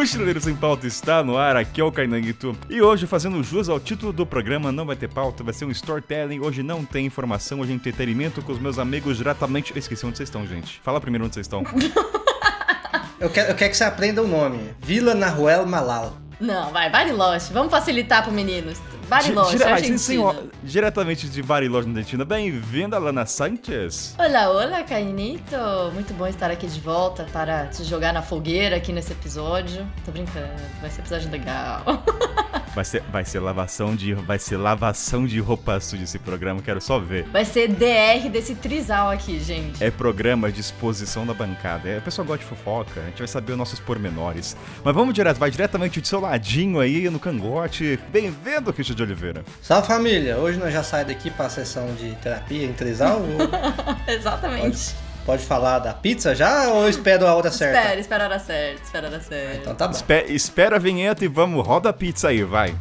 [0.00, 2.56] Mochileiros em Pauta está no ar, aqui é o Kainanguito.
[2.70, 5.70] E hoje, fazendo jus ao título do programa, não vai ter pauta, vai ser um
[5.70, 6.40] storytelling.
[6.40, 9.72] Hoje não tem informação, hoje é entretenimento com os meus amigos diretamente.
[9.72, 10.80] Eu esqueci onde vocês estão, gente.
[10.82, 11.64] Fala primeiro onde vocês estão.
[13.20, 14.74] Eu quero, eu quero que você aprenda o nome.
[14.80, 16.16] Vila Naruel Malal.
[16.40, 17.52] Não, vai, Bariloche.
[17.52, 18.78] Vamos facilitar pro meninos.
[19.10, 19.98] Bariloche, Dire- Argentina.
[19.98, 22.24] senhor- diretamente de Bariloche, na Argentina.
[22.24, 24.14] Bem-vinda, Lana Sanchez.
[24.16, 25.56] Olá, olá, Cainito.
[25.92, 29.84] Muito bom estar aqui de volta para te jogar na fogueira aqui nesse episódio.
[30.04, 30.46] Tô brincando,
[30.80, 31.82] vai ser episódio legal.
[32.74, 36.80] Vai ser, vai ser lavação de, vai ser lavação de roupa suja esse programa, quero
[36.80, 37.24] só ver.
[37.24, 39.82] Vai ser DR desse trisal aqui, gente.
[39.82, 41.88] É programa de exposição da bancada.
[41.88, 44.56] É, o pessoal gosta de fofoca, a gente vai saber os nossos pormenores.
[44.84, 47.98] Mas vamos direto, vai diretamente do seu ladinho aí, no cangote.
[48.12, 49.44] Bem-vindo, Christian de Oliveira.
[49.60, 50.38] Salve família!
[50.38, 53.20] Hoje nós já saímos daqui para a sessão de terapia em trisal.
[54.06, 54.62] ou Exatamente.
[54.62, 57.78] pode falar da pizza já ou eu espero a hora certa?
[57.80, 59.56] Espera, espera a hora certa, espera a hora certa.
[59.56, 59.92] Então tá bom.
[59.94, 62.74] Espe- espera a vinheta e vamos, roda a pizza aí, vai.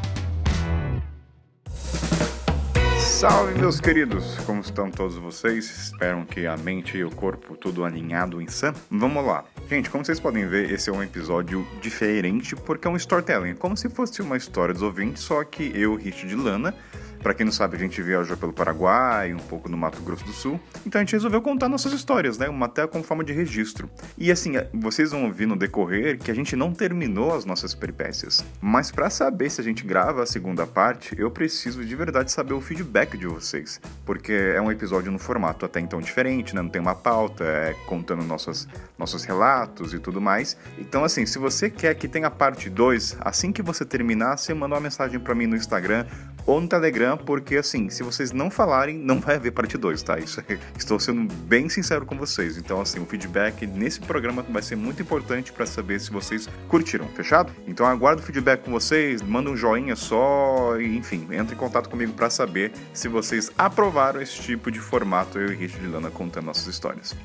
[2.97, 4.37] Salve, meus queridos!
[4.45, 5.69] Como estão todos vocês?
[5.69, 8.73] Espero que a mente e o corpo tudo alinhado em sã.
[8.89, 9.43] Vamos lá.
[9.69, 13.55] Gente, como vocês podem ver, esse é um episódio diferente porque é um storytelling.
[13.55, 16.73] Como se fosse uma história dos ouvintes, só que eu, Rich de Lana,
[17.21, 20.31] Pra quem não sabe, a gente viajou pelo Paraguai, um pouco no Mato Grosso do
[20.31, 20.59] Sul.
[20.85, 22.47] Então a gente resolveu contar nossas histórias, né?
[22.47, 23.89] Uma até com forma de registro.
[24.17, 28.43] E assim, vocês vão ouvir no decorrer que a gente não terminou as nossas peripécias.
[28.61, 32.53] Mas pra saber se a gente grava a segunda parte, eu preciso de verdade saber
[32.53, 33.81] o feedback de vocês.
[34.05, 36.61] Porque é um episódio no formato até então diferente, né?
[36.61, 40.57] Não tem uma pauta, é contando nossos, nossos relatos e tudo mais.
[40.77, 44.75] Então, assim, se você quer que tenha parte 2, assim que você terminar, você manda
[44.75, 46.05] uma mensagem pra mim no Instagram
[46.45, 50.19] ou no Telegram, porque assim, se vocês não falarem, não vai haver parte 2, tá?
[50.19, 52.57] Isso é- estou sendo bem sincero com vocês.
[52.57, 57.07] Então, assim, o feedback nesse programa vai ser muito importante para saber se vocês curtiram,
[57.09, 57.51] fechado?
[57.67, 62.13] Então, aguardo o feedback com vocês, manda um joinha só, enfim, entre em contato comigo
[62.13, 66.67] para saber se vocês aprovaram esse tipo de formato eu e Richard Lana contando nossas
[66.67, 67.15] histórias.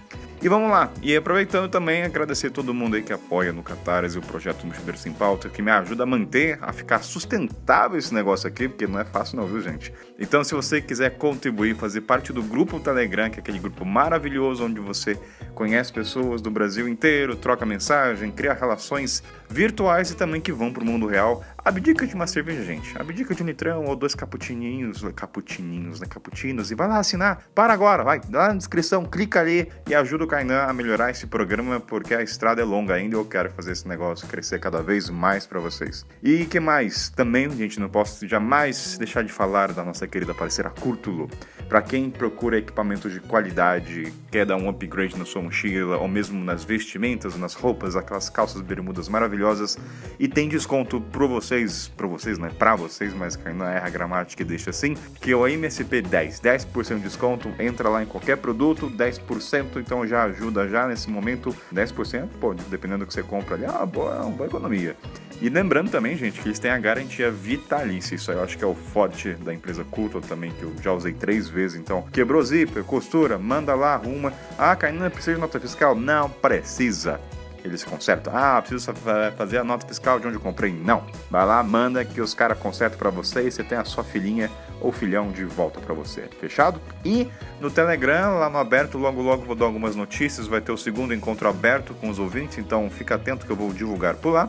[0.42, 4.20] E vamos lá, e aproveitando também, agradecer todo mundo aí que apoia no Catarse o
[4.20, 8.68] projeto Mochileiro Sem Pauta, que me ajuda a manter, a ficar sustentável esse negócio aqui,
[8.68, 9.73] porque não é fácil não, viu gente?
[10.18, 14.64] Então se você quiser contribuir, fazer parte do grupo Telegram, que é aquele grupo maravilhoso
[14.64, 15.18] onde você
[15.54, 20.84] conhece pessoas do Brasil inteiro, troca mensagem, cria relações virtuais e também que vão pro
[20.84, 22.96] mundo real, abdica de uma cerveja, gente.
[23.00, 26.06] Abdica de um litrão ou dois caputininhos, caputininhos, né?
[26.08, 27.42] Caputinos, e vai lá assinar.
[27.54, 31.26] Para agora, vai, dá na descrição, clica ali e ajuda o Kainan a melhorar esse
[31.26, 34.82] programa, porque a estrada é longa ainda e eu quero fazer esse negócio crescer cada
[34.82, 36.04] vez mais para vocês.
[36.22, 37.08] E que mais?
[37.08, 41.28] Também, gente, não posso jamais deixar de falar da nossa querida parceira Curtulo.
[41.68, 46.42] Para quem procura equipamentos de qualidade, quer dar um upgrade na sua mochila, ou mesmo
[46.44, 49.78] nas vestimentas, nas roupas, aquelas calças bermudas maravilhosas,
[50.18, 53.90] e tem desconto para vocês, para vocês, não é para vocês, mas não erra a
[53.90, 58.06] gramática e deixa assim, que é o MSP 10, 10% de desconto, entra lá em
[58.06, 63.22] qualquer produto, 10%, então já ajuda já nesse momento, 10%, pô, dependendo do que você
[63.22, 64.96] compra ali, uma boa, é uma boa economia.
[65.44, 68.14] E lembrando também, gente, que eles têm a garantia vitalícia.
[68.14, 70.90] Isso aí eu acho que é o forte da empresa Culto também, que eu já
[70.90, 71.78] usei três vezes.
[71.78, 74.32] Então, quebrou zíper, costura, manda lá, arruma.
[74.58, 75.94] Ah, Kainan, precisa de nota fiscal?
[75.94, 77.20] Não precisa.
[77.62, 78.32] Eles consertam.
[78.34, 80.72] Ah, preciso fa- fazer a nota fiscal de onde eu comprei.
[80.72, 81.04] Não.
[81.30, 84.50] Vai lá, manda que os caras consertam pra você e você tem a sua filhinha
[84.80, 86.22] ou filhão de volta pra você.
[86.40, 86.80] Fechado?
[87.04, 87.28] E
[87.60, 90.46] no Telegram, lá no aberto, logo logo vou dar algumas notícias.
[90.46, 93.72] Vai ter o segundo encontro aberto com os ouvintes, então fica atento que eu vou
[93.74, 94.48] divulgar por lá.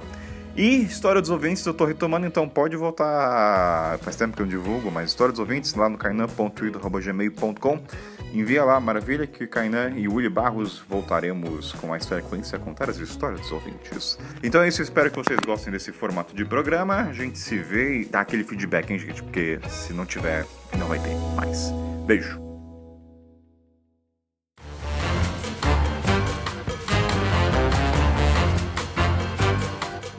[0.55, 3.99] E História dos Ouvintes eu tô retomando, então pode voltar.
[3.99, 7.79] Faz tempo que eu não divulgo, mas História dos Ouvintes lá no kainan.twitter.gmail.com.
[8.33, 12.97] Envia lá, maravilha, que Kainan e Willy Barros voltaremos com mais frequência a contar as
[12.97, 14.19] histórias dos ouvintes.
[14.44, 16.95] Então é isso, espero que vocês gostem desse formato de programa.
[16.95, 19.23] A gente se vê e dá aquele feedback, hein, gente?
[19.23, 20.45] Porque se não tiver,
[20.77, 21.71] não vai ter mais.
[22.06, 22.44] Beijo.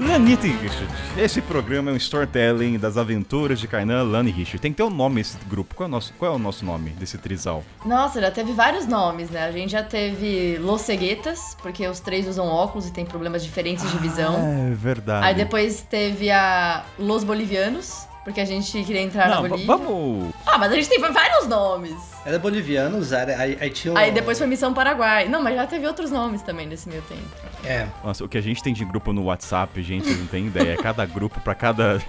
[0.07, 0.95] Lanita e Richard.
[1.19, 4.61] Esse programa é um storytelling das aventuras de Kainan, Lana e Richard.
[4.61, 5.75] Tem que ter um nome esse grupo.
[5.75, 7.65] Qual é o nosso, qual é o nosso nome desse trisal?
[7.85, 9.45] Nossa, já teve vários nomes, né?
[9.45, 13.91] A gente já teve Los Ceguetas, porque os três usam óculos e tem problemas diferentes
[13.91, 14.37] de visão.
[14.37, 15.27] É verdade.
[15.27, 19.67] Aí depois teve a Los Bolivianos, porque a gente queria entrar Não, na Bolívia.
[19.77, 20.35] vamos.
[20.45, 21.95] Ah, mas a gente tem vários nomes.
[22.25, 23.97] Era boliviano, era, aí, aí tinha o...
[23.97, 25.29] Aí depois foi Missão Paraguai.
[25.29, 27.23] Não, mas já teve outros nomes também nesse meio tempo.
[27.65, 27.87] É.
[28.03, 30.73] Nossa, o que a gente tem de grupo no WhatsApp, gente, não tem ideia.
[30.73, 32.03] É cada grupo pra cada.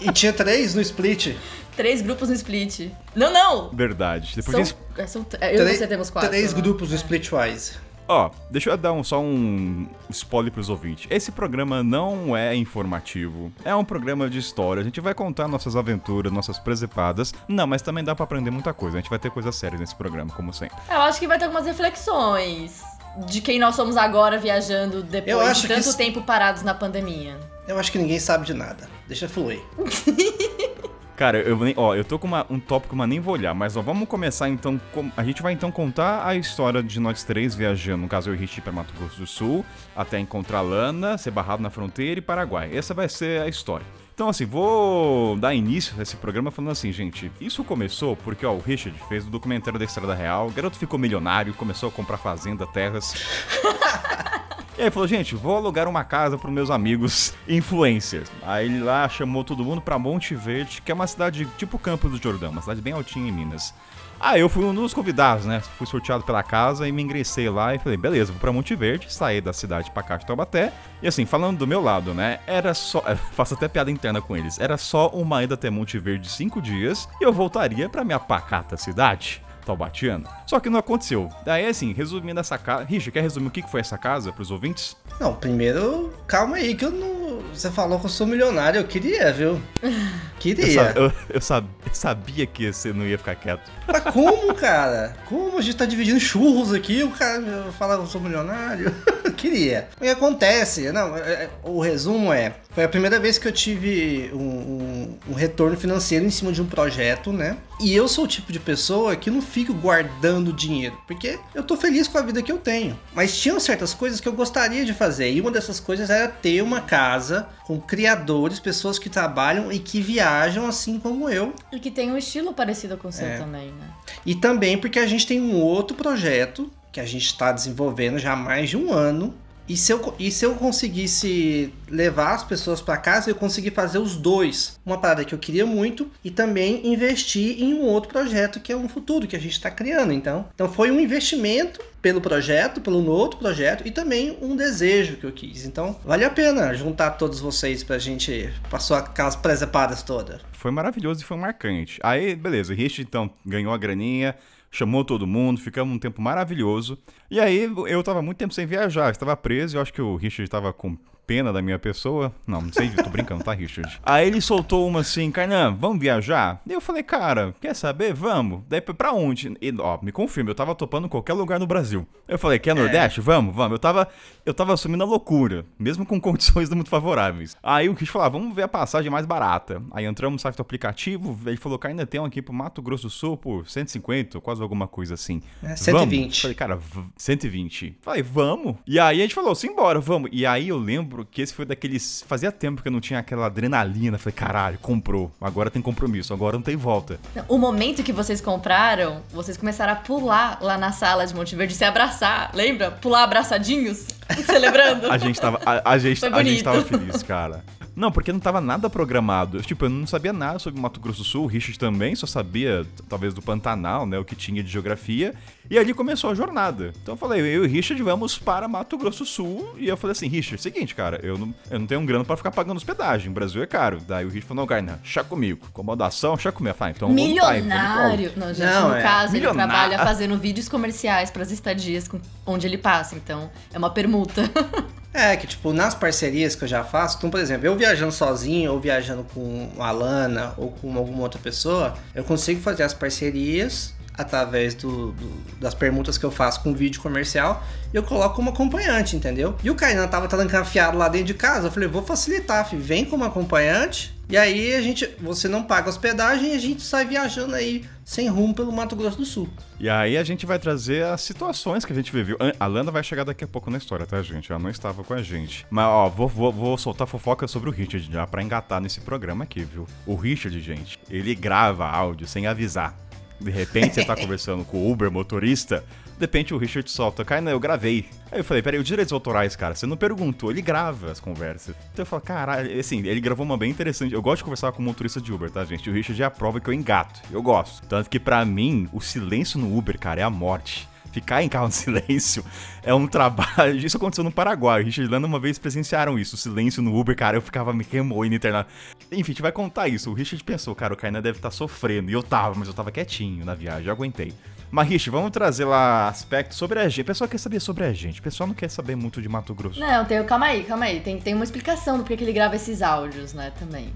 [0.00, 1.36] E tinha três no split.
[1.76, 2.90] Três grupos no split.
[3.14, 3.70] Não, não!
[3.70, 4.32] Verdade.
[4.34, 4.76] Depois São, gente...
[4.98, 6.28] é, são- é, eu e Três- você temos quatro.
[6.28, 6.60] Três né?
[6.60, 7.74] grupos no Splitwise.
[8.12, 11.06] Ó, deixa eu dar um, só um spoiler pros ouvintes.
[11.08, 14.82] Esse programa não é informativo, é um programa de história.
[14.82, 17.32] A gente vai contar nossas aventuras, nossas presepadas.
[17.48, 18.98] Não, mas também dá para aprender muita coisa.
[18.98, 20.76] A gente vai ter coisas sérias nesse programa, como sempre.
[20.90, 22.82] Eu acho que vai ter algumas reflexões
[23.26, 27.40] de quem nós somos agora viajando depois de tanto tempo parados na pandemia.
[27.66, 28.90] Eu acho que ninguém sabe de nada.
[29.08, 29.62] Deixa fluir.
[31.22, 33.54] Cara, eu, ó, eu tô com uma, um tópico, mas nem vou olhar.
[33.54, 34.76] Mas ó, vamos começar então.
[34.90, 38.02] Com, a gente vai então contar a história de nós três viajando.
[38.02, 39.64] No caso, eu e Richie pra Mato Grosso do Sul,
[39.94, 42.76] até encontrar Lana, ser barrado na fronteira e Paraguai.
[42.76, 43.86] Essa vai ser a história.
[44.22, 47.28] Então, assim, vou dar início a esse programa falando assim, gente.
[47.40, 50.96] Isso começou porque, ó, o Richard fez o documentário da Estrada Real, o garoto ficou
[50.96, 53.14] milionário, começou a comprar fazenda, terras.
[54.78, 58.30] E aí falou, gente, vou alugar uma casa para meus amigos influencers.
[58.42, 62.10] Aí ele lá chamou todo mundo para Monte Verde, que é uma cidade tipo Campos
[62.10, 63.74] do Jordão, uma cidade bem altinha em Minas.
[64.22, 65.60] Aí eu fui um dos convidados, né?
[65.76, 69.12] Fui sorteado pela casa e me ingressei lá e falei, beleza, vou pra Monte Verde,
[69.12, 70.72] saí da cidade pra cá de Taubaté.
[71.02, 72.38] E assim, falando do meu lado, né?
[72.46, 73.02] Era só.
[73.34, 74.60] Faço até piada interna com eles.
[74.60, 78.76] Era só uma ida até Monte Verde cinco dias e eu voltaria pra minha pacata
[78.76, 79.42] cidade.
[79.64, 80.28] Taubatiano.
[80.46, 81.28] Só que não aconteceu.
[81.44, 82.84] Daí, assim, resumindo essa casa.
[82.84, 84.96] Richard, quer resumir o que foi essa casa pros ouvintes?
[85.20, 87.42] Não, primeiro, calma aí, que eu não.
[87.52, 89.60] Você falou que eu sou milionário, eu queria, viu?
[90.38, 90.92] Queria.
[90.96, 93.70] Eu, eu, eu, sab, eu sabia que você não ia ficar quieto.
[93.86, 95.14] Mas como, cara?
[95.26, 98.92] Como a gente tá dividindo churros aqui, o cara fala que eu sou milionário?
[99.36, 99.88] queria.
[99.96, 100.90] O que acontece?
[100.90, 105.18] Não, é, é, o resumo é: foi a primeira vez que eu tive um, um,
[105.30, 107.56] um retorno financeiro em cima de um projeto, né?
[107.80, 111.76] E eu sou o tipo de pessoa que não fico guardando dinheiro, porque eu tô
[111.76, 112.98] feliz com a vida que eu tenho.
[113.14, 116.62] Mas tinham certas coisas que eu gostaria de fazer, e uma dessas coisas era ter
[116.62, 121.52] uma casa com criadores, pessoas que trabalham e que viajam assim como eu.
[121.72, 123.38] E que tem um estilo parecido com o seu é.
[123.38, 123.88] também, né?
[124.24, 128.32] E também porque a gente tem um outro projeto que a gente está desenvolvendo já
[128.32, 129.34] há mais de um ano,
[129.72, 133.96] e se, eu, e se eu conseguisse levar as pessoas para casa, eu consegui fazer
[133.96, 134.78] os dois.
[134.84, 138.76] Uma parada que eu queria muito e também investir em um outro projeto que é
[138.76, 140.12] um futuro que a gente está criando.
[140.12, 145.24] Então, então foi um investimento pelo projeto, pelo outro projeto e também um desejo que
[145.24, 145.64] eu quis.
[145.64, 150.42] Então, vale a pena juntar todos vocês pra gente passar aquelas presepadas todas.
[150.52, 151.98] Foi maravilhoso e foi marcante.
[152.02, 154.36] Aí, beleza, o Rich então ganhou a graninha,
[154.72, 156.98] chamou todo mundo, ficamos um tempo maravilhoso.
[157.30, 160.44] E aí eu tava muito tempo sem viajar, estava preso, eu acho que o Richard
[160.44, 160.96] estava com
[161.26, 162.32] pena da minha pessoa.
[162.46, 164.00] Não, não sei, tô brincando, tá, Richard?
[164.04, 166.60] Aí ele soltou uma assim, Carnan, vamos viajar?
[166.66, 168.12] E eu falei, cara, quer saber?
[168.12, 168.62] Vamos.
[168.68, 169.56] Daí pra onde?
[169.60, 172.06] E, ó, me confirma, eu tava topando qualquer lugar no Brasil.
[172.28, 173.20] Eu falei, quer Nordeste?
[173.20, 173.22] É.
[173.22, 173.72] Vamos, vamos.
[173.72, 174.08] Eu tava,
[174.44, 177.56] eu tava assumindo a loucura, mesmo com condições muito favoráveis.
[177.62, 179.82] Aí o Richard falou, ah, vamos ver a passagem mais barata.
[179.92, 183.04] Aí entramos no site do aplicativo, ele falou, Carnan, tem um aqui pro Mato Grosso
[183.04, 185.42] do Sul por 150, quase alguma coisa assim.
[185.62, 186.20] É, 120.
[186.20, 186.40] Vamos.
[186.40, 186.78] Falei, cara,
[187.16, 187.98] 120.
[188.00, 188.76] Falei, vamos.
[188.86, 190.30] E aí a gente falou, simbora, vamos.
[190.32, 192.24] E aí eu lembro lembro que esse foi daqueles.
[192.26, 194.18] Fazia tempo que eu não tinha aquela adrenalina.
[194.18, 195.30] Falei, caralho, comprou.
[195.40, 197.20] Agora tem compromisso, agora não tem volta.
[197.48, 201.74] O momento que vocês compraram, vocês começaram a pular lá na sala de Monte Verde,
[201.74, 202.50] se abraçar.
[202.54, 202.90] Lembra?
[202.90, 204.06] Pular abraçadinhos?
[204.44, 205.10] Celebrando.
[205.10, 205.60] a gente tava.
[205.64, 207.64] A, a gente, a gente tava feliz, cara.
[207.94, 209.60] Não, porque não tava nada programado.
[209.62, 212.86] Tipo, eu não sabia nada sobre Mato Grosso do Sul, o Richard também só sabia,
[213.08, 214.18] talvez, do Pantanal, né?
[214.18, 215.34] O que tinha de geografia.
[215.70, 216.92] E ali começou a jornada.
[217.02, 219.74] Então eu falei, eu e o Richard vamos para Mato Grosso do Sul.
[219.78, 222.36] E eu falei assim, Richard, seguinte, cara, eu não, eu não tenho um grana para
[222.36, 223.30] ficar pagando hospedagem.
[223.30, 224.00] O Brasil é caro.
[224.06, 225.66] Daí o Richard falou, não, Garna, chá comigo.
[225.66, 226.72] Acomodação, chá comigo.
[226.72, 228.32] Eu falei, então Milionário.
[228.36, 229.02] Não, gente, não, no é.
[229.02, 229.72] caso, Milionário.
[229.72, 232.08] ele trabalha fazendo vídeos comerciais para as estadias
[232.44, 233.14] onde ele passa.
[233.16, 234.11] Então, é uma permuta.
[235.14, 238.72] É, que tipo, nas parcerias que eu já faço, então, por exemplo, eu viajando sozinho
[238.72, 243.92] ou viajando com a Lana ou com alguma outra pessoa, eu consigo fazer as parcerias
[244.14, 249.16] através do, do, das permutas que eu faço com vídeo comercial, eu coloco como acompanhante,
[249.16, 249.56] entendeu?
[249.62, 253.04] E o Kainan tava trancafiado lá dentro de casa, eu falei, vou facilitar, filho, vem
[253.04, 257.54] como acompanhante, e aí a gente, você não paga hospedagem e a gente sai viajando
[257.54, 259.46] aí sem rumo pelo Mato Grosso do Sul.
[259.78, 262.38] E aí a gente vai trazer as situações que a gente viveu.
[262.58, 264.50] A Landa vai chegar daqui a pouco na história, tá, gente?
[264.50, 265.66] Ela não estava com a gente.
[265.68, 269.44] Mas, ó, vou, vou, vou soltar fofoca sobre o Richard já pra engatar nesse programa
[269.44, 269.86] aqui, viu?
[270.06, 272.96] O Richard, gente, ele grava áudio sem avisar.
[273.42, 275.84] De repente você tá conversando com o Uber motorista,
[276.16, 278.06] de repente o Richard solta, Kaina, eu gravei.
[278.30, 281.74] Aí eu falei, peraí, os direitos autorais, cara, você não perguntou, ele grava as conversas.
[281.92, 284.14] Então eu falo, caralho, assim, ele gravou uma bem interessante.
[284.14, 285.90] Eu gosto de conversar com motorista de Uber, tá, gente?
[285.90, 287.20] O Richard é a prova que eu engato.
[287.30, 287.84] Eu gosto.
[287.86, 290.88] Tanto que para mim, o silêncio no Uber, cara, é a morte.
[291.12, 292.44] Ficar em carro de silêncio
[292.82, 293.76] é um trabalho.
[293.76, 294.82] Isso aconteceu no Paraguai.
[294.82, 296.34] O Richard e Lana uma vez presenciaram isso.
[296.34, 298.68] O silêncio no Uber, cara, eu ficava me remoendo internado.
[299.10, 300.10] Enfim, a gente vai contar isso.
[300.10, 302.10] O Richard pensou, cara, o Kainan deve estar tá sofrendo.
[302.10, 304.32] E eu tava, mas eu tava quietinho na viagem, eu aguentei.
[304.70, 307.02] Mas, Rich, vamos trazer lá aspectos sobre a gente.
[307.02, 308.20] O pessoal quer saber sobre a gente.
[308.20, 309.78] O pessoal não quer saber muito de Mato Grosso.
[309.78, 311.00] Não, tem, calma aí, calma aí.
[311.00, 313.92] Tem, tem uma explicação do porquê ele grava esses áudios, né, também.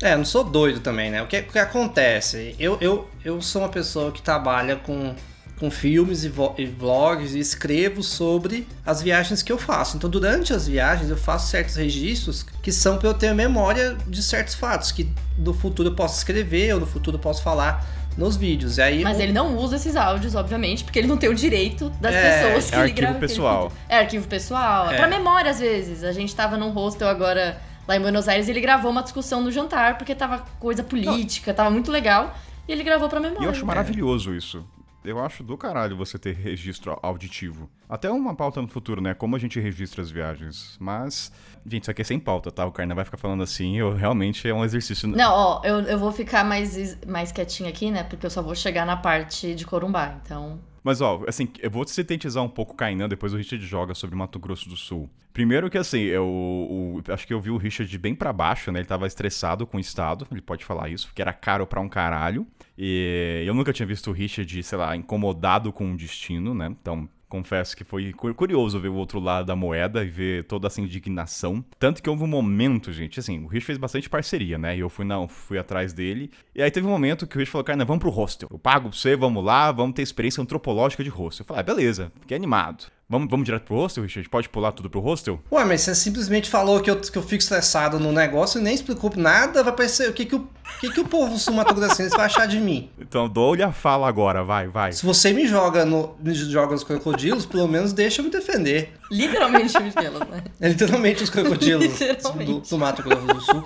[0.00, 1.20] É, não sou doido também, né?
[1.22, 2.54] O que, o que acontece?
[2.58, 5.14] Eu, eu, eu sou uma pessoa que trabalha com,
[5.60, 9.98] com filmes e, e vlogs e escrevo sobre as viagens que eu faço.
[9.98, 14.22] Então, durante as viagens, eu faço certos registros que são para eu ter memória de
[14.22, 17.86] certos fatos que no futuro eu posso escrever ou no futuro eu posso falar
[18.16, 18.78] nos vídeos.
[18.78, 19.20] E aí, Mas o...
[19.20, 22.70] ele não usa esses áudios, obviamente, porque ele não tem o direito das é, pessoas
[22.70, 23.18] que é ele arquivo grava.
[23.18, 23.72] pessoal.
[23.86, 24.90] É arquivo pessoal.
[24.90, 24.96] É.
[24.96, 26.02] Pra memória, às vezes.
[26.02, 29.42] A gente tava num hostel agora lá em Buenos Aires e ele gravou uma discussão
[29.42, 32.34] no jantar, porque tava coisa política, tava muito legal.
[32.66, 33.42] E ele gravou pra memória.
[33.42, 34.64] E eu acho maravilhoso isso.
[35.04, 37.70] Eu acho do caralho você ter registro auditivo.
[37.88, 39.14] Até uma pauta no futuro, né?
[39.14, 40.76] Como a gente registra as viagens.
[40.78, 41.32] Mas,
[41.66, 42.66] gente, isso aqui é sem pauta, tá?
[42.66, 45.08] O Carna vai ficar falando assim, eu realmente é um exercício.
[45.08, 48.02] Não, ó, eu, eu vou ficar mais, mais quietinho aqui, né?
[48.04, 50.60] Porque eu só vou chegar na parte de Corumbá, então.
[50.82, 54.16] Mas, ó, assim, eu vou sintetizar um pouco o Kainan, depois o Richard joga sobre
[54.16, 55.10] Mato Grosso do Sul.
[55.32, 58.80] Primeiro que, assim, eu, o, acho que eu vi o Richard bem para baixo, né?
[58.80, 61.88] Ele tava estressado com o Estado, ele pode falar isso, porque era caro para um
[61.88, 62.46] caralho.
[62.82, 66.74] E eu nunca tinha visto o Richard, sei lá, incomodado com o destino, né?
[66.80, 70.80] Então, confesso que foi curioso ver o outro lado da moeda e ver toda essa
[70.80, 71.62] indignação.
[71.78, 74.74] Tanto que houve um momento, gente, assim, o Rich fez bastante parceria, né?
[74.78, 76.30] E eu fui, não, fui atrás dele.
[76.54, 78.48] E aí teve um momento que o Rich falou, cara, vamos pro hostel.
[78.50, 81.44] Eu pago pra você, vamos lá, vamos ter experiência antropológica de hostel.
[81.44, 82.86] Eu falei, ah, beleza, fiquei animado.
[83.10, 84.28] Vamos, vamos direto pro hostel, Richard?
[84.28, 85.40] Pode pular tudo pro hostel?
[85.50, 88.72] Ué, mas você simplesmente falou que eu, que eu fico estressado no negócio e nem
[88.72, 90.48] explicou nada, vai parecer o que, que, o,
[90.78, 92.88] que, que o povo sul-mato-grossense vai achar de mim.
[93.00, 94.92] Então dou-lhe a fala agora, vai, vai.
[94.92, 98.92] Se você me joga, no, me joga os crocodilos, pelo menos deixa eu me defender.
[99.10, 100.44] Literalmente os crocodilos, né?
[100.60, 101.98] É literalmente os crocodilos
[102.46, 103.64] do, do Mato Grosso do Sul.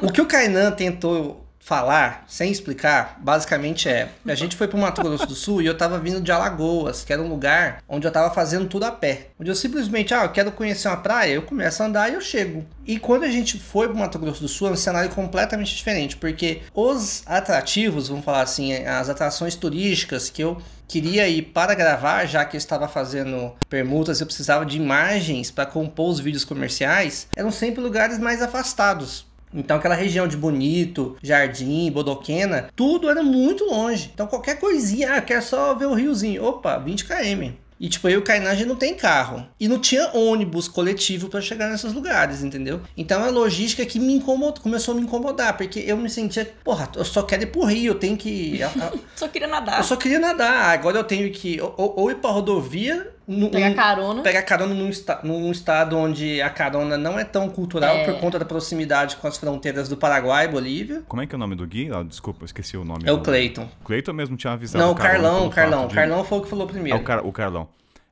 [0.00, 4.80] O que o Kainan tentou falar, sem explicar, basicamente é: a gente foi para o
[4.80, 8.06] Mato Grosso do Sul e eu tava vindo de Alagoas, que era um lugar onde
[8.06, 9.30] eu tava fazendo tudo a pé.
[9.38, 12.20] Onde eu simplesmente, ah, eu quero conhecer uma praia, eu começo a andar e eu
[12.20, 12.64] chego.
[12.86, 15.74] E quando a gente foi para o Mato Grosso do Sul, é um cenário completamente
[15.74, 21.74] diferente, porque os atrativos, vamos falar assim, as atrações turísticas que eu queria ir para
[21.74, 26.44] gravar, já que eu estava fazendo permutas, eu precisava de imagens para compor os vídeos
[26.44, 29.26] comerciais, eram sempre lugares mais afastados.
[29.52, 34.10] Então aquela região de Bonito, Jardim, Bodoquena, tudo era muito longe.
[34.12, 36.44] Então qualquer coisinha, ah, quer só ver o riozinho.
[36.44, 37.52] Opa, 20 km.
[37.78, 39.46] E tipo, eu e o gente não tem carro.
[39.60, 42.80] E não tinha ônibus coletivo para chegar nesses lugares, entendeu?
[42.96, 46.90] Então a logística que me incomodou, começou a me incomodar, porque eu me sentia, porra,
[46.96, 48.60] eu só quero ir pro Rio, eu tenho que.
[49.14, 49.78] só queria nadar.
[49.78, 50.70] Eu só queria nadar.
[50.70, 54.22] Agora eu tenho que ou, ou ir pra rodovia no, pegar carona.
[54.22, 58.04] Pegar carona num, esta, num estado onde a carona não é tão cultural é.
[58.04, 61.02] por conta da proximidade com as fronteiras do Paraguai e Bolívia.
[61.08, 61.90] Como é que é o nome do Gui?
[61.92, 63.02] Ah, desculpa, eu esqueci o nome.
[63.04, 63.68] É o Cleiton.
[63.84, 64.84] Cleiton mesmo tinha avisado.
[64.84, 65.88] Não, o Carlão, Carlão.
[65.88, 65.94] De...
[65.94, 66.96] Carlão foi o que falou primeiro.
[66.96, 67.68] É o, Car o Carlão.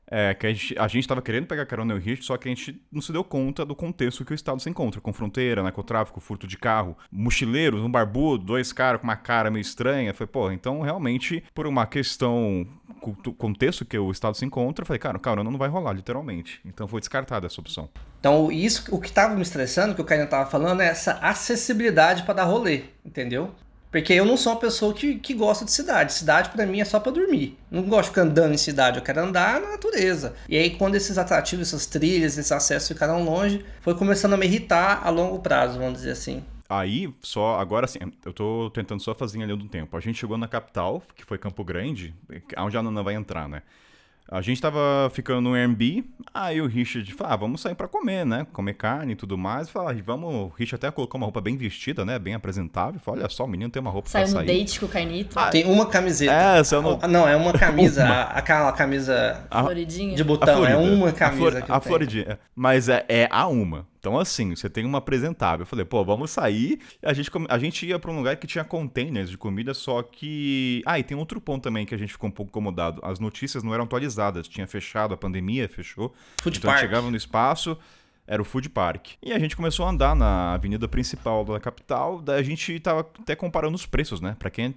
[0.06, 2.54] É, que a gente, a gente tava querendo pegar carona no Rio, só que a
[2.54, 6.21] gente não se deu conta do contexto que o Estado se encontra, com fronteira, narcotráfico,
[6.21, 10.12] furto de carro, mochileiros, um barbudo, dois caras com uma cara meio estranha.
[10.12, 12.66] Foi, pô, então realmente, por uma questão,
[13.12, 16.61] contexto que o Estado se encontra, falei, cara, carona não vai rolar, literalmente.
[16.64, 17.88] Então foi descartada essa opção.
[18.20, 22.23] Então, isso, o que tava me estressando, que o Caio tava falando, é essa acessibilidade
[22.23, 23.50] para dar rolê, entendeu?
[23.94, 26.12] Porque eu não sou uma pessoa que, que gosta de cidade.
[26.12, 27.56] Cidade para mim é só para dormir.
[27.70, 30.34] Não gosto de ficar andando em cidade, eu quero andar na natureza.
[30.49, 34.46] E aí, quando esses atrativos, essas trilhas, esses acessos ficaram longe, foi começando a me
[34.46, 36.42] irritar a longo prazo, vamos dizer assim.
[36.68, 39.97] Aí, só, agora sim, eu tô tentando só fazer ali do tempo.
[39.97, 42.14] A gente chegou na capital, que foi Campo Grande,
[42.59, 43.62] onde a Nana vai entrar, né?
[44.30, 46.02] A gente tava ficando no Airbnb,
[46.33, 48.47] aí o Richard falou, ah, vamos sair para comer, né?
[48.54, 49.68] Comer carne e tudo mais.
[49.68, 50.35] Falou, ah, vamos...
[50.35, 52.18] O Richard até colocou uma roupa bem vestida, né?
[52.18, 52.99] Bem apresentável.
[53.00, 54.47] Falou, olha só, o menino tem uma roupa Saiu pra sair.
[54.47, 55.38] Saiu no date com o Carnito.
[55.38, 56.33] Ah, tem uma camiseta.
[56.33, 56.99] É, saiu no...
[57.02, 58.23] Ah, não, é uma camisa, uma.
[58.23, 59.62] aquela camisa a...
[59.62, 60.16] floridinha.
[60.16, 61.76] de botão, é uma camisa A, flor...
[61.76, 63.87] a floridinha, mas é, é a uma.
[64.04, 65.62] Então, assim, você tem uma apresentável.
[65.62, 66.78] Eu falei, pô, vamos sair.
[67.02, 70.82] A gente, a gente ia para um lugar que tinha containers de comida, só que.
[70.84, 73.00] Ah, e tem outro ponto também que a gente ficou um pouco incomodado.
[73.02, 74.46] As notícias não eram atualizadas.
[74.46, 76.12] Tinha fechado, a pandemia fechou.
[76.37, 76.82] Food então park.
[76.82, 77.78] chegava no espaço
[78.26, 79.12] era o Food Park.
[79.23, 83.00] E a gente começou a andar na avenida principal da capital, daí a gente tava
[83.00, 84.34] até comparando os preços, né?
[84.38, 84.68] Para quem é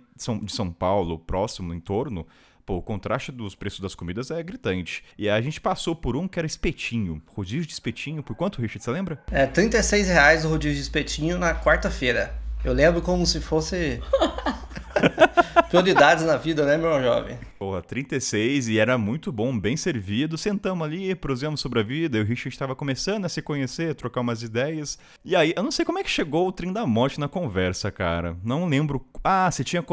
[0.42, 2.28] de São Paulo, próximo, no entorno,
[2.68, 5.02] Pô, o contraste dos preços das comidas é gritante.
[5.18, 7.22] E a gente passou por um que era espetinho.
[7.26, 8.22] Rodízio de espetinho.
[8.22, 8.84] Por quanto, Richard?
[8.84, 9.24] Você lembra?
[9.32, 12.36] É, 36 reais o rodízio de espetinho na quarta-feira.
[12.64, 14.02] Eu lembro como se fosse.
[15.70, 17.38] Prioridades na vida, né, meu jovem?
[17.60, 20.38] Porra, 36 e era muito bom, bem servido.
[20.38, 22.18] Sentamos ali, prosemos sobre a vida.
[22.18, 24.98] E o Richard estava começando a se conhecer, a trocar umas ideias.
[25.24, 27.92] E aí, eu não sei como é que chegou o Trem da Morte na conversa,
[27.92, 28.36] cara.
[28.44, 29.06] Não lembro.
[29.24, 29.84] Ah, você tinha.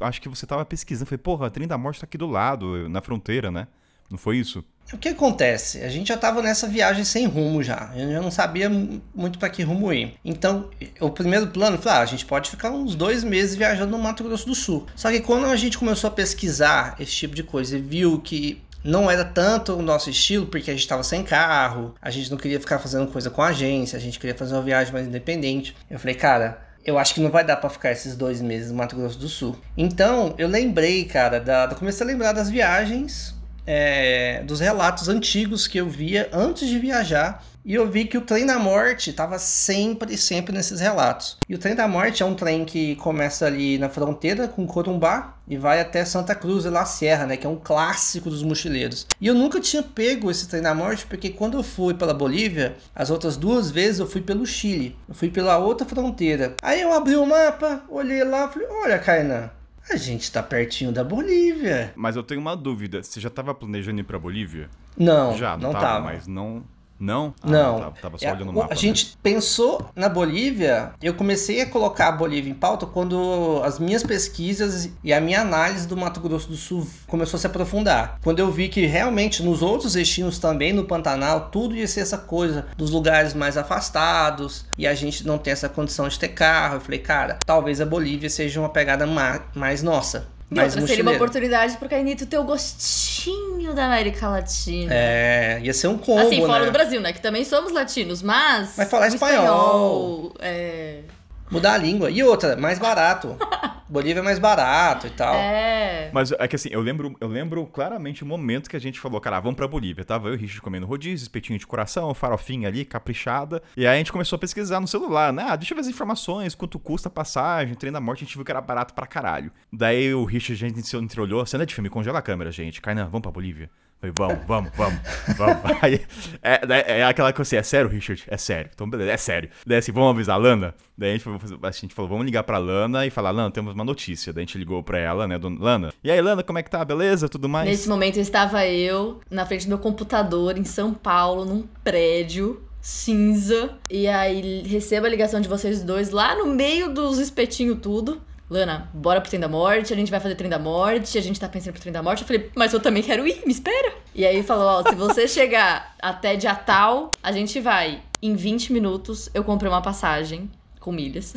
[0.00, 1.06] Acho que você estava pesquisando.
[1.06, 3.66] Falei, porra, o Trem da Morte tá aqui do lado, na fronteira, né?
[4.10, 4.64] Não foi isso?
[4.92, 5.82] O que acontece?
[5.82, 7.92] A gente já estava nessa viagem sem rumo já.
[7.94, 10.14] Eu já não sabia muito para que rumo ir.
[10.24, 10.68] Então,
[11.00, 14.24] o primeiro plano, foi, ah, a gente pode ficar uns dois meses viajando no Mato
[14.24, 14.86] Grosso do Sul.
[14.96, 18.60] Só que quando a gente começou a pesquisar esse tipo de coisa e viu que
[18.82, 22.38] não era tanto o nosso estilo, porque a gente estava sem carro, a gente não
[22.38, 25.76] queria ficar fazendo coisa com a agência, a gente queria fazer uma viagem mais independente.
[25.88, 28.76] Eu falei, cara, eu acho que não vai dar para ficar esses dois meses no
[28.76, 29.56] Mato Grosso do Sul.
[29.76, 33.38] Então, eu lembrei, cara, da, comecei a lembrar das viagens
[33.72, 37.44] é, dos relatos antigos que eu via antes de viajar.
[37.64, 41.38] E eu vi que o trem da morte estava sempre, sempre nesses relatos.
[41.48, 45.36] E o trem da morte é um trem que começa ali na fronteira com Corumbá
[45.46, 49.06] e vai até Santa Cruz de La Sierra, né, que é um clássico dos mochileiros.
[49.20, 52.76] E eu nunca tinha pego esse trem da morte porque quando eu fui pela Bolívia,
[52.94, 54.96] as outras duas vezes eu fui pelo Chile.
[55.06, 56.56] Eu fui pela outra fronteira.
[56.62, 59.50] Aí eu abri o mapa, olhei lá, falei: "Olha, Kainan,
[59.88, 61.92] a gente tá pertinho da Bolívia.
[61.96, 63.02] Mas eu tenho uma dúvida.
[63.02, 64.68] Você já tava planejando ir pra Bolívia?
[64.96, 66.04] Não, já, não, não tava, tava.
[66.06, 66.64] Mas não
[67.00, 67.34] não?
[67.42, 67.78] Ah, não.
[67.80, 68.72] Tava, tava só é, olhando o mapa.
[68.72, 69.12] A gente né?
[69.22, 70.92] pensou na Bolívia.
[71.02, 75.40] Eu comecei a colocar a Bolívia em pauta quando as minhas pesquisas e a minha
[75.40, 78.18] análise do Mato Grosso do Sul começou a se aprofundar.
[78.22, 82.18] Quando eu vi que realmente nos outros destinos também, no Pantanal, tudo ia ser essa
[82.18, 86.76] coisa dos lugares mais afastados e a gente não tem essa condição de ter carro.
[86.76, 89.06] Eu falei, cara, talvez a Bolívia seja uma pegada
[89.54, 90.28] mais nossa.
[90.50, 94.92] E outra, seria uma oportunidade pro Cainito ter o gostinho da América Latina.
[94.92, 96.66] É, ia ser um combo, Assim, fora né?
[96.66, 97.12] do Brasil, né?
[97.12, 98.74] Que também somos latinos, mas...
[98.76, 100.32] Mas falar espanhol.
[100.32, 101.02] espanhol é...
[101.50, 102.10] Mudar a língua.
[102.10, 103.36] E outra, mais barato.
[103.90, 105.34] Bolívia é mais barato e tal.
[105.34, 106.10] É.
[106.12, 109.20] Mas é que assim, eu lembro, eu lembro claramente o momento que a gente falou,
[109.20, 110.04] cara, vamos pra Bolívia.
[110.04, 113.60] Tava eu e o Richard comendo rodízio, espetinho de coração, farofinha ali, caprichada.
[113.76, 115.44] E aí a gente começou a pesquisar no celular, né?
[115.48, 118.36] Ah, deixa eu ver as informações, quanto custa a passagem, trem da morte, a gente
[118.36, 119.50] viu que era barato pra caralho.
[119.72, 122.80] Daí o Richard, a gente entreolhou, cena de filme, congela a câmera, gente.
[122.80, 123.68] Kainan, vamos pra Bolívia.
[124.00, 125.00] Falei, vamos, vamos, vamos,
[125.36, 125.60] vamos.
[125.82, 126.00] Aí,
[126.42, 128.24] é, é, é aquela coisa assim, é sério, Richard?
[128.28, 128.70] É sério.
[128.72, 129.50] Então, beleza, é sério.
[129.66, 130.74] Daí assim, vamos avisar a Lana?
[130.96, 131.28] Daí a gente,
[131.62, 134.32] a gente falou, vamos ligar pra Lana e falar, Lana, temos uma notícia.
[134.32, 135.92] Daí a gente ligou pra ela, né, dona Lana.
[136.02, 136.82] E aí, Lana, como é que tá?
[136.82, 137.28] Beleza?
[137.28, 137.68] Tudo mais?
[137.68, 143.74] Nesse momento estava eu na frente do meu computador em São Paulo, num prédio cinza.
[143.90, 148.20] E aí recebo a ligação de vocês dois lá no meio dos espetinhos tudo.
[148.50, 151.38] Lana, bora pro trem da morte, a gente vai fazer trem da morte, a gente
[151.38, 152.22] tá pensando pro trem da morte.
[152.22, 153.92] Eu falei, mas eu também quero ir, me espera.
[154.12, 158.02] E aí falou, ó, se você chegar até dia tal, a gente vai.
[158.20, 161.32] Em 20 minutos, eu comprei uma passagem com milhas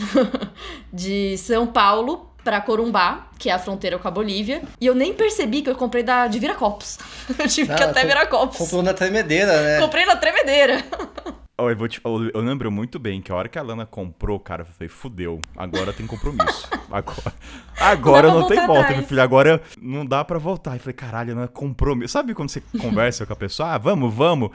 [0.91, 4.63] de São Paulo para Corumbá, que é a fronteira com a Bolívia.
[4.81, 6.97] E eu nem percebi que eu comprei da, de Viracopos.
[7.37, 8.57] eu tive ah, que até Viracopos.
[8.57, 9.79] Comprou na tremedeira, né?
[9.79, 10.83] Comprei na tremedeira.
[11.55, 14.39] Oh, eu, te, eu, eu, lembro muito bem que a hora que a Lana comprou,
[14.39, 16.67] cara, eu falei, fudeu, agora tem compromisso.
[16.93, 17.33] Agora,
[17.79, 18.97] agora não, não tem volta, atrás.
[18.99, 19.21] meu filho.
[19.23, 20.75] Agora não dá para voltar.
[20.75, 22.07] Eu falei, caralho, a Lana comprou.
[22.07, 23.69] Sabe quando você conversa com a pessoa?
[23.69, 24.51] Ah, vamos, vamos.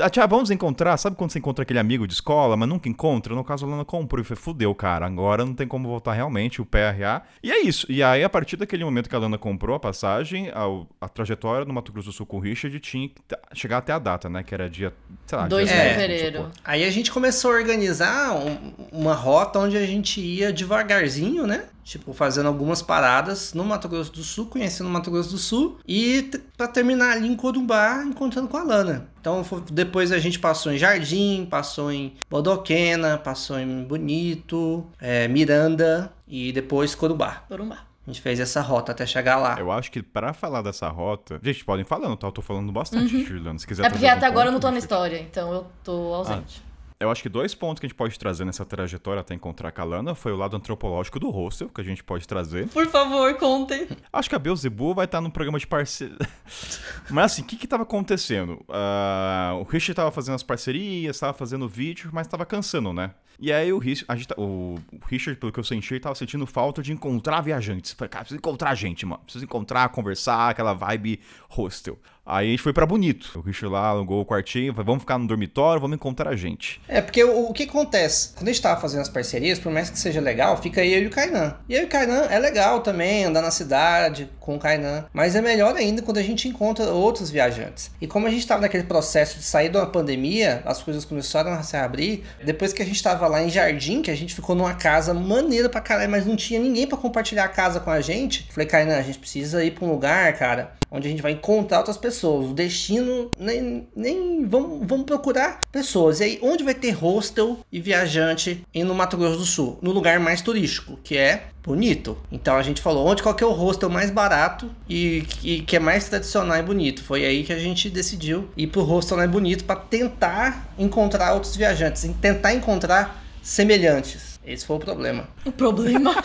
[0.00, 0.96] Ah, tia, vamos encontrar.
[0.96, 3.34] Sabe quando você encontra aquele amigo de escola, mas nunca encontra?
[3.34, 4.22] No caso, a Lana comprou.
[4.22, 5.04] E foi, fudeu, cara.
[5.04, 7.22] Agora não tem como voltar realmente o PRA.
[7.42, 7.86] E é isso.
[7.90, 10.64] E aí, a partir daquele momento que a Lana comprou a passagem, a,
[10.98, 13.14] a trajetória no Mato Grosso do Sul com o Richard tinha que
[13.52, 14.42] chegar até a data, né?
[14.42, 14.94] Que era dia,
[15.26, 16.50] sei lá, 2 de fevereiro.
[16.64, 21.66] Aí a gente começou a organizar um, uma rota onde a gente ia devagarzinho, né?
[21.84, 25.78] Tipo, fazendo algumas paradas no Mato Grosso do Sul, conhecendo o Mato Grosso do Sul,
[25.86, 29.08] e para terminar ali em Corumbá, encontrando com a Lana.
[29.20, 36.12] Então, depois a gente passou em Jardim, passou em Bodoquena, passou em Bonito, é, Miranda
[36.26, 37.44] e depois Corumbá.
[37.48, 37.92] Corumbá.
[38.06, 39.56] A gente fez essa rota até chegar lá.
[39.60, 41.38] Eu acho que para falar dessa rota.
[41.40, 42.26] Gente, podem falando, tá?
[42.26, 43.58] Eu tô falando bastante, uhum.
[43.58, 46.62] Se quiser É porque até agora eu não tô na história, então eu tô ausente.
[46.66, 46.71] Ah.
[47.02, 49.72] Eu acho que dois pontos que a gente pode trazer nessa trajetória até encontrar a
[49.72, 52.68] Kalana foi o lado antropológico do hostel, que a gente pode trazer.
[52.68, 53.88] Por favor, contem.
[54.12, 56.16] Acho que a Beelzebub vai estar no programa de parceria.
[57.10, 58.64] mas assim, o que que tava acontecendo?
[58.68, 63.10] Uh, o Richard tava fazendo as parcerias, tava fazendo vídeo, mas tava cansando, né?
[63.40, 66.46] E aí o Richard, a gente, tá, o Richard, pelo que eu senti, tava sentindo
[66.46, 67.90] falta de encontrar viajantes.
[67.92, 69.22] Falei, cara, preciso encontrar gente, mano.
[69.24, 71.98] Preciso encontrar, conversar, aquela vibe hostel.
[72.24, 73.32] Aí a gente foi pra Bonito.
[73.34, 76.80] O Richard lá alugou o quartinho, falou, vamos ficar no dormitório, vamos encontrar a gente.
[76.86, 78.32] É, porque o, o que acontece?
[78.36, 81.06] Quando a gente tava fazendo as parcerias, por mais que seja legal, fica eu e
[81.06, 81.56] o Kainan.
[81.68, 85.04] E eu e o Kainan é legal também, andar na cidade com o Kainan.
[85.12, 87.90] Mas é melhor ainda quando a gente encontra outros viajantes.
[88.00, 91.62] E como a gente tava naquele processo de sair uma pandemia, as coisas começaram a
[91.64, 92.24] se abrir.
[92.44, 95.68] Depois que a gente tava lá em Jardim, que a gente ficou numa casa maneira
[95.68, 98.46] pra caralho, mas não tinha ninguém para compartilhar a casa com a gente.
[98.52, 101.78] Falei, Kainan, a gente precisa ir pra um lugar, cara, onde a gente vai encontrar
[101.78, 102.50] outras pessoas pessoas.
[102.50, 106.20] O destino nem, nem vamos, vamos procurar pessoas.
[106.20, 109.78] E aí, onde vai ter hostel e viajante em no Mato Grosso do Sul?
[109.80, 112.18] No lugar mais turístico, que é bonito.
[112.30, 115.76] Então a gente falou onde qual que é o hostel mais barato e, e, que
[115.76, 117.02] é mais tradicional e bonito.
[117.02, 121.56] Foi aí que a gente decidiu ir pro hostel mais bonito para tentar encontrar outros
[121.56, 124.38] viajantes, tentar encontrar semelhantes.
[124.44, 125.28] Esse foi o problema.
[125.44, 126.14] O problema?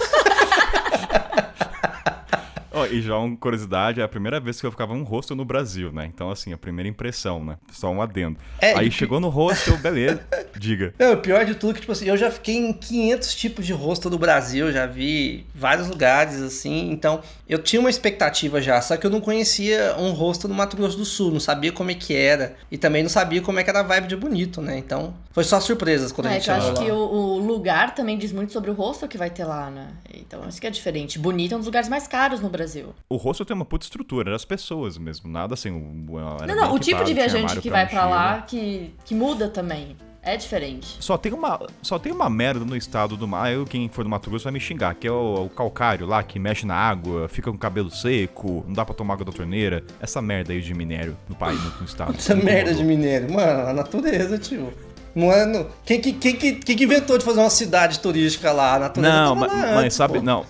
[2.80, 5.44] Oh, e já uma curiosidade, é a primeira vez que eu ficava um hostel no
[5.44, 6.06] Brasil, né?
[6.06, 7.58] Então, assim, a primeira impressão, né?
[7.72, 8.38] Só um adendo.
[8.62, 8.92] É, Aí e...
[8.92, 10.22] chegou no hostel, beleza,
[10.56, 10.94] diga.
[11.00, 13.66] Não, o pior de tudo é que, tipo assim, eu já fiquei em 500 tipos
[13.66, 16.92] de hostel no Brasil, já vi vários lugares, assim.
[16.92, 20.78] Então, eu tinha uma expectativa já, só que eu não conhecia um hostel no Mato
[20.78, 22.56] Grosso do Sul, não sabia como é que era.
[22.70, 24.78] E também não sabia como é que era a vibe de bonito, né?
[24.78, 26.68] Então, foi só surpresas quando é, a gente chegou lá.
[26.68, 29.46] Eu acho que o, o, lugar também diz muito sobre o hostel que vai ter
[29.46, 29.88] lá, né?
[30.14, 31.18] Então, isso que é diferente.
[31.18, 32.67] Bonito é um dos lugares mais caros no Brasil.
[32.68, 32.94] Brasil.
[33.10, 35.72] O rosto tem uma puta estrutura, as pessoas mesmo, nada assim.
[35.72, 39.96] não, não, o tipo de viajante que vai para lá que, que muda também.
[40.22, 40.98] É diferente.
[41.00, 43.50] Só tem uma, só tem uma merda no estado do mar.
[43.54, 46.22] Eu, quem for do Mato Grosso vai me xingar, que é o, o, calcário lá
[46.22, 49.32] que mexe na água, fica com o cabelo seco, não dá pra tomar água da
[49.32, 49.86] torneira.
[50.02, 52.14] Essa merda aí de minério no país, no, no estado.
[52.18, 54.74] Essa merda de minério, mano, a natureza, tio.
[55.18, 58.76] Mano, quem que, quem, que, quem que inventou de fazer uma cidade turística lá?
[58.76, 60.22] A natureza não, mas, mas sabe, pô.
[60.22, 60.46] não,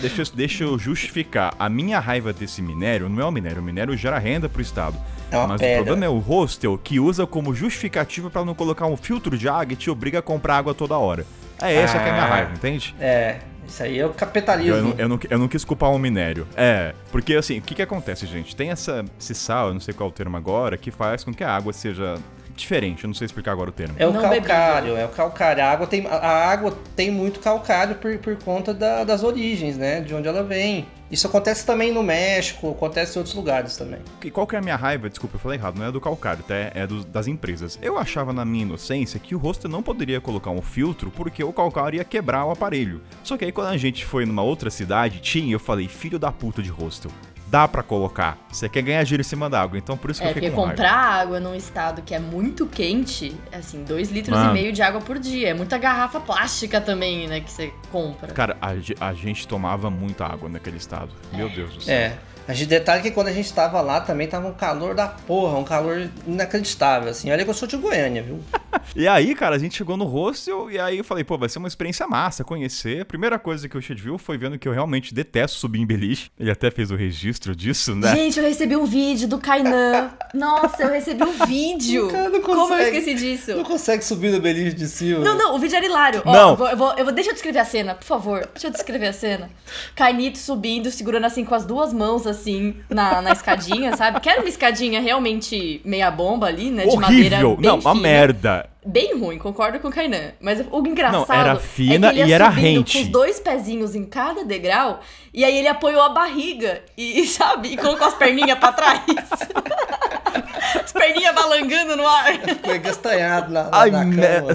[0.00, 1.54] Deixa, deixa eu justificar.
[1.58, 3.60] A minha raiva desse minério não é o minério.
[3.60, 4.96] O minério gera renda pro Estado.
[5.30, 5.82] É Mas pedra.
[5.82, 9.48] o problema é o hostel que usa como justificativa para não colocar um filtro de
[9.48, 11.26] água e te obriga a comprar água toda hora.
[11.60, 12.94] É essa ah, que é a minha ah, raiva, entende?
[13.00, 13.38] É.
[13.66, 14.74] Isso aí é o capitalismo.
[14.74, 16.46] Eu, eu, eu, não, eu não quis culpar o minério.
[16.56, 18.54] É, porque assim, o que que acontece, gente?
[18.54, 21.34] Tem essa, esse sal, eu não sei qual é o termo agora, que faz com
[21.34, 22.16] que a água seja
[22.56, 23.94] diferente, eu não sei explicar agora o termo.
[23.98, 24.96] É o não calcário, bebível.
[24.96, 25.62] é o calcário.
[25.62, 30.00] A água tem, a água tem muito calcário por, por conta da, das origens, né?
[30.00, 30.86] De onde ela vem.
[31.10, 34.00] Isso acontece também no México, acontece em outros lugares também.
[34.24, 35.08] E qual que é a minha raiva?
[35.08, 36.54] Desculpa, eu falei errado, não é do calcário, tá?
[36.54, 37.78] É do, das empresas.
[37.80, 41.52] Eu achava na minha inocência que o rosto não poderia colocar um filtro porque o
[41.52, 43.02] calcário ia quebrar o aparelho.
[43.22, 46.32] Só que aí quando a gente foi numa outra cidade, tinha, eu falei, filho da
[46.32, 47.08] puta de rosto
[47.46, 48.38] dá para colocar.
[48.50, 50.50] Você quer ganhar giro em cima da água, então por isso que é, eu fiquei
[50.50, 54.50] porque comprar água num estado que é muito quente, assim, 2 litros Mano.
[54.50, 55.50] e meio de água por dia.
[55.50, 58.32] É muita garrafa plástica também, né, que você compra.
[58.32, 61.10] Cara, a, a gente tomava muita água naquele estado.
[61.32, 61.94] Meu Deus do céu.
[61.94, 62.18] É.
[62.48, 65.58] A gente detalhe que quando a gente tava lá também tava um calor da porra,
[65.58, 67.30] um calor inacreditável, assim.
[67.30, 68.38] Olha que eu sou de Goiânia, viu?
[68.94, 71.58] e aí, cara, a gente chegou no hostel e aí eu falei, pô, vai ser
[71.58, 73.00] uma experiência massa conhecer.
[73.00, 75.86] A primeira coisa que o Chad viu foi vendo que eu realmente detesto subir em
[75.86, 76.30] beliche.
[76.38, 78.14] Ele até fez o registro disso, né?
[78.14, 80.10] Gente, eu recebi um vídeo do Kainan.
[80.32, 82.08] Nossa, eu recebi um vídeo.
[82.08, 83.56] Cara, não consegue, Como eu esqueci disso?
[83.56, 85.18] Não consegue subir no beliche de cima.
[85.18, 86.22] Não, não, o vídeo era hilário.
[86.24, 86.50] Não.
[86.50, 88.48] Ó, eu vou, eu vou, eu vou, deixa eu descrever a cena, por favor.
[88.54, 89.50] Deixa eu descrever a cena.
[89.96, 94.20] Kainito subindo, segurando assim com as duas mãos, assim assim, na, na escadinha, sabe?
[94.20, 96.86] Que era uma escadinha realmente meia bomba ali, né?
[96.86, 97.90] De madeira bem Não, fina.
[97.90, 98.68] uma merda.
[98.86, 100.32] Bem ruim, concordo com o Kainan.
[100.40, 101.26] Mas o engraçado.
[101.26, 102.98] Não, era fina é que ele e era rente.
[102.98, 105.00] Com os dois pezinhos em cada degrau.
[105.34, 107.72] E aí ele apoiou a barriga e, sabe?
[107.72, 109.00] E colocou as perninhas pra trás.
[110.84, 112.32] as perninhas balangando no ar.
[112.34, 114.54] Ficou gastanhado na, na, Ai, na cama.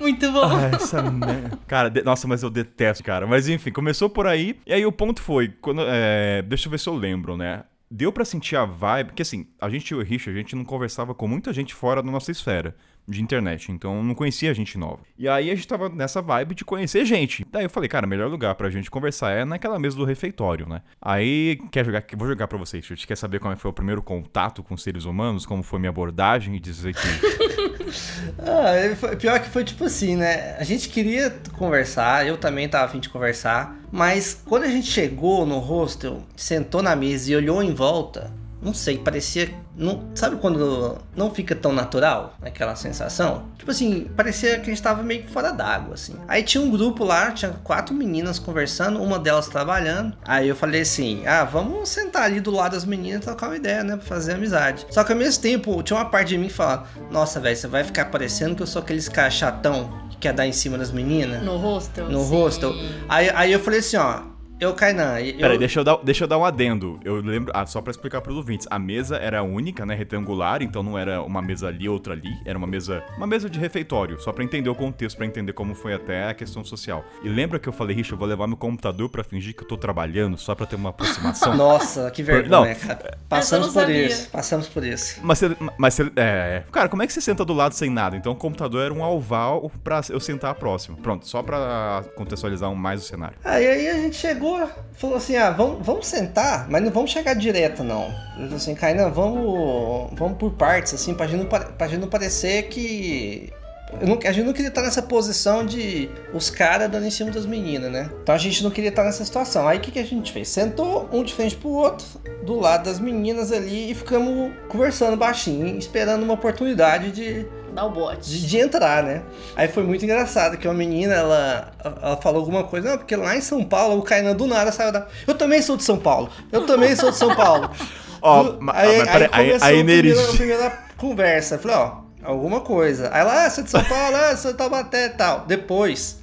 [0.00, 0.44] Muito bom.
[0.44, 1.58] Ai, essa merda.
[1.68, 2.02] Cara, de...
[2.02, 3.28] nossa, mas eu detesto, cara.
[3.28, 4.58] Mas enfim, começou por aí.
[4.66, 5.54] E aí o ponto foi.
[5.60, 6.42] Quando, é...
[6.42, 7.62] Deixa eu ver se eu lembro, né?
[7.88, 10.64] Deu para sentir a vibe, porque assim, a gente e o Richard, a gente não
[10.64, 12.74] conversava com muita gente fora da nossa esfera
[13.06, 15.00] de internet, então não conhecia gente nova.
[15.18, 17.44] E aí a gente tava nessa vibe de conhecer gente.
[17.50, 20.82] Daí eu falei, cara, melhor lugar pra gente conversar é naquela mesa do refeitório, né?
[21.00, 22.04] Aí, quer jogar?
[22.16, 23.06] Vou jogar pra vocês, Chute.
[23.06, 25.44] Quer saber como foi o primeiro contato com seres humanos?
[25.44, 27.00] Como foi minha abordagem e dizer que.
[28.38, 30.56] ah, pior que foi tipo assim, né?
[30.58, 35.44] A gente queria conversar, eu também tava afim de conversar, mas quando a gente chegou
[35.44, 38.32] no hostel, sentou na mesa e olhou em volta,
[38.62, 39.52] não sei, parecia.
[39.76, 43.48] Não, sabe quando não fica tão natural aquela sensação?
[43.58, 46.14] Tipo assim, parecia que a gente tava meio que fora d'água, assim.
[46.28, 50.16] Aí tinha um grupo lá, tinha quatro meninas conversando, uma delas trabalhando.
[50.24, 53.56] Aí eu falei assim: ah, vamos sentar ali do lado das meninas e trocar uma
[53.56, 53.96] ideia, né?
[53.96, 54.86] Pra fazer amizade.
[54.90, 57.66] Só que ao mesmo tempo, tinha uma parte de mim que falava: nossa, velho, você
[57.66, 60.92] vai ficar parecendo que eu sou aqueles cara chatão que quer dar em cima das
[60.92, 61.42] meninas?
[61.42, 62.08] No hostel?
[62.08, 62.72] No hostel.
[63.08, 64.31] Aí, aí eu falei assim: ó
[64.62, 65.20] eu, Kainan.
[65.20, 65.38] Eu...
[65.38, 67.00] Peraí, deixa eu, dar, deixa eu dar um adendo.
[67.04, 67.52] Eu lembro.
[67.54, 68.66] Ah, só pra explicar pros ouvintes.
[68.70, 69.94] A mesa era única, né?
[69.94, 72.32] Retangular, então não era uma mesa ali, outra ali.
[72.44, 73.02] Era uma mesa.
[73.16, 74.20] Uma mesa de refeitório.
[74.20, 77.04] Só pra entender o contexto, pra entender como foi até a questão social.
[77.22, 79.68] E lembra que eu falei, Richard, eu vou levar meu computador pra fingir que eu
[79.68, 81.54] tô trabalhando, só pra ter uma aproximação?
[81.56, 83.18] Nossa, que vergonha, não, cara.
[83.28, 84.30] Passamos por isso.
[84.30, 85.20] Passamos por isso.
[85.22, 85.56] Mas você.
[85.78, 86.12] Mas você.
[86.16, 86.62] É.
[86.70, 88.16] Cara, como é que você senta do lado sem nada?
[88.16, 90.96] Então o computador era um oval pra eu sentar próximo.
[90.96, 93.36] Pronto, só pra contextualizar mais o cenário.
[93.44, 94.51] Aí, aí a gente chegou,
[94.92, 98.04] falou assim: ah, vamos, vamos sentar, mas não vamos chegar direto, não.
[98.36, 102.08] Eu falei assim, Kainan, vamos, vamos por partes, assim, pra gente não, pra gente não
[102.08, 103.52] parecer que
[104.00, 107.44] não, a gente não queria estar nessa posição de os caras dando em cima das
[107.44, 108.10] meninas, né?
[108.22, 109.68] Então a gente não queria estar nessa situação.
[109.68, 110.48] Aí o que, que a gente fez?
[110.48, 112.06] Sentou um de frente pro outro,
[112.44, 117.90] do lado das meninas ali, e ficamos conversando baixinho, esperando uma oportunidade de, Dá o
[117.90, 118.28] bote.
[118.28, 119.22] De, de, entrar, né?
[119.56, 123.34] Aí foi muito engraçado que uma menina, ela, ela falou alguma coisa, não, porque lá
[123.34, 125.06] em São Paulo o Kainan do nada saiu da.
[125.26, 126.30] Eu também sou de São Paulo.
[126.50, 127.70] Eu também sou de São Paulo.
[128.20, 131.56] Ó, oh, aí, aí, aí, começou a, primeira, a primeira conversa.
[131.56, 133.10] Eu falei, ó, alguma coisa.
[133.12, 135.40] Aí lá, ah, sou de São Paulo, ah, sou de Taubaté e tal.
[135.40, 136.20] Depois,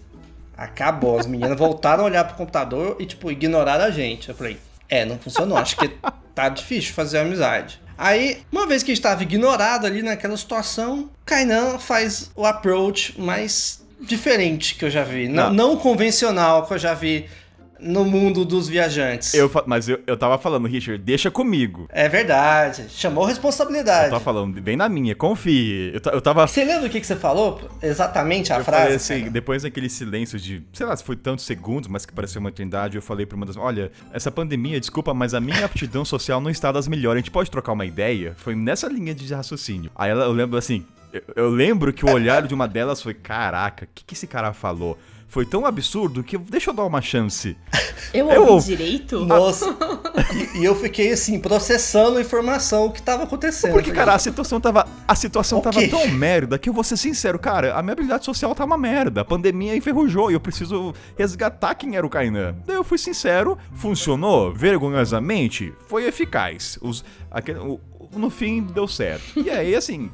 [0.56, 1.20] acabou.
[1.20, 4.30] As meninas voltaram a olhar pro computador e, tipo, ignoraram a gente.
[4.30, 4.58] Eu falei,
[4.88, 5.58] é, não funcionou.
[5.58, 5.90] Acho que
[6.34, 7.82] tá difícil fazer amizade.
[8.02, 14.76] Aí, uma vez que estava ignorado ali naquela situação, Kainan faz o approach mais diferente
[14.76, 15.28] que eu já vi.
[15.28, 17.26] Não, não convencional que eu já vi
[17.82, 19.34] no mundo dos viajantes.
[19.34, 21.88] Eu, mas eu, eu tava falando, Richard, deixa comigo.
[21.90, 22.86] É verdade.
[22.90, 24.06] Chamou responsabilidade.
[24.06, 25.94] Eu tava falando, bem na minha, confie.
[25.94, 26.46] Eu, eu tava.
[26.48, 27.62] Você lembra o que, que você falou?
[27.82, 28.82] Exatamente a eu frase?
[28.82, 29.32] Falei assim, cara.
[29.32, 32.96] depois daquele silêncio de, sei lá, se foi tantos segundos, mas que pareceu uma eternidade,
[32.96, 33.58] eu falei pra uma das.
[33.58, 37.20] Olha, essa pandemia, desculpa, mas a minha aptidão social não está das melhores.
[37.20, 38.34] A gente pode trocar uma ideia?
[38.38, 39.92] Foi nessa linha de raciocínio.
[39.96, 43.14] Aí ela, eu lembro assim, eu, eu lembro que o olhar de uma delas foi:
[43.14, 44.98] caraca, o que, que esse cara falou?
[45.30, 47.56] Foi tão absurdo que deixa eu dar uma chance.
[48.12, 49.24] Eu, eu ouvi direito?
[49.24, 49.68] Nossa.
[50.56, 53.74] e, e, eu fiquei assim, processando a informação que tava acontecendo.
[53.74, 54.88] Porque, cara, a situação tava.
[55.08, 58.56] A situação tava tão merda que eu vou ser sincero, cara, a minha habilidade social
[58.56, 59.22] tá uma merda.
[59.22, 62.56] A pandemia enferrujou e eu preciso resgatar quem era o Kainan.
[62.66, 66.80] Daí eu fui sincero, funcionou vergonhosamente, foi eficaz.
[66.82, 67.80] Os, aquele, o,
[68.14, 69.40] no fim deu certo.
[69.40, 70.10] E aí, assim.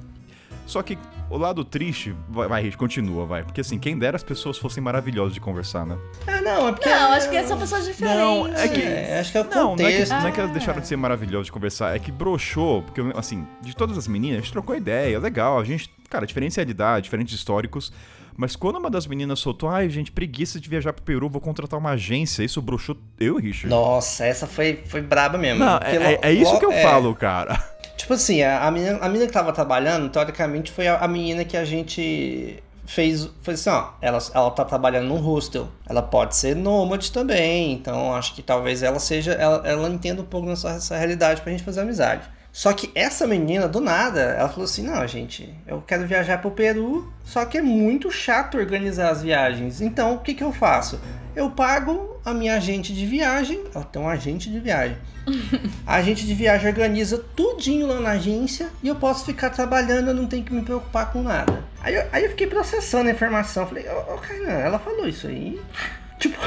[0.65, 0.97] Só que
[1.29, 3.43] o lado triste, vai, vai, continua, vai.
[3.43, 5.97] Porque assim, quem dera as pessoas fossem maravilhosas de conversar, né?
[6.27, 6.89] É, não, é porque.
[6.89, 8.17] Não, acho que são pessoas diferentes.
[8.17, 8.81] Não, é que.
[8.81, 10.09] É, acho que é o não, contexto.
[10.09, 12.11] Não, é que, não é que elas deixaram de ser maravilhosas de conversar, é que
[12.11, 15.89] broxou, porque, assim, de todas as meninas, a gente trocou ideia, legal, a gente.
[16.09, 17.91] Cara, diferente de idade, diferentes históricos.
[18.37, 21.79] Mas quando uma das meninas soltou, ai, gente, preguiça de viajar pro Peru, vou contratar
[21.79, 23.69] uma agência, isso broxou eu, Richard.
[23.69, 25.63] Nossa, essa foi, foi braba mesmo.
[25.63, 26.83] Não, é, é, é, isso que eu é...
[26.83, 27.57] falo, cara.
[27.97, 31.45] Tipo assim, a, a, menina, a menina que tava trabalhando, teoricamente, foi a, a menina
[31.45, 33.29] que a gente fez.
[33.41, 35.67] Foi assim, ó, ela, ela tá trabalhando num hostel.
[35.87, 37.73] Ela pode ser nômade também.
[37.73, 39.33] Então acho que talvez ela seja.
[39.33, 42.29] Ela, ela entenda um pouco nessa realidade pra gente fazer amizade.
[42.55, 46.51] Só que essa menina, do nada, ela falou assim: não, gente, eu quero viajar pro
[46.51, 49.81] Peru, só que é muito chato organizar as viagens.
[49.81, 50.97] Então, o que, que eu faço?
[51.35, 54.95] Eu pago a minha agente de viagem, ela tem um agente de viagem.
[55.85, 60.13] A agente de viagem organiza tudinho lá na agência e eu posso ficar trabalhando, eu
[60.13, 61.61] não tenho que me preocupar com nada.
[61.81, 65.27] Aí eu, aí eu fiquei processando a informação, falei, ô, oh, Kainan, ela falou isso
[65.27, 65.59] aí.
[66.19, 66.39] Tipo.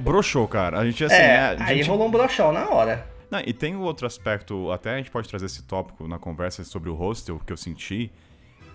[0.00, 0.78] broxou, cara.
[0.78, 1.16] A gente assim.
[1.16, 1.62] É, a gente...
[1.72, 3.15] Aí rolou um broxão na hora.
[3.30, 6.88] Não, e tem outro aspecto, até a gente pode trazer esse tópico na conversa sobre
[6.88, 8.10] o hostel que eu senti.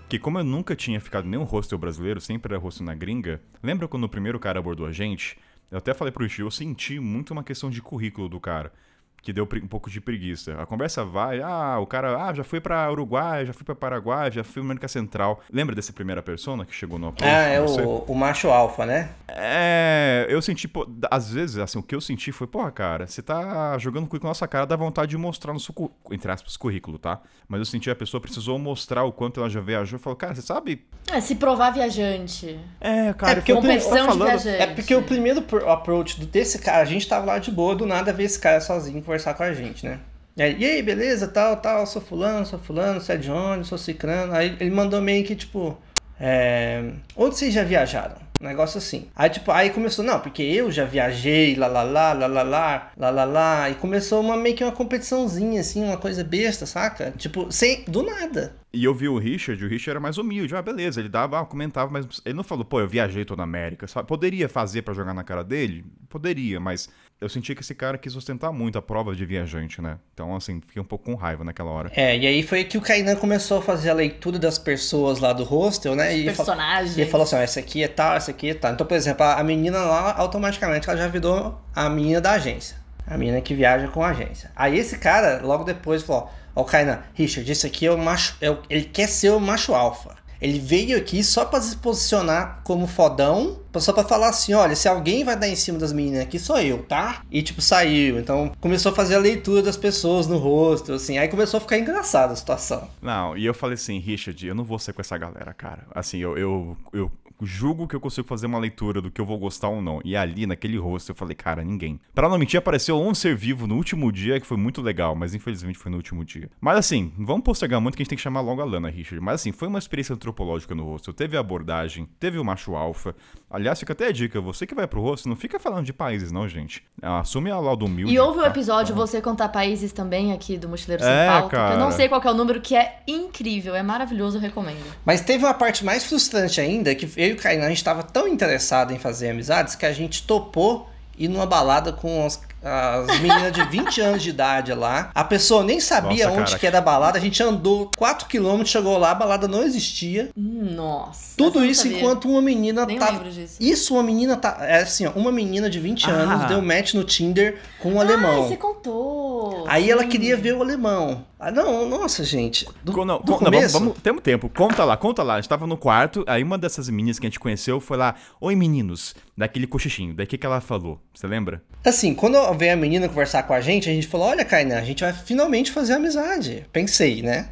[0.10, 3.42] Que como eu nunca tinha ficado em nenhum hostel brasileiro, sempre era hostel na gringa,
[3.64, 5.38] lembra quando o primeiro cara abordou a gente?
[5.70, 8.74] Eu até falei pro Gil, eu senti muito uma questão de currículo do cara
[9.21, 10.60] que deu um pouco de preguiça.
[10.60, 14.31] A conversa vai, ah, o cara, ah, já foi para Uruguai, já fui para Paraguai,
[14.31, 15.41] já fui para América Central.
[15.51, 17.31] Lembra dessa primeira persona que chegou no approach?
[17.31, 19.10] Ah, é o, o, macho alfa, né?
[19.27, 23.21] É, eu senti, pô, às vezes, assim, o que eu senti foi, porra, cara, você
[23.21, 25.73] tá jogando currículo na nossa cara, dá vontade de mostrar no seu,
[26.10, 27.21] entre aspas, currículo, tá?
[27.47, 30.34] Mas eu senti a pessoa precisou mostrar o quanto ela já viajou e falou, cara,
[30.34, 30.86] você sabe...
[31.12, 32.60] É, se provar viajante.
[32.79, 34.62] É, cara, é porque, eu, falando, de viajante.
[34.62, 38.12] é porque o primeiro approach desse cara, a gente tava lá de boa, do nada
[38.12, 40.00] ver esse cara sozinho conversar com a gente, né?
[40.38, 43.67] E aí, e aí, beleza, tal, tal, sou fulano, sou fulano, você é de onde,
[43.67, 44.34] sou cicrano.
[44.34, 45.78] Aí ele mandou meio que, tipo,
[46.17, 46.93] é...
[47.17, 48.15] onde vocês já viajaram?
[48.39, 49.08] Um negócio assim.
[49.15, 52.91] Aí, tipo, aí começou, não, porque eu já viajei, lá, lá, lá, lá, lá, lá,
[52.97, 53.69] lá, lá, lá.
[53.69, 57.13] E começou uma, meio que uma competiçãozinha, assim, uma coisa besta, saca?
[57.17, 58.56] Tipo, sem, do nada.
[58.74, 60.56] E eu vi o Richard, o Richard era mais humilde.
[60.56, 63.45] Ah, beleza, ele dava, ah, comentava, mas ele não falou, pô, eu viajei toda a
[63.45, 63.86] América.
[63.86, 64.08] Sabe?
[64.08, 65.86] Poderia fazer para jogar na cara dele?
[66.10, 66.89] Poderia, mas
[67.21, 69.99] eu senti que esse cara quis sustentar muito a prova de viajante, né?
[70.12, 71.91] Então, assim, fiquei um pouco com raiva naquela hora.
[71.95, 75.31] É, e aí foi que o Kainan começou a fazer a leitura das pessoas lá
[75.31, 76.17] do hostel, né?
[76.17, 76.97] E Personagens.
[76.97, 78.73] E ele falou assim, ó, essa aqui é tal, essa aqui é tal.
[78.73, 82.75] Então, por exemplo, a menina lá, automaticamente, ela já virou a menina da agência.
[83.05, 84.51] A menina que viaja com a agência.
[84.55, 88.36] Aí esse cara, logo depois, falou, ó, o Kainan, Richard, esse aqui é o macho,
[88.41, 90.15] é o, ele quer ser o macho alfa.
[90.41, 94.88] Ele veio aqui só para se posicionar como fodão, só para falar assim, olha, se
[94.88, 97.21] alguém vai dar em cima das meninas aqui, sou eu, tá?
[97.32, 98.19] E tipo, saiu.
[98.19, 101.17] Então começou a fazer a leitura das pessoas no rosto, assim.
[101.17, 102.89] Aí começou a ficar engraçada a situação.
[103.01, 105.86] Não, e eu falei assim, Richard, eu não vou ser com essa galera, cara.
[105.93, 109.38] Assim, eu, eu, eu julgo que eu consigo fazer uma leitura do que eu vou
[109.38, 110.01] gostar ou não.
[110.04, 111.99] E ali, naquele rosto, eu falei, cara, ninguém.
[112.13, 115.34] Pra não mentir, apareceu um ser vivo no último dia, que foi muito legal, mas
[115.34, 116.49] infelizmente foi no último dia.
[116.60, 119.23] Mas assim, vamos postergar muito que a gente tem que chamar logo a Lana, Richard.
[119.23, 121.13] Mas assim, foi uma experiência antropológica no rosto.
[121.13, 123.15] Teve a abordagem, teve o macho alfa.
[123.52, 126.32] Aliás, fica até a dica, você que vai pro rosto, não fica falando de países,
[126.32, 126.82] não, gente.
[127.02, 128.14] Assume a laudo humilde.
[128.14, 128.48] E houve um tá?
[128.48, 131.78] episódio, Então- você contar países também aqui do Mochileiro Sem É, Pauta, que eu cara.
[131.78, 134.86] não sei qual que é o número, que é incrível, é maravilhoso, eu recomendo.
[135.06, 138.04] Mas teve uma parte mais frustrante ainda, que eu e o Kainan, a gente tava
[138.04, 143.19] tão interessado em fazer amizades, que a gente topou ir numa balada com as, as
[143.19, 145.12] meninas de 20 anos de idade lá.
[145.15, 146.60] A pessoa nem sabia Nossa, onde cara.
[146.60, 150.30] que era a balada, a gente andou 4km, chegou lá, a balada não existia.
[150.36, 151.36] Nossa.
[151.38, 151.97] Tudo isso sabia.
[151.97, 153.12] enquanto uma menina Nem tava...
[153.13, 153.58] lembro disso.
[153.60, 154.58] Isso, uma menina tá.
[154.62, 156.13] É assim, ó, uma menina de 20 Ah.
[156.13, 158.47] anos deu match no Tinder com um Ah, alemão.
[158.47, 159.65] você contou.
[159.67, 160.10] Aí ela sim.
[160.10, 161.26] queria ver o alemão.
[161.39, 162.67] Ah, não, nossa, gente.
[162.84, 164.47] Do, Não, do não, vamos, começo, vamos, temos tempo.
[164.50, 165.36] Conta lá, conta lá.
[165.36, 168.13] A gente tava no quarto, aí uma dessas meninas que a gente conheceu foi lá,
[168.39, 170.13] oi meninos, daquele cochichinho.
[170.13, 171.00] Daí o que, que ela falou?
[171.13, 171.63] Você lembra?
[171.84, 174.84] Assim, quando veio a menina conversar com a gente, a gente falou: Olha, Kainan, a
[174.84, 176.66] gente vai finalmente fazer amizade.
[176.72, 177.50] Pensei, né?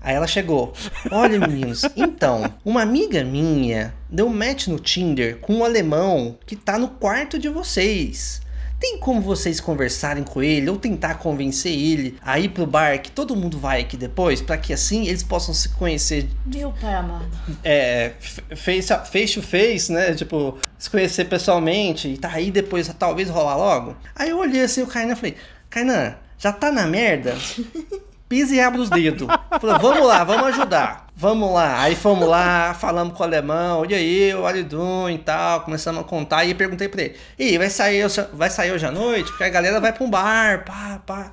[0.00, 0.72] Aí ela chegou:
[1.10, 6.78] Olha, meninos, então, uma amiga minha deu match no Tinder com um alemão que tá
[6.78, 8.40] no quarto de vocês.
[8.80, 13.10] Tem como vocês conversarem com ele ou tentar convencer ele a ir pro bar que
[13.10, 17.26] todo mundo vai aqui depois, pra que assim eles possam se conhecer Meu pai amado.
[17.62, 18.12] é,
[18.56, 20.14] face, a- face to face, né?
[20.14, 23.94] Tipo, se conhecer pessoalmente e tá aí depois talvez rolar logo.
[24.16, 25.36] Aí eu olhei assim o Kainan e falei,
[25.68, 27.36] Kainan, já tá na merda?
[28.30, 29.26] Pisa e abre os dedos.
[29.60, 31.08] Falei, vamos lá, vamos ajudar.
[31.16, 31.82] Vamos lá.
[31.82, 36.04] Aí fomos lá, falamos com o alemão, e aí, o Alidun e tal, começamos a
[36.04, 36.44] contar.
[36.44, 39.28] E perguntei pra ele, e vai sair, vai sair hoje à noite?
[39.30, 41.30] Porque a galera vai pra um bar, pá, pá.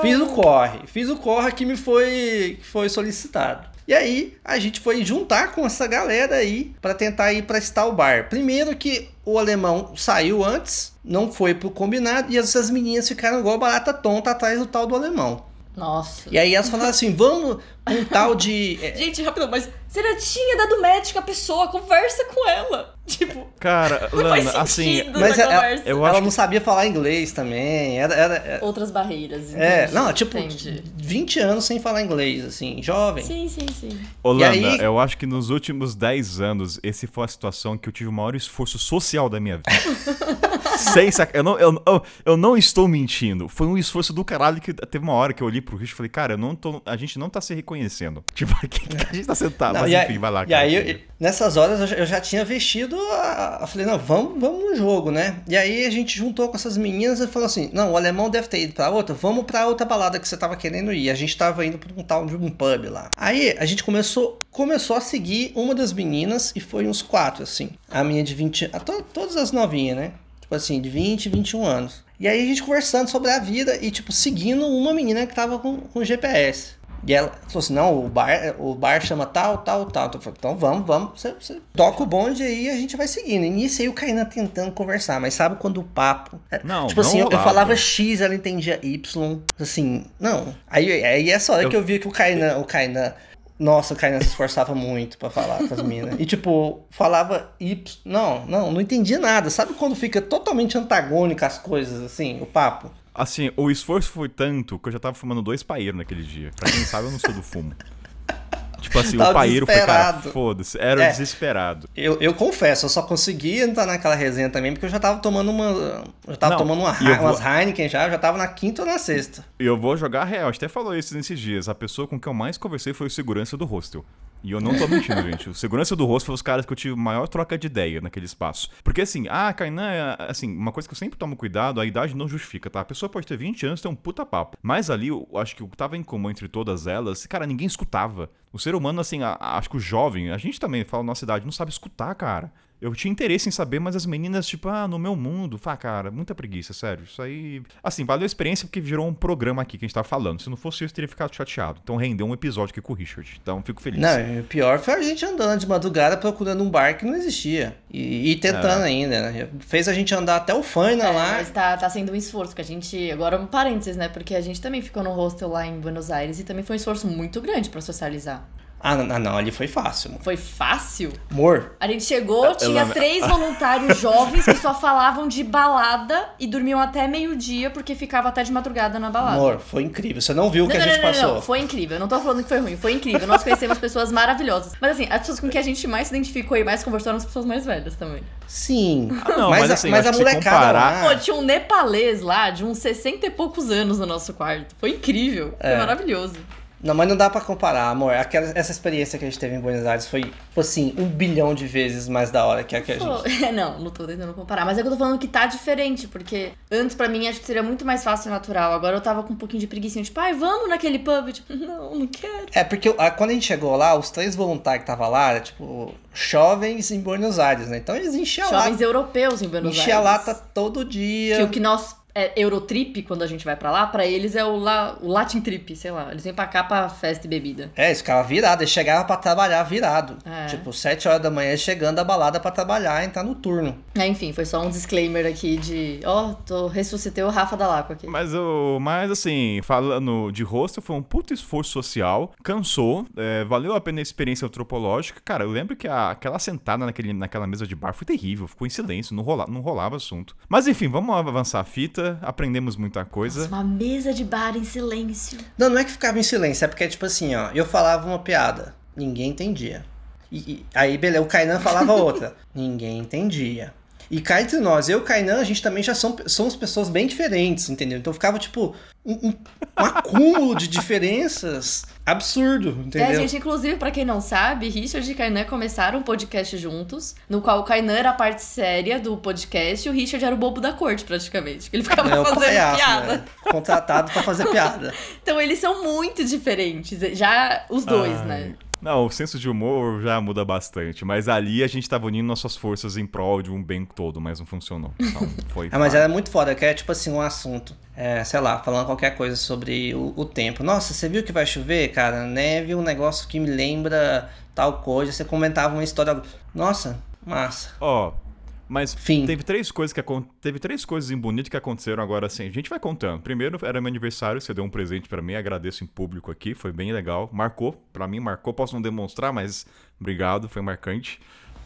[0.00, 0.80] Fiz o corre.
[0.86, 3.68] Fiz o corre que me foi, que foi solicitado.
[3.86, 8.30] E aí, a gente foi juntar com essa galera aí pra tentar ir tal bar.
[8.30, 13.58] Primeiro que o alemão saiu antes, não foi pro combinado, e essas meninas ficaram igual
[13.58, 15.46] barata tonta atrás do tal do alemão.
[15.78, 16.28] Nossa.
[16.30, 18.78] E aí elas falaram assim: vamos um tal de.
[18.82, 22.94] é, Gente, rápido, mas você já tinha dado match com a pessoa, conversa com ela.
[23.08, 25.02] Tipo, Cara, não faz Lana, assim.
[25.14, 25.82] Mas essa ela- conversa.
[25.88, 27.98] eu ela acho não sabia falar inglês também.
[27.98, 29.54] Era, era- era- Outras barreiras.
[29.54, 30.82] é, entendi, não, tipo, Entendi.
[30.94, 33.24] 20 anos sem falar inglês, assim, jovem.
[33.24, 33.98] Sim, sim, sim.
[34.22, 37.88] Holanda, E aí- eu acho que nos últimos 10 anos, esse foi a situação que
[37.88, 39.70] eu tive o maior esforço social da minha vida.
[40.78, 41.30] Sem sac...
[41.34, 43.48] eu, não, eu, eu, eu não estou mentindo.
[43.48, 45.96] Foi um esforço do caralho que teve uma hora que eu olhei pro Rich e
[45.96, 48.24] falei, cara, eu não tô, a gente não tá se reconhecendo.
[48.34, 49.74] Tipo, aqui que a gente tá sentado.
[49.74, 50.44] Não, mas aí- enfim, vai lá.
[50.44, 50.62] E cara.
[50.62, 52.96] aí, eu- nessas horas, eu já, tinha vestido.
[52.96, 55.36] A, eu falei, não, vamos, vamos no jogo, né?
[55.48, 58.48] E aí a gente juntou com essas meninas e falou assim: não, o alemão deve
[58.48, 61.10] ter ido pra outra, vamos pra outra balada que você tava querendo ir.
[61.10, 63.10] A gente tava indo pra um tal de um pub lá.
[63.16, 67.70] Aí a gente começou, começou a seguir uma das meninas e foi uns quatro, assim.
[67.90, 68.70] A minha de 20.
[68.72, 70.12] A to- todas as novinhas, né?
[70.48, 72.02] Tipo assim, de 20, 21 anos.
[72.18, 75.58] E aí a gente conversando sobre a vida e, tipo, seguindo uma menina que tava
[75.58, 76.78] com, com GPS.
[77.06, 80.06] E ela falou assim: não, o bar, o bar chama tal, tal, tal.
[80.08, 81.20] Então, eu falei, então vamos, vamos.
[81.20, 83.44] Você, você toca o bonde aí e a gente vai seguindo.
[83.44, 85.20] E nisso aí o Kainan tentando conversar.
[85.20, 86.40] Mas sabe quando o papo.
[86.50, 87.48] é- Não, tipo assim, não eu, eu rolava.
[87.48, 89.38] falava X, ela entendia Y.
[89.60, 90.52] Assim, não.
[90.66, 93.12] Aí, aí essa hora Eu- que eu vi que o Kainan, o Kainan.
[93.58, 96.14] Nossa, o Kainan se esforçava muito pra falar com as minas.
[96.18, 97.98] E tipo, falava Y.
[98.04, 99.50] Não, não, não entendia nada.
[99.50, 102.90] Sabe quando fica totalmente antagônico as coisas, assim, o papo?
[103.12, 106.52] Assim, o esforço foi tanto que eu já tava fumando dois paeiros naquele dia.
[106.54, 107.74] Pra quem sabe, eu não sou do fumo.
[108.80, 110.78] Tipo assim, o paeiro foi, cara, foda-se.
[110.80, 111.10] Era É.
[111.10, 111.88] desesperado.
[111.96, 115.50] Eu, eu confesso, eu só consegui entrar naquela resenha também porque eu já tava tomando
[115.50, 115.64] uma.
[115.64, 118.82] Eu já tava Não, tomando uma, vou- umas Heineken já, eu já tava na quinta
[118.82, 119.44] ou na sexta.
[119.58, 121.68] E eu vou jogar real, a gente até falou isso nesses dias.
[121.68, 124.04] A pessoa com quem eu mais conversei foi o segurança do hostel.
[124.44, 125.50] E eu não tô mentindo, gente.
[125.50, 128.24] O segurança do hostel foi os caras que eu tive maior troca de ideia naquele
[128.26, 128.70] espaço.
[128.84, 132.14] Porque assim, ah, Kainan, é, assim, uma coisa que eu sempre tomo cuidado, a idade
[132.16, 132.80] não justifica, tá?
[132.80, 134.56] A pessoa pode ter 20 anos e ter um puta papo.
[134.62, 137.66] Mas ali, eu acho que o que tava em comum entre todas elas, cara, ninguém
[137.66, 138.30] escutava.
[138.52, 141.08] O ser humano, assim, a, a, acho que o jovem, a gente também fala na
[141.08, 142.52] nossa idade, não sabe escutar, cara.
[142.80, 145.58] Eu tinha interesse em saber, mas as meninas, tipo, ah, no meu mundo.
[145.58, 147.02] Fá, cara, muita preguiça, sério.
[147.04, 147.60] Isso aí.
[147.82, 150.40] Assim, valeu a experiência porque virou um programa aqui que a gente tava falando.
[150.40, 151.80] Se não fosse isso, teria ficado chateado.
[151.82, 153.36] Então rendeu um episódio aqui com o Richard.
[153.42, 154.00] Então fico feliz.
[154.00, 157.76] Não, o pior foi a gente andando de madrugada procurando um bar que não existia.
[157.90, 158.88] E, e tentando é.
[158.88, 159.48] ainda, né?
[159.60, 161.32] Fez a gente andar até o Faina é, lá.
[161.32, 163.10] Mas tá, tá sendo um esforço, que a gente.
[163.10, 164.08] Agora um parênteses, né?
[164.08, 166.78] Porque a gente também ficou no hostel lá em Buenos Aires e também foi um
[166.78, 168.46] esforço muito grande para socializar.
[168.80, 170.12] Ah, não, não, ali foi fácil.
[170.20, 171.12] Foi fácil?
[171.30, 171.72] Amor.
[171.80, 177.08] A gente chegou, tinha três voluntários jovens que só falavam de balada e dormiam até
[177.08, 179.36] meio-dia porque ficava até de madrugada na balada.
[179.36, 180.22] Amor, foi incrível.
[180.22, 181.34] Você não viu o que não, a gente não, passou.
[181.34, 181.96] Não, foi incrível.
[181.96, 183.26] Eu não tô falando que foi ruim, foi incrível.
[183.26, 184.72] Nós conhecemos pessoas maravilhosas.
[184.80, 187.18] Mas assim, as pessoas com que a gente mais se identificou e mais conversou eram
[187.18, 188.22] as pessoas mais velhas também.
[188.46, 189.08] Sim.
[189.24, 191.02] Ah, não, mas, mas, assim, mas a molecada comparar...
[191.04, 191.08] lá...
[191.08, 194.74] Pô, tinha um nepalês lá de uns 60 e poucos anos no nosso quarto.
[194.78, 195.54] Foi incrível.
[195.60, 195.76] Foi é.
[195.76, 196.34] maravilhoso.
[196.82, 198.14] Não, mas não dá para comparar, amor.
[198.14, 201.54] Aquela, essa experiência que a gente teve em Buenos Aires foi, tipo assim, um bilhão
[201.54, 203.52] de vezes mais da hora que a que a gente.
[203.52, 204.64] não, não tô tentando comparar.
[204.64, 207.46] Mas é que eu tô falando que tá diferente, porque antes para mim acho que
[207.46, 208.72] seria muito mais fácil e natural.
[208.72, 211.28] Agora eu tava com um pouquinho de preguiça, tipo, ai, vamos naquele pub.
[211.38, 212.46] Tipo, não, não quero.
[212.52, 215.94] É, porque quando a gente chegou lá, os três voluntários que tava lá, era, tipo,
[216.12, 217.78] jovens em Buenos Aires, né?
[217.78, 218.48] Então eles enchiam.
[218.48, 219.82] Jovens europeus em Buenos Aires.
[219.82, 221.36] Enchia a lata todo dia.
[221.36, 224.44] Que o que nós é, Eurotrip, quando a gente vai para lá, para eles é
[224.44, 226.10] o, la, o Latin Trip, sei lá.
[226.10, 227.70] Eles vêm pra cá pra festa e bebida.
[227.76, 230.16] É, eles ficavam virados, eles chegavam pra trabalhar virado.
[230.24, 230.46] É.
[230.46, 233.78] Tipo, 7 horas da manhã chegando da balada para trabalhar e entrar no turno.
[233.94, 237.92] É, enfim, foi só um disclaimer aqui de, ó, oh, tô ressuscitei o Rafa Dalaco
[237.92, 238.06] aqui.
[238.06, 243.74] Mas, o, mas assim, falando de rosto, foi um puto esforço social, cansou, é, valeu
[243.74, 245.20] a pena a experiência antropológica.
[245.24, 248.66] Cara, eu lembro que a, aquela sentada naquele, naquela mesa de bar foi terrível, ficou
[248.66, 250.36] em silêncio, não, rola, não rolava assunto.
[250.48, 253.40] Mas enfim, vamos avançar a fita, aprendemos muita coisa.
[253.40, 255.38] Nossa, uma mesa de bar em silêncio.
[255.56, 258.18] Não, não é que ficava em silêncio, é porque, tipo assim, ó, eu falava uma
[258.18, 259.84] piada, ninguém entendia.
[260.30, 263.74] E, e aí, beleza, o Kainan falava outra, ninguém entendia.
[264.10, 266.88] E cá entre nós, eu e o Kainan, a gente também já são, somos pessoas
[266.88, 267.98] bem diferentes, entendeu?
[267.98, 273.08] Então ficava, tipo, um, um, um acúmulo de diferenças absurdo, entendeu?
[273.08, 277.42] É, gente, inclusive, para quem não sabe, Richard e Kainan começaram um podcast juntos, no
[277.42, 280.60] qual o Kainan era a parte séria do podcast e o Richard era o bobo
[280.60, 281.68] da corte, praticamente.
[281.70, 283.16] Ele ficava é, fazendo palhaço, piada.
[283.18, 283.24] Né?
[283.42, 284.94] Contratado para fazer piada.
[285.22, 288.26] então eles são muito diferentes, já os dois, Ai.
[288.26, 288.54] né?
[288.80, 292.56] Não, o senso de humor já muda bastante, mas ali a gente tava unindo nossas
[292.56, 294.92] forças em prol de um bem todo, mas não funcionou.
[294.98, 295.68] Então foi.
[295.72, 297.74] ah, mas era muito foda, que é tipo assim, um assunto.
[297.96, 300.62] É, sei lá, falando qualquer coisa sobre o, o, tempo.
[300.62, 302.24] Nossa, você viu que vai chover, cara?
[302.24, 305.10] Neve é um negócio que me lembra tal coisa.
[305.10, 306.22] Você comentava uma história.
[306.54, 307.72] Nossa, massa.
[307.80, 308.27] Ó, oh,
[308.68, 309.24] mas Fim.
[309.24, 310.02] teve três coisas que
[310.40, 312.46] teve três coisas em bonito que aconteceram agora assim.
[312.46, 313.22] A gente vai contando.
[313.22, 316.72] Primeiro era meu aniversário, você deu um presente para mim, agradeço em público aqui, foi
[316.72, 317.30] bem legal.
[317.32, 319.66] Marcou, para mim marcou, posso não demonstrar, mas
[319.98, 321.18] obrigado, foi marcante.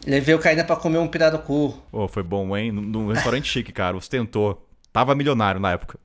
[0.05, 1.81] Levei o Caína pra comer um pirarucu.
[1.91, 2.71] Oh, foi bom, hein?
[2.71, 4.67] Num restaurante chique, cara, ostentou.
[4.91, 5.97] Tava milionário na época.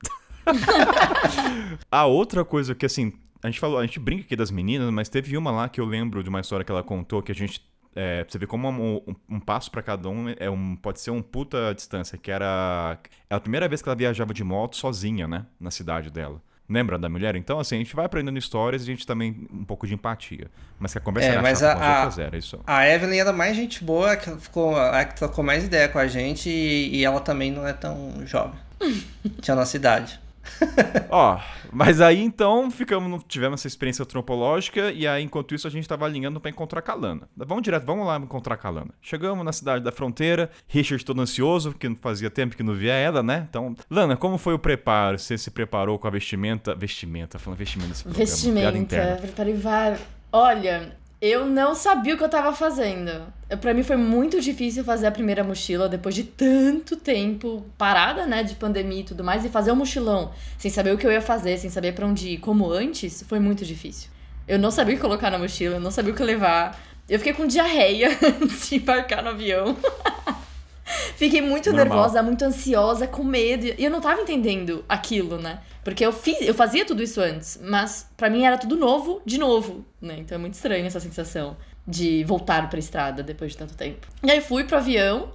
[1.91, 5.09] a outra coisa que assim, a gente falou, a gente brinca aqui das meninas, mas
[5.09, 7.61] teve uma lá que eu lembro de uma história que ela contou que a gente
[7.95, 11.11] é, você vê como um, um, um passo para cada um é um, pode ser
[11.11, 12.97] um puta distância, que era
[13.29, 16.41] é a primeira vez que ela viajava de moto sozinha, né, na cidade dela.
[16.69, 17.35] Lembra da mulher?
[17.35, 20.51] Então, assim, a gente vai aprendendo histórias e a gente também um pouco de empatia.
[20.77, 22.59] Mas que a conversa é, era mas chata, a, a, era isso.
[22.67, 26.05] A Evelyn era mais gente boa, que ficou, a que trocou mais ideia com a
[26.05, 28.59] gente e, e ela também não é tão jovem.
[29.41, 30.19] Tinha nossa idade.
[31.09, 31.39] Ó,
[31.71, 36.05] mas aí então ficamos, tivemos essa experiência antropológica e aí enquanto isso a gente estava
[36.05, 37.27] alinhando para encontrar Calana.
[37.35, 38.91] Vamos direto, vamos lá encontrar Calana.
[39.01, 43.21] Chegamos na cidade da fronteira, Richard todo ansioso, porque fazia tempo que não via ela,
[43.21, 43.45] né?
[43.49, 45.17] Então, Lana, como foi o preparo?
[45.17, 50.01] Você se preparou com a vestimenta, vestimenta, falando vestimenta nesse programa, Vestimenta, preparei várias.
[50.31, 53.11] Olha, eu não sabia o que eu tava fazendo.
[53.59, 58.41] Para mim foi muito difícil fazer a primeira mochila depois de tanto tempo parada, né,
[58.43, 61.21] de pandemia e tudo mais, e fazer um mochilão sem saber o que eu ia
[61.21, 64.09] fazer, sem saber para onde ir, como antes, foi muito difícil.
[64.47, 66.79] Eu não sabia o que colocar na mochila, eu não sabia o que levar.
[67.07, 68.09] Eu fiquei com diarreia
[68.41, 69.75] antes de embarcar no avião.
[71.15, 71.85] Fiquei muito Normal.
[71.85, 73.65] nervosa, muito ansiosa, com medo.
[73.77, 75.59] E eu não tava entendendo aquilo, né?
[75.83, 79.37] Porque eu fiz, eu fazia tudo isso antes, mas para mim era tudo novo, de
[79.37, 80.17] novo, né?
[80.19, 81.55] Então é muito estranho essa sensação
[81.87, 84.07] de voltar pra estrada depois de tanto tempo.
[84.23, 85.31] E aí fui pro avião,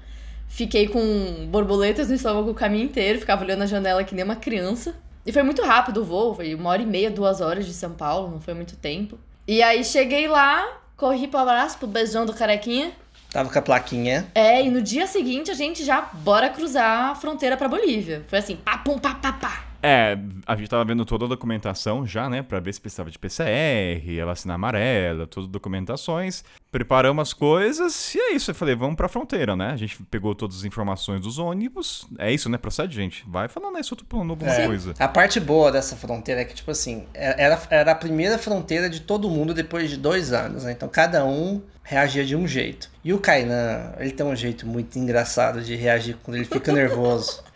[0.48, 4.36] fiquei com borboletas no estômago o caminho inteiro, ficava olhando a janela que nem uma
[4.36, 4.94] criança.
[5.26, 7.92] E foi muito rápido o voo, foi uma hora e meia, duas horas de São
[7.92, 9.18] Paulo, não foi muito tempo.
[9.48, 12.92] E aí cheguei lá, corri pro abraço, pro beijão do carequinha.
[13.34, 14.28] Tava com a plaquinha.
[14.32, 18.22] É, e no dia seguinte a gente já bora cruzar a fronteira pra Bolívia.
[18.28, 19.64] Foi assim, pá, pum, pá, pá, pá.
[19.86, 20.16] É,
[20.46, 24.24] a gente tava vendo toda a documentação já, né, pra ver se precisava de PCR,
[24.24, 26.42] vacina amarela, todas as documentações.
[26.72, 28.50] Preparamos as coisas e é isso.
[28.50, 29.72] Eu falei, vamos pra fronteira, né?
[29.72, 32.08] A gente pegou todas as informações dos ônibus.
[32.18, 32.56] É isso, né?
[32.56, 33.24] Procede, gente.
[33.28, 34.66] Vai falando aí tô falando alguma É.
[34.66, 34.94] coisa.
[34.98, 39.00] A parte boa dessa fronteira é que, tipo assim, era, era a primeira fronteira de
[39.00, 40.72] todo mundo depois de dois anos, né?
[40.72, 42.90] Então cada um reagia de um jeito.
[43.04, 47.44] E o Kainan, ele tem um jeito muito engraçado de reagir quando ele fica nervoso.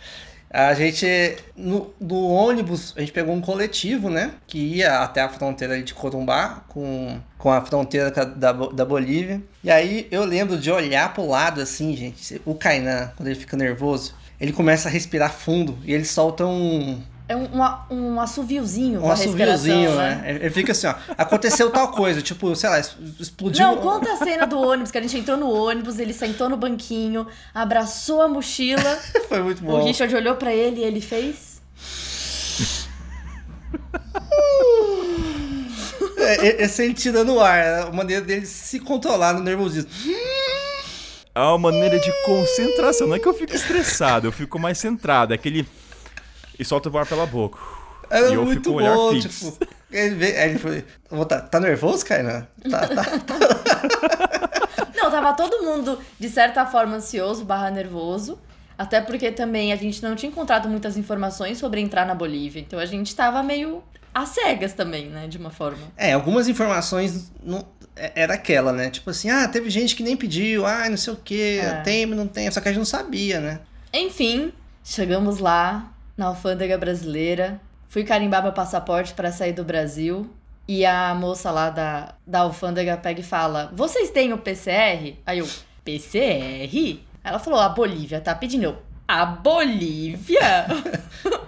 [0.50, 1.06] A gente,
[1.54, 4.32] no, ônibus, a gente pegou um coletivo, né?
[4.46, 9.42] Que ia até a fronteira de Corumbá, com, com a fronteira da, da Bolívia.
[9.62, 12.40] E aí eu lembro de olhar pro lado, assim, gente.
[12.46, 17.02] O Kainan, quando ele fica nervoso, ele começa a respirar fundo e ele solta um,
[17.28, 17.46] É um,
[17.90, 20.14] um, um assoviozinho um assoviozinho, né?
[20.14, 20.30] né?
[20.30, 20.94] Ele ele fica assim, ó.
[21.16, 23.66] Aconteceu tal coisa, tipo, sei lá, explodiu.
[23.66, 26.56] Não, conta a cena do ônibus, que a gente entrou no ônibus, ele sentou no
[26.56, 28.98] banquinho, abraçou a mochila,
[29.28, 29.84] Foi muito o bom.
[29.84, 31.60] Richard olhou pra ele e ele fez.
[36.16, 39.90] É, é, é sem tirando o ar, é a maneira dele se controlar no nervosismo.
[41.34, 43.06] É uma maneira de concentração.
[43.06, 45.32] Não é que eu fico estressado, eu fico mais centrado.
[45.32, 45.66] É aquele.
[46.58, 47.58] E solta o ar pela boca.
[48.10, 49.52] Era e eu É muito fico com o olhar bom, fixo.
[49.52, 49.66] tipo.
[49.90, 50.84] Ele, vê, aí ele foi.
[51.10, 52.46] "Ô, Tá, tá nervoso, Kainan?
[52.70, 53.04] Tá, tá.
[54.96, 58.38] Não, tava todo mundo, de certa forma, ansioso barra nervoso.
[58.76, 62.60] Até porque também a gente não tinha encontrado muitas informações sobre entrar na Bolívia.
[62.60, 63.82] Então a gente tava meio
[64.14, 65.26] às cegas também, né?
[65.26, 65.78] De uma forma.
[65.96, 68.88] É, algumas informações não, é- era aquela, né?
[68.90, 71.80] Tipo assim, ah, teve gente que nem pediu, ah, não sei o que, É.
[71.80, 73.60] tem, não tem, só que a gente não sabia, né?
[73.92, 74.52] Enfim,
[74.84, 77.60] chegamos lá na alfândega brasileira.
[77.88, 80.28] Fui carimbar meu passaporte para sair do Brasil.
[80.66, 85.16] E a moça lá da, da alfândega pega e fala: Vocês têm o PCR?
[85.24, 85.48] Aí eu,
[85.82, 87.00] PCR?
[87.24, 88.64] Ela falou: A Bolívia tá pedindo.
[88.64, 90.66] Eu, a Bolívia?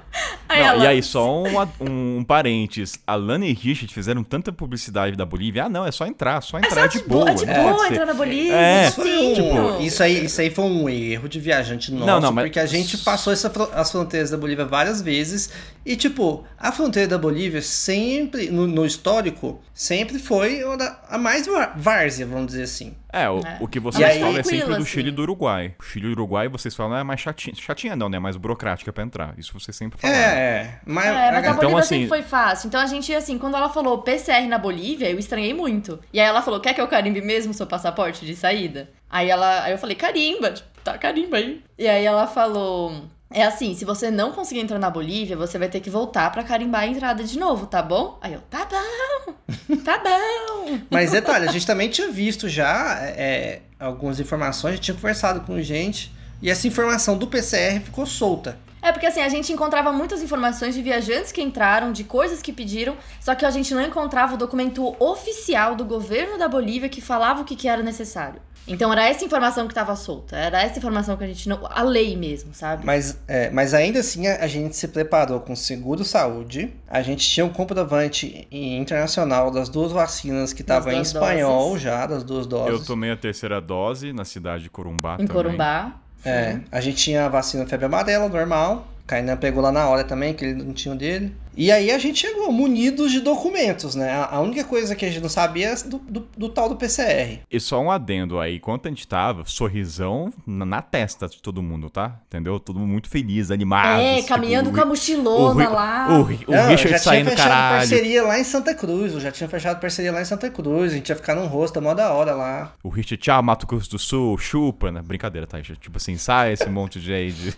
[0.51, 2.99] aí Não, ela, E aí, só um, um parênteses.
[3.07, 5.65] A Lana e Richard fizeram tanta publicidade da Bolívia.
[5.65, 7.33] Ah, não, é só entrar, só entrar só de boa.
[7.35, 7.93] de não boa pode ser.
[7.95, 8.53] entrar na Bolívia.
[8.55, 12.45] É, tipo, isso, aí, isso aí foi um erro de viajante nosso, Não, não, mas-
[12.47, 15.51] porque a gente passou essa as fronteiras da Bolívia várias vezes
[15.85, 20.63] e, tipo, a fronteira da Bolívia sempre, no, no histórico, sempre foi
[21.09, 21.47] a mais
[21.77, 22.95] várzea, vamos dizer assim.
[23.13, 23.59] É, o, É.
[23.61, 24.85] o que vocês aí- falam é sempre do assim.
[24.85, 25.75] Chile e do Uruguai.
[25.81, 27.55] O Chile e o Uruguai, vocês falam, é mais chatinha.
[27.57, 28.19] Chatinha não, né?
[28.21, 29.35] Mais burocrática pra entrar.
[29.37, 30.39] Isso vocês sempre É, falaram.
[30.41, 30.75] É.
[30.87, 32.67] Mas, É, mas a Então, Bolívia assim- sempre foi fácil.
[32.69, 35.99] Então a gente, assim, quando ela falou PCR na Bolívia, eu estranhei muito.
[36.13, 38.91] E aí ela falou: quer que eu carimbe mesmo seu passaporte de saída?
[39.09, 39.63] Aí ela.
[39.65, 41.63] Aí eu falei, carimba, tipo, tá, carimba aí.
[41.79, 43.05] E aí ela falou.
[43.33, 46.43] É assim, se você não conseguir entrar na Bolívia, você vai ter que voltar pra
[46.43, 48.19] carimbar a entrada de novo, tá bom?
[48.21, 50.79] Aí eu, tá bom, tá bom.
[50.91, 55.43] mas detalhe, a gente também tinha visto já é, algumas informações, a gente tinha conversado
[55.43, 56.13] com gente,
[56.43, 58.59] e essa informação do PCR ficou solta.
[58.83, 62.53] É porque assim, a gente encontrava muitas informações de viajantes que entraram, de coisas que
[62.53, 67.01] pediram, só que a gente não encontrava o documento oficial do governo da Bolívia que
[67.01, 68.41] falava o que, que era necessário.
[68.69, 71.61] Então era essa informação que estava solta, era essa informação que a gente não.
[71.71, 72.85] A lei mesmo, sabe?
[72.85, 76.73] Mas, é, mas ainda assim a, a gente se preparou com seguro saúde.
[76.87, 81.83] A gente tinha um comprovante internacional das duas vacinas que estavam em espanhol doses.
[81.83, 82.87] já, das duas Eu doses.
[82.87, 85.43] tomei a terceira dose na cidade de Corumbá em também.
[85.43, 85.95] Corumbá.
[86.25, 88.87] É, a gente tinha a vacina febre amarela normal.
[89.07, 91.35] Kainan pegou lá na hora também, que ele não tinha o dele.
[91.57, 94.27] E aí a gente chegou munidos de documentos, né?
[94.31, 97.41] A, única coisa que a gente não sabia é do, do, do tal do PCR.
[97.51, 101.63] E só um adendo aí, enquanto a gente tava, sorrisão na, na testa de todo
[101.63, 102.19] mundo, tá?
[102.29, 102.59] Entendeu?
[102.61, 104.01] Todo mundo muito feliz, animado.
[104.01, 106.09] É, tipo, caminhando o- com a mochilona o, lá.
[106.19, 107.79] O, Ri- o Não, Richard já saindo tinha fechado caralho.
[107.79, 109.13] parceria lá em Santa Cruz.
[109.13, 110.93] Eu já tinha fechado parceria lá em Santa Cruz.
[110.93, 112.73] A gente ia ficar num rosto, mó da hora lá.
[112.83, 115.03] O Richard, tchau, Mato Grosso do Sul, chupa, né?
[115.03, 115.61] Brincadeira, tá?
[115.61, 117.55] Tipo assim, sai esse monte de aí de...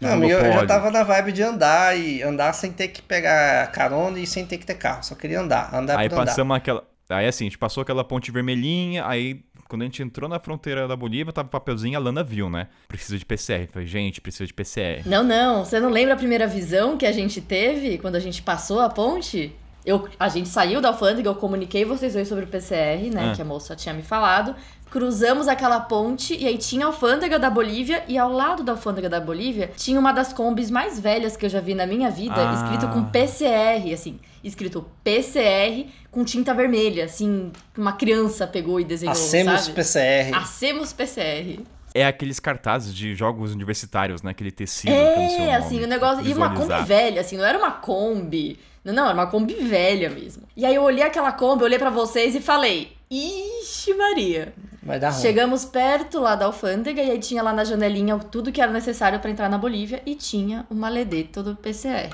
[0.00, 3.70] Não, eu, eu já tava na vibe de andar e andar sem ter que pegar
[3.72, 5.02] carona e sem ter que ter carro.
[5.02, 6.26] Só queria andar, andar Aí por andar.
[6.26, 6.84] passamos aquela.
[7.08, 10.86] Aí assim, a gente passou aquela ponte vermelhinha, aí quando a gente entrou na fronteira
[10.86, 12.68] da Bolívia, tava o papelzinho, a Lana viu, né?
[12.88, 13.62] Precisa de PCR.
[13.62, 15.02] Eu Falei, gente, precisa de PCR.
[15.06, 15.64] Não, não.
[15.64, 18.88] Você não lembra a primeira visão que a gente teve quando a gente passou a
[18.88, 19.54] ponte?
[19.86, 23.30] Eu, a gente saiu da alfândega, eu comuniquei vocês dois sobre o PCR, né?
[23.30, 23.36] Ah.
[23.36, 24.54] Que a moça tinha me falado.
[24.90, 29.08] Cruzamos aquela ponte e aí tinha a alfândega da Bolívia e ao lado da alfândega
[29.08, 32.34] da Bolívia tinha uma das combis mais velhas que eu já vi na minha vida,
[32.36, 32.54] Ah.
[32.54, 39.12] escrito com PCR, assim, escrito PCR com tinta vermelha, assim, uma criança pegou e desenhou,
[39.12, 39.74] Hacemos sabe?
[39.74, 40.34] PCR.
[40.34, 41.60] Hacemos PCR.
[41.94, 44.32] É aqueles cartazes de jogos universitários, né?
[44.32, 44.92] Aquele tecido.
[44.92, 46.26] É, nome, assim, o negócio.
[46.26, 46.54] E uma.
[46.54, 48.58] Kombi velha, assim, não era uma Kombi.
[48.86, 50.44] Não, não, era uma Kombi velha mesmo.
[50.56, 54.54] E aí eu olhei aquela Kombi, olhei pra vocês e falei: Ixi, Maria.
[54.80, 55.20] Vai dar ruim.
[55.20, 59.18] Chegamos perto lá da alfândega e aí tinha lá na janelinha tudo que era necessário
[59.18, 62.10] pra entrar na Bolívia e tinha o maledetto do PCR.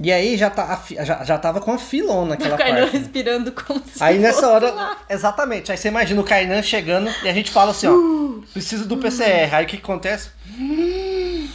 [0.00, 2.98] E aí já, tá, já, já tava com a filona naquela O Kainan parte.
[2.98, 4.96] respirando como se Aí nessa hora, lá.
[5.10, 8.96] exatamente, aí você imagina o Kainan chegando e a gente fala assim, ó, preciso do
[8.98, 9.52] PCR.
[9.54, 10.30] Aí o que, que acontece?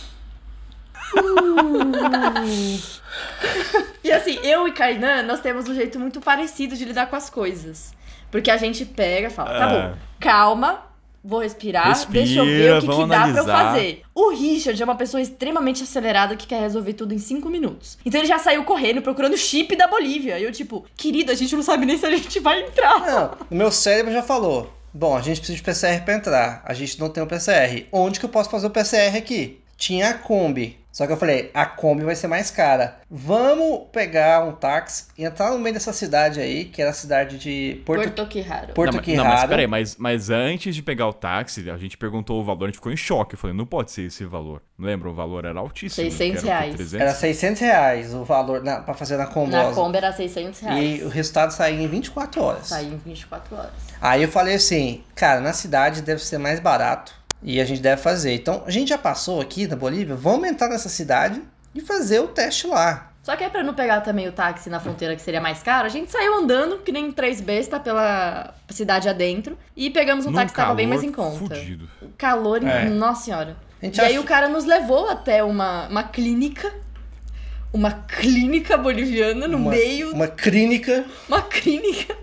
[4.04, 7.30] E assim, eu e Kainan, nós temos um jeito muito parecido de lidar com as
[7.30, 7.94] coisas.
[8.32, 9.70] Porque a gente pega e fala, tá Ah.
[9.90, 10.84] bom, calma,
[11.24, 13.46] vou respirar, Respira, deixa eu ver o que, que dá pra eu analisar.
[13.74, 14.02] fazer.
[14.16, 17.98] O Richard é uma pessoa extremamente acelerada que quer resolver tudo em cinco minutos.
[18.04, 20.40] Então ele já saiu correndo procurando o chip da Bolívia.
[20.40, 23.00] E eu, tipo, querido, a gente não sabe nem se a gente vai entrar.
[23.02, 24.74] Não, o meu cérebro já falou.
[24.94, 26.62] Bom, a gente precisa de PCR pra entrar.
[26.66, 27.86] A gente não tem o PCR.
[27.92, 29.60] Onde que eu posso fazer o PCR aqui?
[29.78, 30.81] Tinha a Kombi.
[30.92, 32.98] Só que eu falei, a Kombi vai ser mais cara.
[33.10, 37.38] Vamos pegar um táxi e entrar no meio dessa cidade aí, que era a cidade
[37.38, 38.74] de Porto, Porto Quirraro.
[38.74, 39.30] Porto não, mas- Quirraro.
[39.30, 42.66] não, mas peraí, mas, mas antes de pegar o táxi, a gente perguntou o valor,
[42.66, 43.36] a gente ficou em choque.
[43.36, 44.62] Eu falei, não pode ser esse valor.
[44.78, 45.10] Lembra?
[45.10, 46.10] O valor era altíssimo.
[46.12, 46.66] 600 que era o quê?
[46.66, 46.76] reais.
[46.76, 47.02] 300?
[47.08, 49.74] Era 600 reais o valor na, pra fazer na Na Combosa.
[49.74, 51.00] Kombi era 600 reais.
[51.00, 52.68] E o resultado saía em 24 horas.
[52.68, 53.72] Saiu em 24 horas.
[54.02, 57.14] Aí eu falei assim, cara, na cidade deve ser mais barato
[57.44, 58.34] e a gente deve fazer.
[58.36, 61.42] Então, a gente já passou aqui na Bolívia, vamos entrar nessa cidade
[61.74, 63.08] e fazer o teste lá.
[63.24, 65.86] Só que aí pra não pegar também o táxi na fronteira que seria mais caro,
[65.86, 70.38] a gente saiu andando, que nem três besta pela cidade adentro, e pegamos um Num
[70.38, 71.56] táxi que tava bem mais em calor conta.
[71.56, 71.88] Fudido.
[72.02, 72.90] O calor, É.
[72.90, 73.56] nossa senhora.
[73.82, 76.74] A gente E aí ach- o cara nos levou até uma, uma clínica,
[77.74, 81.06] uma clínica boliviana no uma, meio, uma clínica.
[81.28, 82.16] uma clínica.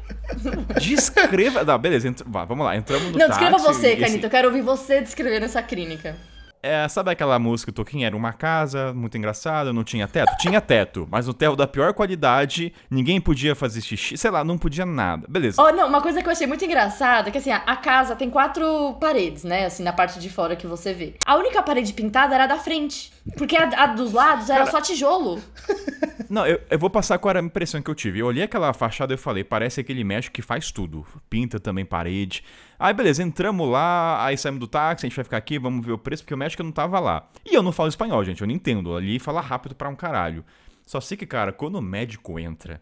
[0.80, 1.64] Descreva.
[1.64, 3.40] Não, beleza, vá, vamos lá, entramos no Não, táxi.
[3.40, 6.16] descreva você, esse- Canita, eu quero ouvir você descrevendo essa clínica.
[6.60, 8.04] É, sabe aquela música Toquinho?
[8.04, 10.36] Era uma casa muito engraçada, não tinha teto?
[10.38, 14.58] Tinha teto, mas o teto da pior qualidade, ninguém podia fazer xixi, sei lá, não
[14.58, 15.24] podia nada.
[15.28, 15.62] Beleza.
[15.62, 18.16] Oh, não, uma coisa que eu achei muito engraçada é que assim, a a casa
[18.16, 19.66] tem quatro paredes, né?
[19.66, 21.14] Assim, na parte de fora que você vê.
[21.24, 23.12] A única parede pintada era a da frente.
[23.36, 25.42] Porque a, a dos lados era Cara- só tijolo.
[26.28, 28.18] Não, eu, eu vou passar qual era a impressão que eu tive.
[28.18, 31.06] Eu olhei aquela fachada e falei, parece aquele médico que faz tudo.
[31.30, 32.44] Pinta também parede.
[32.78, 35.92] Aí, beleza, entramos lá, aí saímos do táxi, a gente vai ficar aqui, vamos ver
[35.92, 37.26] o preço, porque o médico não tava lá.
[37.46, 38.94] E eu não falo espanhol, gente, eu não entendo.
[38.94, 40.44] Ali fala rápido pra um caralho.
[40.86, 42.80] Só sei que, cara, quando o médico entra,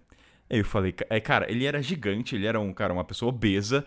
[0.51, 3.85] eu falei, é, cara, ele era gigante, ele era um, cara, uma pessoa obesa.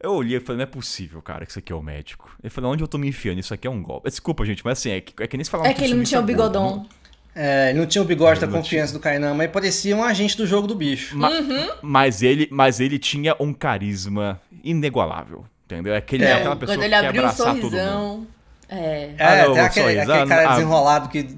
[0.00, 2.30] Eu olhei e falei, não é possível, cara, que isso aqui é o médico.
[2.42, 3.40] Eu falei, onde eu tô me enfiando?
[3.40, 4.08] Isso aqui é um golpe.
[4.08, 6.04] Desculpa, gente, mas assim, é que, é que nem se falar É que ele não
[6.04, 6.86] tinha o bigodão.
[7.34, 10.36] É, ele não tinha o bigode da Não confiança do Kainan, mas parecia um agente
[10.36, 11.16] do jogo do bicho.
[11.16, 11.68] Ma- Uhum.
[11.82, 15.44] Mas ele, mas ele tinha um carisma inigualável.
[15.66, 15.92] Entendeu?
[15.94, 17.70] É aquele, É, aquela pessoa Quando que ele quer abriu um abraçar todo mundo.
[17.70, 18.26] sorrisão.
[18.68, 18.76] É.
[18.78, 20.54] É, Ah, não, tem aquele, sorriso, aquele ah, cara ah.
[20.54, 21.28] desenrolado que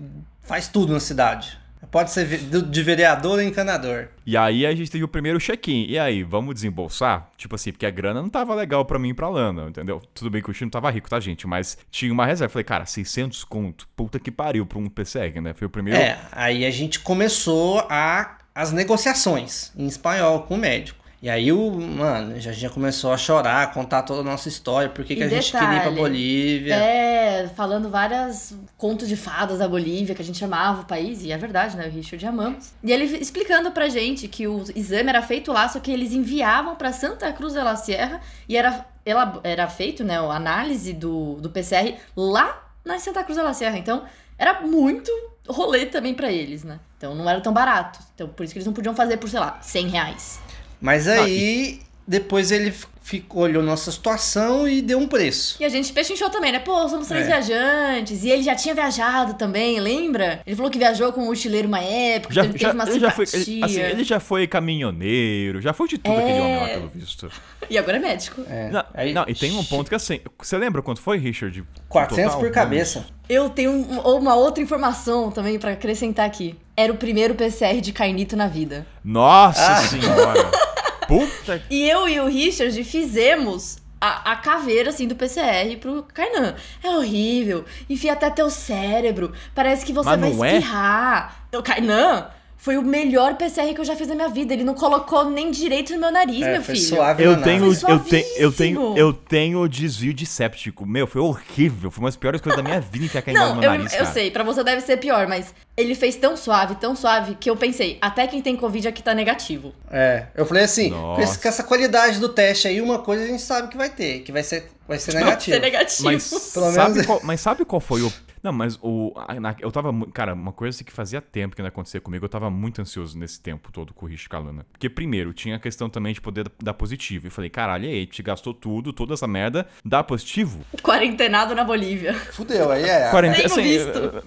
[0.43, 1.59] faz tudo na cidade.
[1.91, 4.09] Pode ser de vereador a encanador.
[4.25, 5.87] E aí a gente teve o primeiro check-in.
[5.89, 7.29] E aí, vamos desembolsar?
[7.37, 10.01] Tipo assim, porque a grana não tava legal pra mim e pra Lana, entendeu?
[10.15, 11.47] Tudo bem que o time não tava rico, tá, gente?
[11.47, 12.53] Mas tinha uma reserva.
[12.53, 13.89] Falei, cara, 600 conto.
[13.97, 15.53] Puta que pariu pra um PSEG, né?
[15.53, 15.99] Foi o primeiro.
[15.99, 21.00] É, aí a gente começou a, as negociações em espanhol com o médico.
[21.23, 24.89] E aí o, mano, já, já começou a chorar, a contar toda a nossa história,
[24.89, 26.75] por que, que a gente queria ir pra detalhe, Bolívia.
[26.75, 31.31] É, falando várias contos de fadas da Bolívia, que a gente amava o país, e
[31.31, 31.89] é verdade, né?
[31.89, 32.73] O Richard amamos.
[32.83, 36.75] E ele explicando pra gente que o exame era feito lá, só que eles enviavam
[36.75, 41.35] pra Santa Cruz de la Sierra e era, ela, era feito, né, a análise do,
[41.35, 43.77] do PCR lá na Santa Cruz de la Sierra.
[43.77, 44.05] Então,
[44.39, 45.13] era muito
[45.47, 46.81] rolê também pra eles, né?
[46.97, 47.99] Então, não era tão barato.
[48.15, 50.41] Então, por isso que eles não podiam fazer por, sei lá, 100 reais.
[50.81, 52.73] Mas aí, depois ele
[53.03, 55.57] ficou, olhou nossa situação e deu um preço.
[55.59, 56.61] E a gente pechinchou também, né?
[56.61, 57.27] Pô, somos três É.
[57.41, 58.23] viajantes.
[58.23, 60.41] E ele já tinha viajado também, lembra?
[60.47, 63.11] Ele falou que viajou com um mochileiro uma época, Já, teve, já, uma ele, já
[63.11, 63.55] foi, simpatia.
[63.57, 66.23] ele, assim, ele já foi caminhoneiro, já foi de tudo É.
[66.23, 67.31] aquele homem lá, pelo visto.
[67.69, 68.43] E agora é médico.
[68.49, 71.63] É, Não, aí- não, e tem um ponto que assim, você lembra quanto foi, Richard?
[71.89, 72.41] 400 Total?
[72.41, 73.05] por cabeça.
[73.29, 76.57] Eu tenho um- uma outra informação também pra acrescentar aqui.
[76.77, 78.85] Era o primeiro PCR de Cainito na vida.
[79.05, 79.77] Nossa Ah.
[79.83, 80.51] senhora!
[81.11, 86.55] Puta E eu e o Richard fizemos a, a caveira, assim, do PCR pro Kainan.
[86.83, 87.65] É horrível.
[87.89, 89.33] Enfia até teu cérebro.
[89.55, 90.57] Parece que você vai é?
[90.57, 91.47] espirrar.
[91.53, 92.29] O Kainan
[92.61, 94.53] foi o melhor PCR que eu já fiz na minha vida.
[94.53, 96.89] Ele não colocou nem direito no meu nariz, É, meu foi filho.
[96.89, 100.85] suave Eu tenho, eu, tenho, eu, tenho, eu tenho desvio de séptico.
[100.85, 101.91] Meu, foi horrível.
[101.91, 104.01] Foi uma das piores coisas da minha vida enfiar aquele no eu, meu nariz, eu
[104.01, 104.13] cara.
[104.13, 107.57] sei, pra você deve ser pior, mas ele fez tão suave, tão suave, que eu
[107.57, 109.73] pensei, até quem tem Covid aqui tá negativo.
[109.91, 111.39] É, eu falei assim, Nossa.
[111.39, 114.31] com essa qualidade do teste aí, uma coisa a gente sabe que vai ter, que
[114.31, 115.55] vai ser, vai ser negativo.
[115.57, 116.05] Ser negativo.
[116.05, 118.13] Mas Pelo sabe, menos- qual, mas sabe qual foi o.
[118.43, 119.13] Não, mas o.
[119.39, 119.93] na- eu tava.
[120.13, 123.19] Cara, uma coisa assim que fazia tempo que não acontecia comigo, eu tava muito ansioso
[123.19, 124.65] nesse tempo todo com o Rich Calana.
[124.73, 127.27] Porque, primeiro, tinha a questão também de poder dar positivo.
[127.27, 130.65] E falei, caralho, e aí, gente gastou tudo, toda essa merda, dá positivo?
[130.83, 132.15] Quarentenado na Bolívia.
[132.15, 133.09] Fudeu, aí é.
[133.09, 133.11] O
[133.47, 134.25] assim, visto.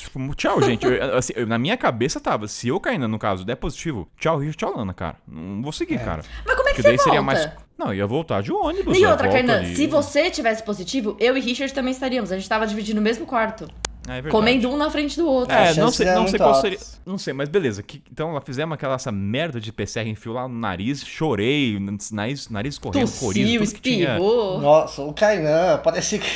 [0.00, 0.84] tipo, Tchau, gente.
[0.84, 4.38] Eu, assim, eu- na minha cabeça tava, se eu cair no caso der positivo, tchau,
[4.38, 5.16] Richard, tchau, Lana, cara.
[5.28, 6.22] Não vou seguir, cara.
[6.44, 7.42] Mas como é que Porque você daí seria volta?
[7.46, 7.65] mais.
[7.78, 8.96] Não, ia voltar de ônibus.
[8.96, 9.76] E outra, Kainan, ali.
[9.76, 12.32] se você tivesse positivo, eu e Richard também estaríamos.
[12.32, 13.68] A gente tava dividindo o mesmo quarto.
[14.08, 14.30] É verdade.
[14.30, 15.52] comendo um na frente do outro.
[15.52, 16.78] É, não sei, não sei qual seria.
[17.04, 17.82] Não sei, mas beleza.
[17.82, 21.76] Que- então lá fizemos aquela essa merda de PCR, enfiou lá no nariz, chorei,
[22.12, 24.10] nariz, nariz correndo, coriza, tudo que tinha.
[24.10, 24.60] espirrou.
[24.60, 26.28] Nossa, o Kainan, parecia que.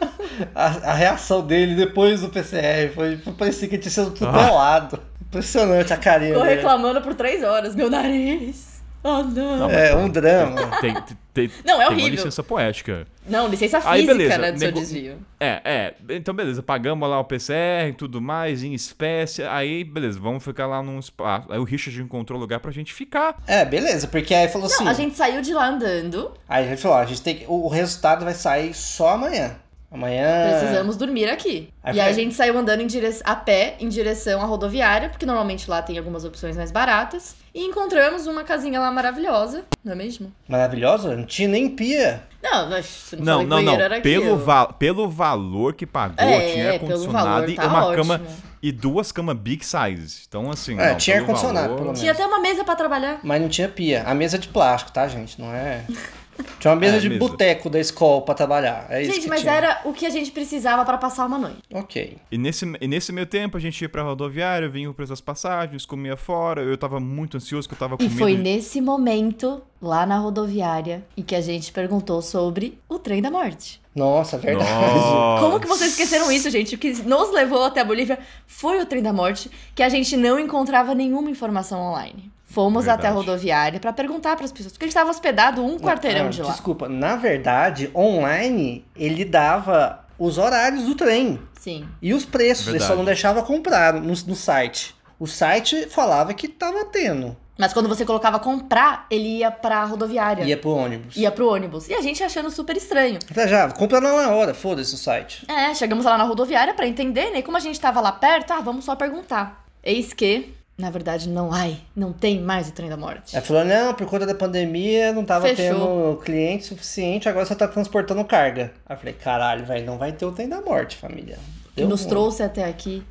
[0.54, 4.98] a, a reação dele depois do PCR foi, parecia que ele tinha sido atropelado.
[5.20, 7.74] Impressionante a carinha Ficou reclamando por três horas.
[7.76, 8.69] Meu nariz.
[9.02, 9.58] Oh, não.
[9.58, 10.56] Não, É, um drama.
[10.80, 12.10] Tem, tem, tem, Não, é tem uma horrível.
[12.10, 13.06] licença poética.
[13.26, 15.18] Não, licença Aí, física, beleza, né, do seu desvio.
[15.38, 15.94] É, é.
[16.10, 16.62] Então, beleza.
[16.62, 19.42] Pagamos lá o PCR e tudo mais, em espécie.
[19.44, 21.50] Aí, beleza, vamos ficar lá num espaço.
[21.50, 23.36] Aí o Richard encontrou lugar pra gente ficar.
[23.46, 24.84] É, beleza, porque aí falou assim.
[24.84, 26.32] Não, a gente saiu de lá andando.
[26.48, 29.56] Aí a gente falou, ó, a gente tem que, o resultado vai sair só amanhã.
[29.90, 30.50] Amanhã.
[30.58, 31.68] Precisamos dormir aqui.
[31.82, 33.10] Aí e aí a gente saiu andando em dire...
[33.24, 37.34] a pé em direção à rodoviária, porque normalmente lá tem algumas opções mais baratas.
[37.52, 40.32] E encontramos uma casinha lá maravilhosa, não é mesmo?
[40.48, 42.22] Maravilhosa, não tinha nem pia.
[42.40, 42.70] Não,
[43.18, 47.48] não, Não, não, era Pelo, va pelo valor que pagou, É, tinha é, ar-condicionado valor,
[47.50, 47.96] e tá uma ótimo.
[47.96, 48.20] cama.
[48.62, 50.22] E duas camas big size.
[50.28, 50.78] Então, assim.
[50.78, 52.00] É, não, tinha ar-condicionado, valor- pelo menos.
[52.00, 53.18] Tinha até uma mesa pra trabalhar.
[53.22, 54.04] Mas não tinha pia.
[54.06, 55.40] A mesa é de plástico, tá, gente?
[55.40, 55.84] Não é.
[56.58, 57.18] Tinha uma mesa É, de mesa.
[57.20, 58.86] boteco da escola pra trabalhar.
[58.90, 59.52] É isso Gente, que mas tinha.
[59.52, 61.58] era o que a gente precisava pra passar uma noite.
[61.72, 62.16] Ok.
[62.30, 65.20] E nesse, e nesse meio tempo a gente ia pra rodoviária, vinha o preço das
[65.20, 66.62] passagens, comia fora.
[66.62, 68.18] Eu tava muito ansioso que eu tava com E medo.
[68.18, 73.20] foi de- nesse momento, lá na rodoviária, em que a gente perguntou sobre o trem
[73.22, 73.80] da morte.
[73.94, 74.70] Nossa, verdade.
[74.70, 75.42] Nossa.
[75.44, 76.74] Como que vocês esqueceram isso, gente?
[76.76, 80.16] O que nos levou até a Bolívia foi o trem da morte, que a gente
[80.16, 82.30] não encontrava nenhuma informação online.
[82.50, 83.06] Fomos Verdade.
[83.06, 86.30] até a rodoviária pra perguntar pras pessoas, porque a gente tava hospedado um quarteirão Ah,
[86.30, 86.50] de lá.
[86.50, 91.86] Desculpa, na verdade, online ele dava os horários do trem Sim.
[92.02, 92.66] e os preços.
[92.66, 92.98] Ele só Verdade.
[92.98, 94.96] não deixava comprar no, no site.
[95.18, 97.36] O site falava que tava tendo.
[97.56, 100.42] Mas quando você colocava comprar, ele ia pra rodoviária.
[100.44, 101.14] Ia pro ônibus.
[101.16, 101.88] Ia pro ônibus.
[101.88, 103.18] E a gente achando super estranho.
[103.32, 105.44] Falei, já, compra lá na hora, foda-se o site.
[105.46, 107.38] É, chegamos lá na rodoviária pra entender, né?
[107.40, 109.62] E como a gente tava lá perto, ah, vamos só perguntar.
[109.84, 113.36] Eis que, na verdade, não, ai, não tem mais o trem da morte.
[113.36, 115.64] Aí falou, não, por conta da pandemia não tava Fechou.
[115.64, 118.72] tendo cliente suficiente, agora você tá transportando carga.
[118.86, 121.38] Aí eu falei, caralho, velho, não vai ter o trem da morte, família.
[121.74, 122.08] que Deu nos ruim.
[122.10, 123.02] trouxe até aqui,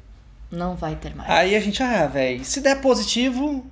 [0.51, 1.29] não vai ter mais.
[1.29, 3.65] Aí a gente, ah, velho, se der positivo,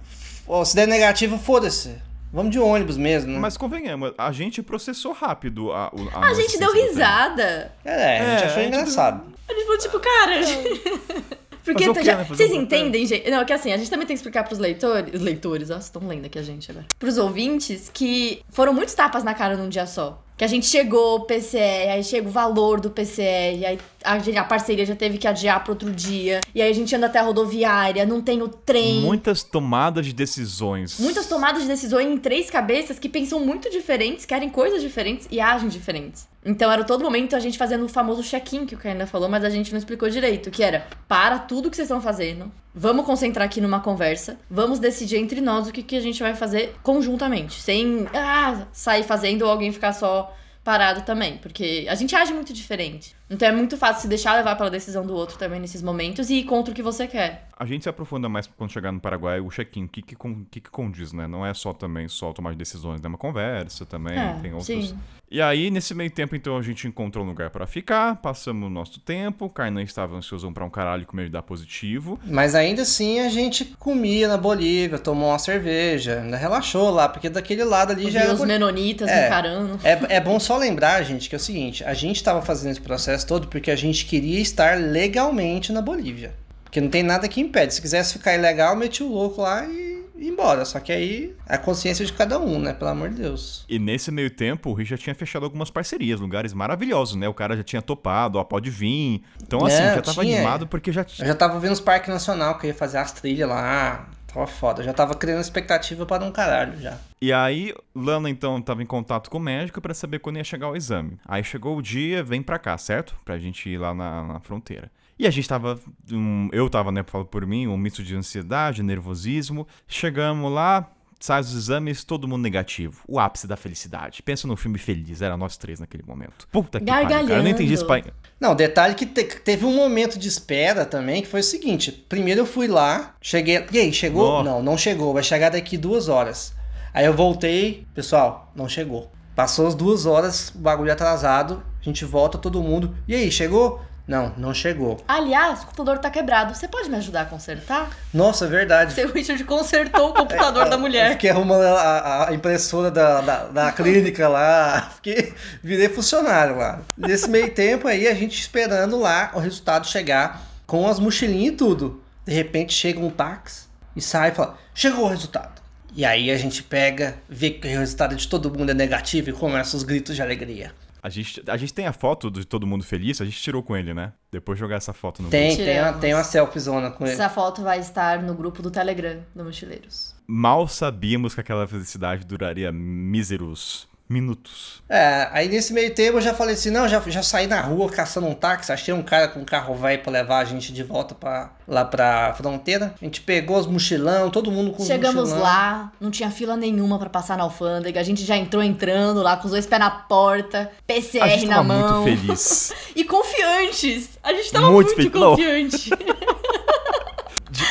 [0.46, 1.96] ou se der negativo, foda-se.
[2.32, 3.40] Vamos de ônibus mesmo, né?
[3.40, 5.88] Mas convenhamos, a gente processou rápido a.
[5.94, 7.72] o- a gente deu risada.
[7.86, 9.22] É, a gente É, achou a gente engraçado.
[9.50, 11.38] A gente falou, tipo, cara.
[11.74, 12.24] Porque tá- já- né?
[12.24, 13.30] Vocês entendem, gente?
[13.30, 15.14] Não, é que assim, a gente também tem que explicar pros leitores.
[15.14, 16.86] Os leitores, ó, estão lendo aqui a gente agora.
[17.00, 20.24] Pros ouvintes, que foram muitos tapas na cara num dia só.
[20.38, 24.44] Que a gente chegou, PCR, aí chega o valor do PCR, aí a, gente- a
[24.44, 26.42] parceria já teve que adiar pro outro dia.
[26.54, 29.02] E aí a gente anda até a rodoviária, não tem o trem.
[29.02, 31.00] Muitas tomadas de decisões.
[31.00, 35.40] Muitas tomadas de decisões em três cabeças que pensam muito diferentes, querem coisas diferentes e
[35.40, 36.28] agem diferentes.
[36.46, 39.44] Então era todo momento a gente fazendo o famoso check-in que o Kaina falou, mas
[39.44, 43.48] a gente não explicou direito, que era para tudo que vocês estão fazendo, vamos concentrar
[43.48, 47.60] aqui numa conversa, vamos decidir entre nós o que, que a gente vai fazer conjuntamente,
[47.60, 50.32] sem ah, sair fazendo ou alguém ficar só
[50.64, 53.17] parado também, porque a gente age muito diferente.
[53.30, 56.36] Então é muito fácil se deixar levar pela decisão do outro também nesses momentos e
[56.36, 57.48] ir contra o que você quer.
[57.60, 60.16] A gente se aprofunda mais quando chegar no Paraguai, o check-in, o que que,
[60.52, 61.28] que que condiz, né?
[61.28, 64.68] Não é só também só tomar decisões, é uma conversa também, É, tem outros...
[64.68, 64.98] sim.
[65.30, 68.70] E aí, nesse meio tempo, então, a gente encontrou um lugar pra ficar, passamos o
[68.70, 72.18] nosso tempo, o Kainan estava ansioso pra um caralho com medo de dar positivo.
[72.24, 77.28] Mas ainda assim a gente comia na Bolívia, tomou uma cerveja, ainda relaxou lá, porque
[77.30, 79.26] daquele lado ali já os menonitas É.
[79.28, 79.78] encarando.
[79.84, 82.82] É, é bom só lembrar, gente, que é o seguinte: a gente tava fazendo esse
[82.82, 86.34] processo todo porque a gente queria estar legalmente na Bolívia.
[86.64, 87.74] Porque não tem nada que impede.
[87.74, 90.66] Se quisesse ficar ilegal, metia o louco lá e ia embora.
[90.66, 92.74] Só que aí é a consciência de cada um, né?
[92.74, 93.64] Pelo amor de Deus.
[93.70, 97.28] E nesse meio tempo, o Rich já tinha fechado algumas parcerias, lugares maravilhosos, né?
[97.30, 99.24] O cara já tinha topado, ó, pode vir.
[99.42, 100.36] Então, assim, É, já tava tinha.
[100.36, 101.28] animado porque já Eu tinha.
[101.28, 104.10] já tava vendo os parques nacional, que eu ia fazer as trilhas lá.
[104.46, 104.84] Foda.
[104.84, 106.98] Já tava criando expectativa para um caralho já.
[107.20, 110.70] E aí, Lana então tava em contato com o médico pra saber quando ia chegar
[110.70, 111.18] o exame.
[111.26, 113.16] Aí chegou o dia, vem pra cá, certo?
[113.26, 114.92] Pra gente ir lá na, na fronteira.
[115.20, 115.80] E a gente tava.
[116.12, 119.68] um, eu tava, né, falo por mim, um misto de ansiedade, nervosismo.
[119.88, 123.02] Chegamos lá, sai os exames, todo mundo negativo.
[123.08, 124.22] O ápice da felicidade.
[124.24, 126.48] Pensa no filme feliz, era nós três naquele momento.
[126.52, 127.40] Puta que pariu, cara.
[127.40, 127.86] Eu não entendi isso.
[127.86, 128.14] Gargalhando.
[128.22, 131.92] pa- Não, detalhe que te- teve um momento de espera também, que foi o seguinte:
[131.92, 133.66] primeiro eu fui lá, cheguei.
[133.72, 134.44] E aí, chegou?
[134.44, 134.44] Nó.
[134.44, 136.54] Não, não chegou, vai chegar daqui duas horas.
[136.94, 139.12] Aí eu voltei, pessoal, não chegou.
[139.36, 142.96] Passou as duas horas, o bagulho atrasado, a gente volta todo mundo.
[143.08, 143.82] E aí, chegou?
[144.08, 145.04] Não, não chegou.
[145.06, 146.56] Aliás, o computador tá quebrado.
[146.56, 147.90] Você pode me ajudar a consertar?
[148.14, 148.94] Nossa, é verdade.
[148.94, 151.12] Seu Richard consertou o computador da Eu mulher.
[151.12, 154.92] fiquei arrumando a, a impressora da, da, da clínica lá.
[154.96, 156.80] Fiquei, virei funcionário lá.
[156.98, 161.58] Nesse meio tempo aí, a gente esperando lá o resultado chegar com as mochilinhas e
[161.58, 162.02] tudo.
[162.26, 165.62] De repente chega um táxi e sai e fala: Chegou o resultado.
[165.94, 169.34] E aí a gente pega, vê que o resultado de todo mundo é negativo e
[169.34, 170.72] começa os gritos de alegria.
[171.02, 173.76] A gente, a gente tem a foto de todo mundo feliz, a gente tirou com
[173.76, 174.14] ele, né?
[174.32, 175.64] Depois jogar essa foto no Tem, grupo.
[175.64, 177.14] tem uma, tem uma selfiezona com ele.
[177.14, 180.16] Essa foto vai estar no grupo do Telegram do Mochileiros.
[180.28, 184.82] Mal sabíamos que aquela felicidade duraria míseros minutos.
[184.90, 187.90] É, aí nesse meio tempo eu já falei assim, não, já, já saí na rua
[187.90, 190.82] caçando um táxi, achei um cara com um carro velho pra levar a gente de
[190.84, 192.96] volta pra, lá pra fronteira.
[193.02, 195.42] A gente pegou os mochilão, todo mundo com os Chegamos mochilão.
[195.44, 198.00] lá, não tinha fila nenhuma pra passar na alfândega.
[198.00, 201.46] A gente já entrou entrando lá com os dois pés na porta, A PCR gente
[201.48, 202.02] na tava mão.
[202.04, 202.74] muito feliz.
[202.96, 204.18] E confiantes.
[204.24, 205.90] A gente tava Muito muito, confiante.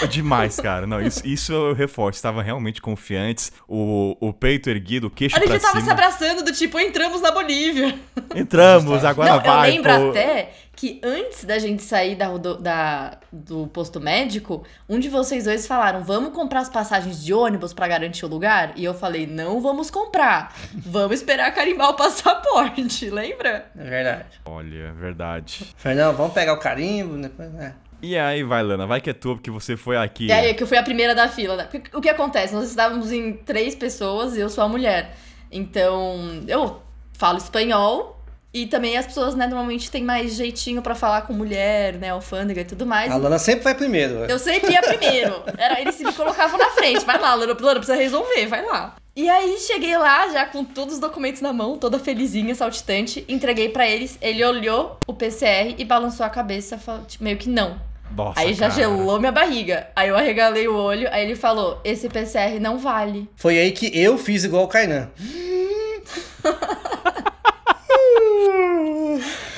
[0.00, 0.86] De- demais, cara.
[0.86, 2.16] Não, isso, isso eu reforço.
[2.18, 3.52] Estavam realmente confiantes.
[3.68, 5.92] O, o peito erguido, o queixo A gente pra já tava se cima.
[5.92, 7.98] abraçando do tipo, entramos na Bolívia.
[8.34, 10.10] Entramos, agora não, vai, eu lembro pô.
[10.10, 15.66] até que antes da gente sair da, da- do posto médico, um de vocês dois
[15.66, 18.72] falaram: vamos comprar as passagens de ônibus pra garantir o lugar?
[18.76, 20.54] E eu falei: não vamos comprar.
[20.74, 23.70] Vamos esperar carimbar o passaporte, lembra?
[23.78, 24.26] É verdade.
[24.44, 25.74] Olha, verdade.
[25.76, 27.72] Falei, não, vamos pegar o carimbo, depois, é.
[28.02, 30.26] E aí, vai, Lana, vai que é tua, porque você foi aqui.
[30.26, 31.56] E aí, que eu fui a primeira da fila.
[31.56, 31.68] né?
[31.94, 32.54] O que acontece?
[32.54, 35.16] Nós estávamos em três pessoas e eu sou a mulher.
[35.50, 36.80] Então, eu
[37.12, 38.20] falo espanhol
[38.52, 42.62] e também as pessoas, né, normalmente têm mais jeitinho pra falar com mulher, né, alfândega
[42.62, 43.12] e tudo mais.
[43.12, 44.14] A Lana sempre vai primeiro.
[44.24, 45.42] Eu sempre ia primeiro.
[45.58, 47.04] Era, eles se me colocavam na frente.
[47.04, 48.96] Vai lá, Lana, Lana, precisa resolver, vai lá.
[49.14, 53.68] E aí cheguei lá, já com todos os documentos na mão, toda felizinha, saltitante, entreguei
[53.70, 54.18] pra eles.
[54.20, 57.80] Ele olhou o PCR e balançou a cabeça, falou, tipo, meio que não.
[58.14, 58.80] Nossa, aí já cara.
[58.80, 59.88] gelou minha barriga.
[59.94, 63.28] Aí eu arregalei o olho, aí ele falou: esse PCR não vale.
[63.36, 65.10] Foi aí que eu fiz igual o Kainan.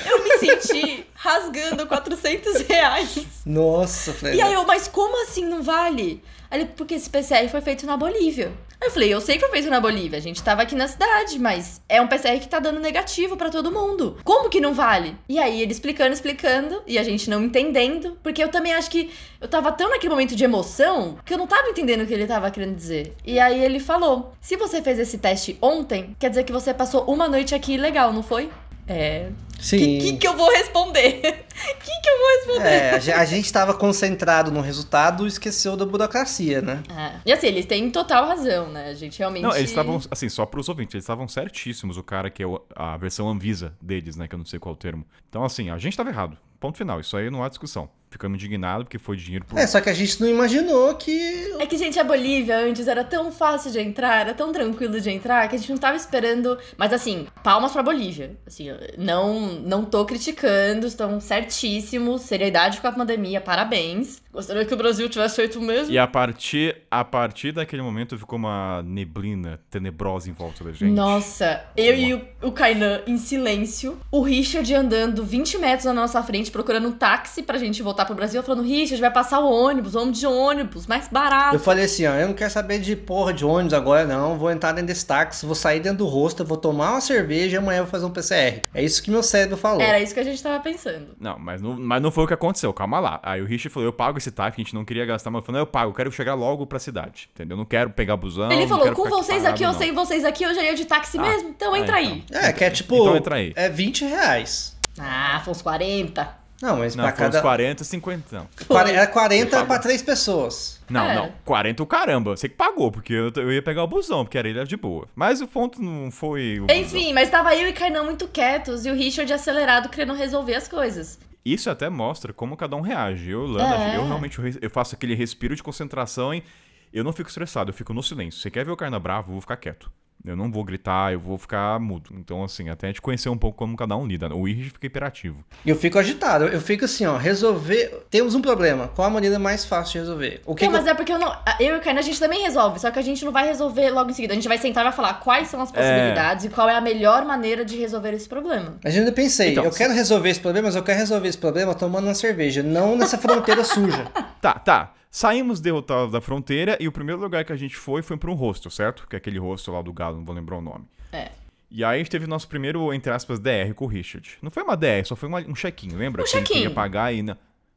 [0.09, 3.25] Eu me senti rasgando 400 reais.
[3.45, 4.35] Nossa, falei.
[4.35, 6.23] E aí eu, mas como assim não vale?
[6.51, 8.51] Ele, porque esse PCR foi feito na Bolívia.
[8.81, 11.37] Eu falei, eu sei que foi feito na Bolívia, a gente tava aqui na cidade,
[11.37, 14.17] mas é um PCR que tá dando negativo pra todo mundo.
[14.23, 15.17] Como que não vale?
[15.27, 19.11] E aí ele explicando, explicando, e a gente não entendendo, porque eu também acho que
[19.41, 22.25] eu tava tão naquele momento de emoção que eu não tava entendendo o que ele
[22.25, 23.13] tava querendo dizer.
[23.25, 27.03] E aí ele falou: se você fez esse teste ontem, quer dizer que você passou
[27.03, 28.49] uma noite aqui legal, não foi?
[28.89, 29.29] É.
[29.59, 29.77] O Sim.
[29.77, 31.17] que, que, que eu vou responder?
[31.19, 32.69] O que, que eu vou responder?
[32.69, 36.81] É, a ge- a gente tava concentrado no resultado e esqueceu da burocracia, né?
[36.89, 37.19] É.
[37.25, 38.89] E assim, eles têm total razão, né?
[38.89, 39.43] A gente realmente.
[39.43, 42.61] Não, eles estavam, assim, só pros ouvintes, eles estavam certíssimos, o cara que é o-
[42.75, 45.05] a versão Anvisa deles, né, que eu não sei qual é o termo.
[45.29, 46.37] Então, assim, a gente tava errado.
[46.59, 47.89] Ponto final, isso aí não há discussão.
[48.09, 49.57] Ficamos indignados porque foi dinheiro pro...
[49.57, 51.53] É, só que a gente não imaginou que.
[51.59, 55.09] É que, gente, a Bolívia antes era tão fácil de entrar, era tão tranquilo de
[55.09, 56.57] entrar, que a gente não tava esperando.
[56.75, 58.35] Mas assim, palmas pra Bolívia.
[58.47, 62.21] Assim, não, não tô criticando, estão certíssimos.
[62.21, 64.21] Seriedade com a pandemia, parabéns.
[64.31, 65.91] Gostaria que o Brasil tivesse feito o mesmo.
[65.91, 70.91] E a partir, a partir daquele momento ficou uma neblina tenebrosa em volta da gente.
[70.91, 76.21] Nossa, eu e o, o Kainan em silêncio, o Richard andando 20 metros na nossa
[76.21, 79.93] frente procurando um táxi pra gente voltar pro Brasil, falando: Richard, vai passar o ônibus,
[79.93, 81.55] vamos de ônibus, mais barato.
[81.55, 84.37] Eu falei assim, ó, eu não quero saber de porra de ônibus agora, não.
[84.37, 87.59] Vou entrar dentro desse táxi, vou sair dentro do rosto, vou tomar uma cerveja e
[87.59, 88.63] amanhã eu vou fazer um PCR.
[88.73, 89.81] É isso que meu cérebro falou.
[89.81, 91.07] Era isso que a gente tava pensando.
[91.19, 93.19] Não, mas não, mas não foi o que aconteceu, calma lá.
[93.23, 95.45] Aí o Richard falou, eu pago esse táxi, a gente não queria gastar, mas eu
[95.45, 97.55] falei, não, eu pago, eu quero chegar logo pra cidade, entendeu?
[97.55, 99.71] Eu não quero pegar busão, Ele não falou: quero com ficar vocês parado, aqui, eu
[99.71, 101.49] não." sei vocês aqui, eu já ia de táxi Ah, mesmo.
[101.49, 102.13] Então ah, entra então.
[102.13, 102.23] aí.
[102.31, 102.95] É, que é tipo.
[102.95, 103.53] Então entra aí.
[103.55, 104.77] É 20 reais.
[104.97, 106.38] Ah, foi uns 40.
[106.61, 107.41] Não, mas Não, pra foi uns cada.
[107.41, 108.77] 40, 50, não.
[108.87, 110.81] Era 40 Você pra três pessoas.
[110.89, 111.15] Não, É.
[111.15, 114.37] não, 40 o caramba, você que pagou, porque eu, eu ia pegar o busão, porque
[114.37, 115.07] era ele era de boa.
[115.15, 116.75] Mas o ponto não foi o busão.
[116.81, 120.67] Enfim, mas tava eu e Kainan muito quietos e o Richard acelerado querendo resolver as
[120.67, 121.17] coisas.
[121.45, 123.29] Isso até mostra como cada um reage.
[123.31, 123.95] Eu, Lana, É.
[123.95, 126.43] eu realmente eu faço aquele respiro de concentração e
[126.91, 128.41] eu não fico estressado, eu fico no silêncio.
[128.41, 129.89] Você quer ver o Carna bravo, eu vou ficar quieto.
[130.25, 132.09] Eu não vou gritar, eu vou ficar mudo.
[132.13, 134.33] Então, assim, até a gente conhecer um pouco como cada um lida.
[134.35, 135.43] O Iri fica hiperativo.
[135.65, 136.45] E eu fico agitado.
[136.45, 138.05] Eu fico assim, ó, resolver.
[138.09, 138.89] Temos um problema.
[138.89, 140.41] Qual a maneira mais fácil de resolver?
[140.45, 141.33] O que, não, que mas é porque eu não.
[141.59, 143.89] Eu e o Kainan a gente também resolve, só que a gente não vai resolver
[143.91, 144.33] logo em seguida.
[144.33, 146.81] A gente vai sentar e vai falar quais são as possibilidades e qual é a
[146.81, 148.75] melhor maneira de resolver esse problema.
[148.83, 151.27] Mas eu ainda pensei, Então, eu se- quero resolver esse problema, mas eu quero resolver
[151.29, 154.05] esse problema tomando uma cerveja, não nessa fronteira suja.
[154.41, 154.93] Tá, tá.
[155.11, 158.35] Saímos derrotados da fronteira e o primeiro lugar que a gente foi foi pra um
[158.35, 159.07] hostel, certo?
[159.07, 160.85] Que é aquele hostel lá do Galo, não vou lembrar o nome.
[161.11, 161.31] É.
[161.71, 164.37] E aí a gente teve nosso primeiro, entre aspas, DR com o Richard.
[164.41, 166.21] Não foi uma DR, só foi uma- um check-in, lembra?
[166.21, 166.69] Um Que check-in.
[166.71, 167.23] pagar e...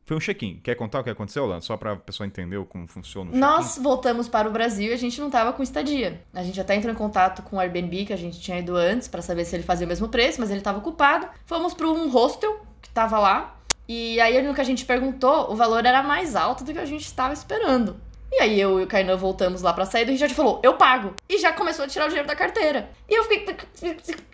[0.04, 0.58] Foi um check-in.
[0.64, 1.60] Quer contar o que aconteceu, Lana?
[1.60, 3.36] Só pra pessoa entender como funciona o?
[3.36, 6.20] Nós voltamos para o Brasil e a gente não tava com estadia.
[6.34, 9.06] A gente até entrou em contato com o Airbnb que a gente tinha ido antes
[9.08, 11.28] pra saber se ele fazia o mesmo preço, mas ele tava ocupado.
[11.46, 13.56] Fomos para um hostel que tava lá.
[13.94, 16.86] E aí no que a gente perguntou, o valor era mais alto do que a
[16.86, 18.00] gente estava esperando.
[18.32, 20.72] E aí eu e o Kainan voltamos lá pra sair e o Richard falou, eu
[20.74, 21.14] pago.
[21.28, 22.88] E já começou a tirar o dinheiro da carteira.
[23.06, 23.44] E eu fiquei.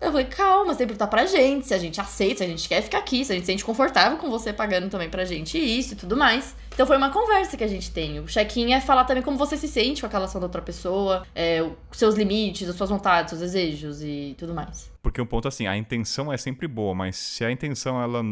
[0.00, 2.46] Eu falei, calma, você tem que perguntar pra gente se a gente aceita, se a
[2.46, 5.24] gente quer ficar aqui, se a gente se sente confortável com você pagando também pra
[5.24, 6.54] gente isso e tudo mais.
[6.72, 8.20] Então foi uma conversa que a gente tem.
[8.20, 11.26] O check-in é falar também como você se sente com aquela ação da outra pessoa,
[11.34, 14.88] é, seus limites, as suas vontades, seus desejos e tudo mais.
[15.02, 18.22] Porque um ponto assim, a intenção é sempre boa, mas se a intenção ela,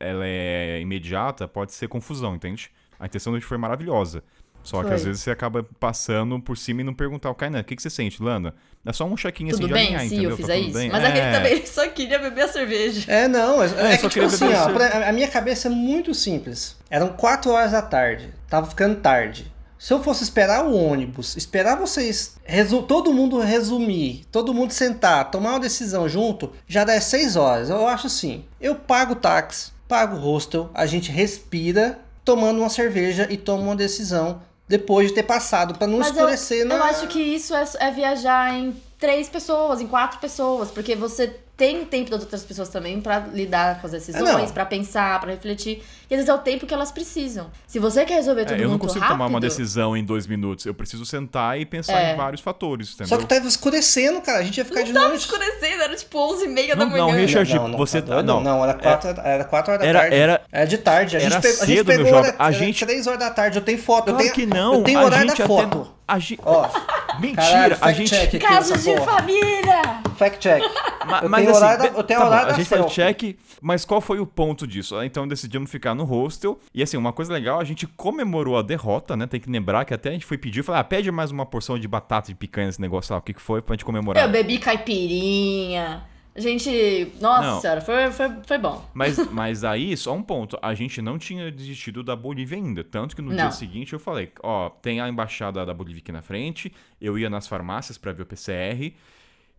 [0.00, 2.70] ela é imediata, pode ser confusão, entende?
[2.98, 4.22] A intenção da gente foi maravilhosa.
[4.62, 4.94] Só que Foi.
[4.96, 7.80] às vezes você acaba passando por cima e não perguntar o Kainan, o que, que
[7.80, 8.54] você sente, Lana?
[8.84, 9.84] É só um check-in assim tudo de bem?
[9.86, 10.30] alinhar, Sim, entendeu?
[10.30, 10.74] eu fiz Tá tudo isso.
[10.78, 10.90] bem?
[10.90, 11.06] Mas é.
[11.06, 13.10] aquele também ele só queria beber a cerveja.
[13.10, 14.90] É, não, é, é só que tipo queria assim, beber ó, cerveja.
[14.90, 16.76] pra- a minha cabeça é muito simples.
[16.90, 19.50] Eram 4 horas da tarde, tava ficando tarde.
[19.78, 25.30] Se eu fosse esperar o ônibus, esperar vocês, resu- todo mundo resumir, todo mundo sentar,
[25.30, 27.70] tomar uma decisão junto, já dá 6 horas.
[27.70, 32.70] Eu acho assim, eu pago o táxi, pago o hostel, a gente respira, tomando uma
[32.70, 36.76] cerveja e toma uma decisão depois de ter passado, pra não Mas eu, escurecer na...
[36.76, 41.26] eu acho que isso é, é viajar em três pessoas, em quatro pessoas, porque você
[41.56, 44.48] tem tempo das outras pessoas também pra lidar com as decisões, não.
[44.52, 45.82] pra pensar, pra refletir.
[46.10, 47.50] E às vezes é o tempo que elas precisam.
[47.68, 50.04] Se você quer resolver tudo É, eu não muito consigo rápido, tomar uma decisão em
[50.04, 50.66] dois minutos.
[50.66, 52.12] Eu preciso sentar e pensar É.
[52.12, 53.06] em vários fatores, entendeu?
[53.08, 55.20] Só que tava escurecendo, cara, a gente ia ficar de tava noite.
[55.20, 57.04] escurecendo, era tipo 11 e meia da Não, manhã.
[57.04, 58.26] não, Richard, não, não, você- tá doido?
[58.26, 58.40] não.
[58.40, 60.16] não, era 4 era quatro horas da Era, tarde.
[60.16, 61.16] era, Era de tarde.
[61.16, 62.40] A gente, Era pegou, a gente cedo, pegou meu hora, jovem.
[62.40, 63.58] A gente- 3 horas da tarde.
[63.58, 64.08] Eu tenho foto.
[64.08, 64.74] eu claro tenho, que não.
[64.74, 65.94] Eu tenho a horário gente da até- foto.
[66.08, 66.40] a gente...
[66.44, 66.68] Ó,
[67.20, 68.08] Mentira, caralho, a fact gente...
[68.10, 69.04] check aqui Casos de porra.
[69.18, 69.82] família!
[70.16, 70.62] Fact check.
[71.06, 72.68] Ma- Eu mas tenho assim, horário da- eu tenho tá bom, horário a da gente
[72.68, 72.94] faz selfie.
[72.94, 74.96] check, mas qual foi o ponto disso?
[74.96, 76.58] Ah, Então decidimos ficar no hostel.
[76.74, 79.26] E assim, uma coisa legal, a gente comemorou a derrota, né?
[79.26, 81.78] Tem que lembrar que até a gente foi pedir, falou, ah, pede mais uma porção
[81.78, 84.24] de batata de picanha, esse negócio lá, o que que foi, pra gente comemorar.
[84.24, 86.02] Eu bebi caipirinha.
[86.34, 87.12] A gente.
[87.20, 87.60] Nossa Não.
[87.60, 88.88] senhora, foi, foi, foi bom.
[88.94, 92.84] Mas, mas aí, só um ponto, a gente não tinha desistido da Bolívia ainda.
[92.84, 93.36] Tanto que no Não.
[93.36, 97.28] dia seguinte eu falei, ó, tem a embaixada da Bolívia aqui na frente, eu ia
[97.28, 98.94] nas farmácias pra ver o PCR.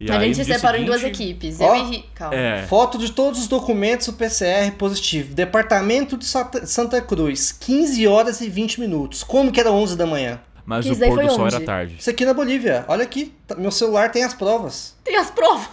[0.03, 1.61] E a aí, gente se separou em duas seguinte- equipes.
[1.61, 2.35] Ó, eu e Calma.
[2.35, 5.33] É, Foto de todos os documentos do PCR positivo.
[5.35, 7.51] Departamento de Santa- Cruz.
[7.51, 9.23] 15 horas e 20 minutos.
[9.23, 10.39] Como que era 11 da manhã?
[10.65, 11.55] mas Que o pôr do sol onde?
[11.55, 11.95] era tarde.
[11.99, 12.85] Isso aqui na Bolívia.
[12.87, 13.33] Olha aqui.
[13.45, 14.95] Tá- Meu celular tem as provas.
[15.03, 15.67] Tem as provas.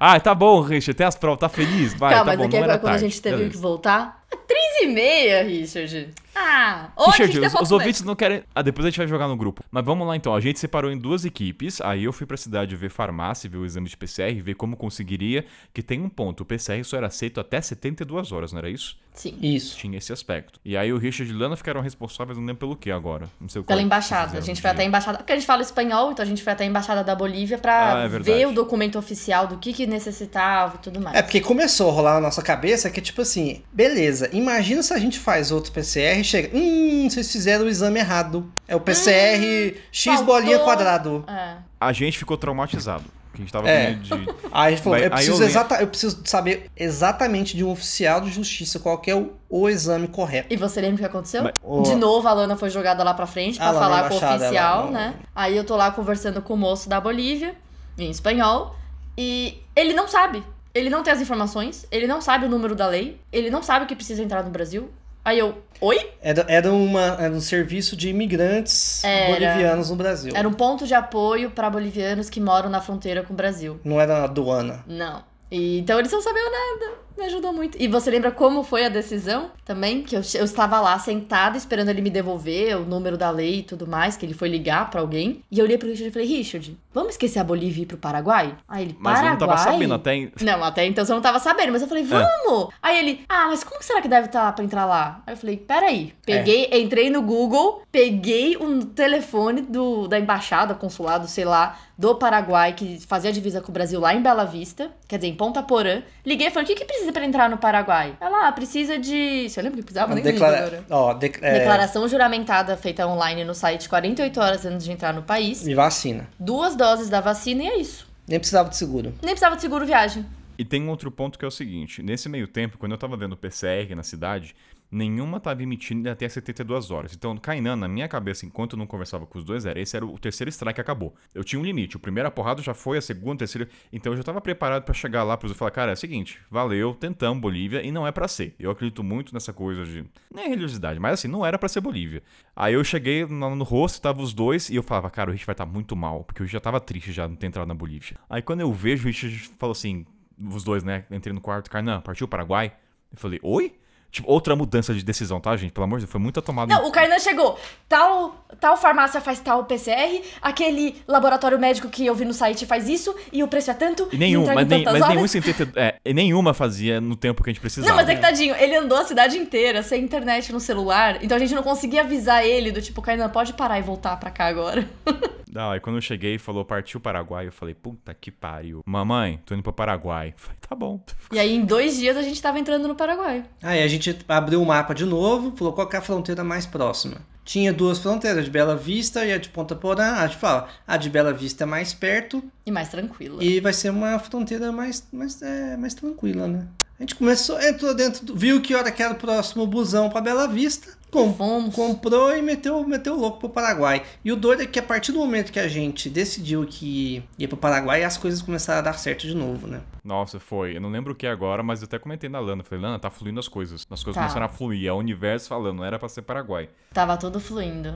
[0.00, 1.92] Ah, tá bom, Richard, tem as provas, tá feliz?
[1.94, 3.52] Vai, Calma, tá mas bom, aqui não era agora quando a gente teve Beleza.
[3.56, 4.17] que voltar.
[4.30, 6.10] É três e meia, Richard.
[6.34, 8.44] Ah, onde Richard, tem os, os ouvintes não querem.
[8.54, 9.64] Ah, depois a gente vai jogar no grupo.
[9.70, 10.34] Mas vamos lá então.
[10.34, 11.80] A gente separou em duas equipes.
[11.80, 15.44] Aí eu fui pra cidade ver farmácia, ver o exame de PCR, ver como conseguiria.
[15.74, 18.96] Que tem um ponto: o PCR só era aceito até 72 horas, não era isso?
[19.14, 19.36] Sim.
[19.42, 19.76] Isso.
[19.76, 20.60] Tinha esse aspecto.
[20.64, 23.28] E aí o Richard e Lana ficaram responsáveis, não lembro pelo que agora.
[23.40, 24.24] Não sei o Pela qual que embaixada.
[24.26, 25.18] fizeram A gente foi até a embaixada.
[25.18, 28.02] Porque a gente fala espanhol, então a gente foi até a embaixada da Bolívia pra
[28.02, 31.16] Ah, é ver o documento oficial do que, que necessitava e tudo mais.
[31.16, 34.98] É porque começou a rolar na nossa cabeça que, tipo assim, beleza, imagina se a
[34.98, 36.50] gente faz outro PCR e chega.
[36.56, 38.50] Hum, vocês fizeram o exame errado.
[38.66, 41.24] É o PCR X faltou- bolinha quadrado.
[41.28, 41.56] É.
[41.80, 43.04] A gente ficou traumatizado.
[43.32, 43.84] Que a gente tava É.
[43.84, 44.34] com medo de.
[44.50, 47.70] Aí a gente falou, Mas eu preciso, eu exata, eu preciso saber exatamente de um
[47.70, 50.52] oficial de justiça qual que é o, o exame correto.
[50.52, 51.44] E você lembra o que aconteceu?
[51.44, 54.16] Mas- De novo, a Lana foi jogada lá pra frente pra Ah, falar com o
[54.18, 55.14] oficial, ela- né?
[55.36, 57.54] Aí eu tô lá conversando com o moço da Bolívia,
[57.96, 58.74] em espanhol,
[59.16, 60.42] e ele não sabe.
[60.78, 63.84] Ele não tem as informações, ele não sabe o número da lei, ele não sabe
[63.84, 64.88] o que precisa entrar no Brasil.
[65.24, 66.08] Aí eu, oi?
[66.22, 69.26] Era, era, uma, era um serviço de imigrantes Era.
[69.26, 70.32] bolivianos no Brasil.
[70.34, 73.80] Era um ponto de apoio pra bolivianos que moram na fronteira com o Brasil.
[73.84, 74.84] Não era aduana.
[74.86, 75.24] Não.
[75.50, 76.92] E, então eles não sabiam nada.
[77.18, 77.76] Me ajudou muito.
[77.80, 80.04] E você lembra como foi a decisão também?
[80.04, 83.62] Que eu, eu estava lá sentada esperando ele me devolver o número da lei e
[83.64, 85.42] tudo mais, que ele foi ligar pra alguém.
[85.50, 87.96] E eu olhei pro Richard e falei, Richard, vamos esquecer a Bolívia e ir pro
[87.96, 88.56] Paraguai?
[88.68, 89.30] Aí ele, Mas eu Paraguai?
[89.30, 90.30] não tava sabendo até.
[90.42, 92.68] Não, até então você não tava sabendo, mas eu falei, vamos!
[92.80, 95.20] Aí ele, ah, mas como será que deve estar pra entrar lá?
[95.26, 96.14] Aí eu falei, peraí.
[96.24, 102.74] Peguei, entrei no Google, peguei o telefone do, da embaixada, consulado, sei lá, do Paraguai,
[102.74, 106.00] que fazia divisa com o Brasil lá em Bela Vista, quer dizer, em Ponta Porã.
[106.24, 108.16] Liguei e falei, o que, que precisa pra entrar no Paraguai?
[108.20, 109.48] Ela, ah, precisa de.
[109.48, 110.14] Você lembra que precisava?
[110.14, 110.84] Nem lembro Declara- agora.
[110.90, 115.22] ó, de- é, Declaração juramentada feita online no site 48 horas antes de entrar no
[115.22, 115.66] país.
[115.66, 116.28] E vacina.
[116.38, 118.06] Duas doses da vacina e é isso.
[118.26, 119.10] Nem precisava de seguro.
[119.22, 120.24] Nem precisava de seguro viagem.
[120.58, 123.16] E tem um outro ponto que é o seguinte: nesse meio tempo, quando eu tava
[123.16, 124.54] vendo o PCR na cidade,
[124.90, 127.14] nenhuma tava emitindo até 72 horas.
[127.14, 130.06] Então, Kainan, na minha cabeça, enquanto eu não conversava com os dois, era esse era
[130.06, 131.14] o terceiro strike acabou.
[131.34, 131.96] Eu tinha um limite.
[131.96, 133.68] O primeiro porrada já foi, a segunda, terceira.
[133.92, 136.94] Então eu já tava preparado para chegar lá para falar, cara, é o seguinte, valeu,
[136.94, 138.54] tentamos Bolívia e não é para ser.
[138.58, 140.04] Eu acredito muito nessa coisa de.
[140.32, 142.22] Nem é religiosidade, mas assim, não era para ser Bolívia.
[142.54, 145.46] Aí eu cheguei no, no rosto, tava os dois, e eu falava, cara, o Rich
[145.46, 147.74] vai estar tá muito mal, porque eu já tava triste já não ter entrado na
[147.74, 148.16] Bolívia.
[148.28, 150.06] Aí quando eu vejo, o Rich falou assim,
[150.38, 151.04] os dois, né?
[151.10, 152.72] Entrei no quarto, Kainan, partiu o Paraguai?
[153.10, 153.74] Eu falei, oi?
[154.10, 155.70] Tipo, outra mudança de decisão, tá, gente?
[155.70, 156.74] Pelo amor de Deus, foi muita tomada.
[156.74, 157.58] Não, o Kainan chegou.
[157.86, 162.88] Tal, tal farmácia faz tal PCR, aquele laboratório médico que eu vi no site faz
[162.88, 164.08] isso, e o preço é tanto.
[164.10, 165.08] E nenhum, mas, nem, mas horas.
[165.14, 167.90] nenhum sem ter, é, nenhuma fazia no tempo que a gente precisava.
[167.90, 171.36] Não, mas é que tadinho, ele andou a cidade inteira sem internet no celular, então
[171.36, 174.46] a gente não conseguia avisar ele do tipo, Kainan, pode parar e voltar pra cá
[174.46, 174.88] agora.
[175.52, 178.82] Não, aí quando eu cheguei e falou, partiu Paraguai, eu falei, puta que pariu.
[178.86, 180.28] Mamãe, tô indo pro Paraguai.
[180.28, 181.00] Eu falei, tá bom.
[181.32, 183.44] E aí, em dois dias, a gente tava entrando no Paraguai.
[183.62, 187.18] Aí a gente abriu o mapa de novo, falou qual é a fronteira mais próxima.
[187.44, 190.16] Tinha duas fronteiras, de Bela Vista e a de Ponta Porã.
[190.16, 192.44] A gente fala, a de Bela Vista é mais perto.
[192.66, 193.42] E mais tranquila.
[193.42, 196.68] E vai ser uma fronteira mais, mais, é, mais tranquila, né?
[196.98, 200.20] A gente começou, entrou dentro, do, viu que hora que era o próximo busão para
[200.20, 200.97] Bela Vista.
[201.10, 204.02] Com, comprou e meteu, meteu louco pro Paraguai.
[204.24, 207.48] E o doido é que a partir do momento que a gente decidiu que ia
[207.48, 209.80] pro Paraguai, as coisas começaram a dar certo de novo, né?
[210.04, 210.76] Nossa, foi.
[210.76, 212.62] Eu não lembro o que é agora, mas eu até comentei na Lana.
[212.62, 213.86] Falei, Lana, tá fluindo as coisas.
[213.90, 214.20] As coisas tá.
[214.20, 214.88] começaram a fluir.
[214.88, 216.68] É o universo falando, não era pra ser Paraguai.
[216.92, 217.94] Tava tudo fluindo.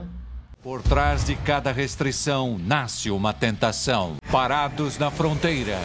[0.61, 4.15] Por trás de cada restrição nasce uma tentação.
[4.31, 5.77] Parados na fronteira.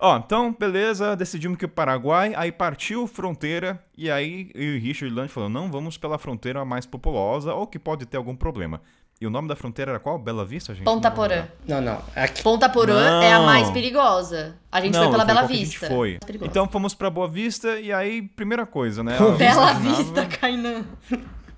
[0.00, 5.28] Ó, então, beleza, decidimos que o Paraguai, aí partiu fronteira, e aí e Richard Land
[5.28, 8.80] falou, não vamos pela fronteira mais populosa, ou que pode ter algum problema.
[9.20, 10.16] E o nome da fronteira era qual?
[10.16, 10.84] Bela Vista, gente?
[10.84, 11.48] Ponta Porã.
[11.66, 12.00] Não, não.
[12.14, 12.40] Aqui...
[12.40, 14.54] Ponta Porã é a mais perigosa.
[14.70, 15.86] A gente não, foi pela Bela Vista.
[15.86, 16.18] A gente foi.
[16.42, 19.18] Então fomos pra Boa Vista e aí, primeira coisa, né?
[19.36, 20.84] Bela Vista, Kainan.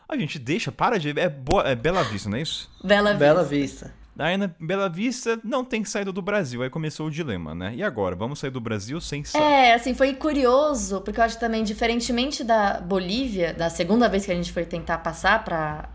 [0.08, 1.10] A gente deixa, para de.
[1.20, 2.70] É, boa, é Bela Vista, não é isso?
[2.82, 3.18] Bela Vista.
[3.18, 3.99] Bela Vista.
[4.20, 6.62] Aí na Bela Vista não tem saída do Brasil.
[6.62, 7.72] Aí começou o dilema, né?
[7.74, 8.14] E agora?
[8.14, 9.42] Vamos sair do Brasil sem sair?
[9.42, 14.32] É, assim, foi curioso, porque eu acho também, diferentemente da Bolívia, da segunda vez que
[14.32, 15.88] a gente foi tentar passar pra,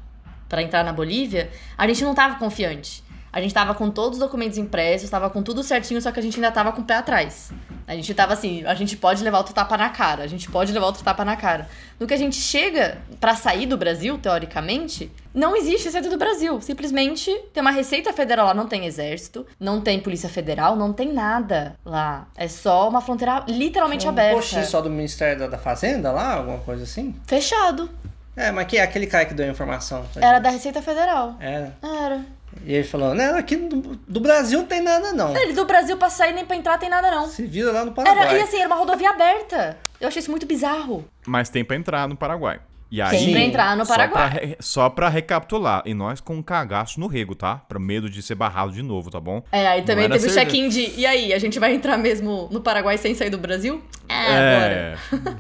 [0.50, 3.05] pra entrar na Bolívia, a gente não tava confiante.
[3.36, 6.24] A gente tava com todos os documentos impressos, tava com tudo certinho, só que a
[6.24, 7.52] gente ainda tava com o pé atrás.
[7.86, 10.72] A gente tava assim, a gente pode levar outro tapa na cara, a gente pode
[10.72, 11.68] levar outro tapa na cara.
[12.00, 16.62] No que a gente chega para sair do Brasil, teoricamente, não existe saída do Brasil.
[16.62, 21.12] Simplesmente tem uma Receita Federal lá, não tem exército, não tem Polícia Federal, não tem
[21.12, 22.30] nada lá.
[22.38, 24.60] É só uma fronteira literalmente um aberta.
[24.60, 27.14] Um só do Ministério da Fazenda lá, alguma coisa assim?
[27.28, 27.90] Fechado.
[28.34, 30.06] É, mas que é aquele cara que deu a informação?
[30.16, 31.36] Era da Receita Federal.
[31.42, 31.78] Era.
[31.84, 32.26] Era.
[32.64, 35.36] E ele falou, não, aqui do, do, Brasil não tem nada, não.
[35.36, 37.28] Ele, do Brasil pra sair nem pra entrar tem nada, não.
[37.28, 38.28] Se vira lá no Paraguai.
[38.28, 39.78] Era, e assim, era uma rodovia aberta.
[40.00, 41.06] Eu achei isso muito bizarro.
[41.26, 42.60] Mas tem pra entrar no Paraguai.
[42.92, 44.30] E aí, tem pra entrar no Paraguai.
[44.32, 45.84] Só pra, só pra, recapitular.
[45.86, 47.58] E nós com um cagaço no rego, tá?
[47.68, 49.44] Pra medo de ser barrado de novo, tá bom?
[49.52, 50.94] É, aí também teve o check-in de.
[50.96, 53.84] E aí, a gente vai entrar mesmo no Paraguai sem sair do Brasil?
[54.08, 54.96] É,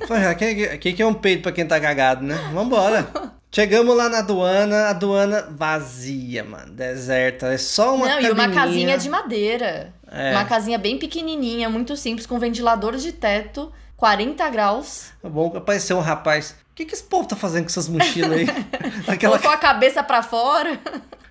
[0.09, 0.27] é.
[0.27, 2.35] Aqui, aqui que é um peito pra quem tá cagado, né?
[2.53, 3.07] Vambora.
[3.55, 7.53] Chegamos lá na aduana, a aduana vazia, mano, deserta.
[7.53, 9.93] É só uma Não, e uma casinha de madeira.
[10.11, 10.31] É.
[10.31, 15.05] Uma casinha bem pequenininha, muito simples, com ventiladores de teto, 40 graus.
[15.21, 16.53] Tá bom, apareceu um rapaz.
[16.69, 18.45] O que, que esse povo tá fazendo com essas mochilas aí?
[19.07, 19.39] Aquela...
[19.39, 20.77] Colocou a cabeça para fora.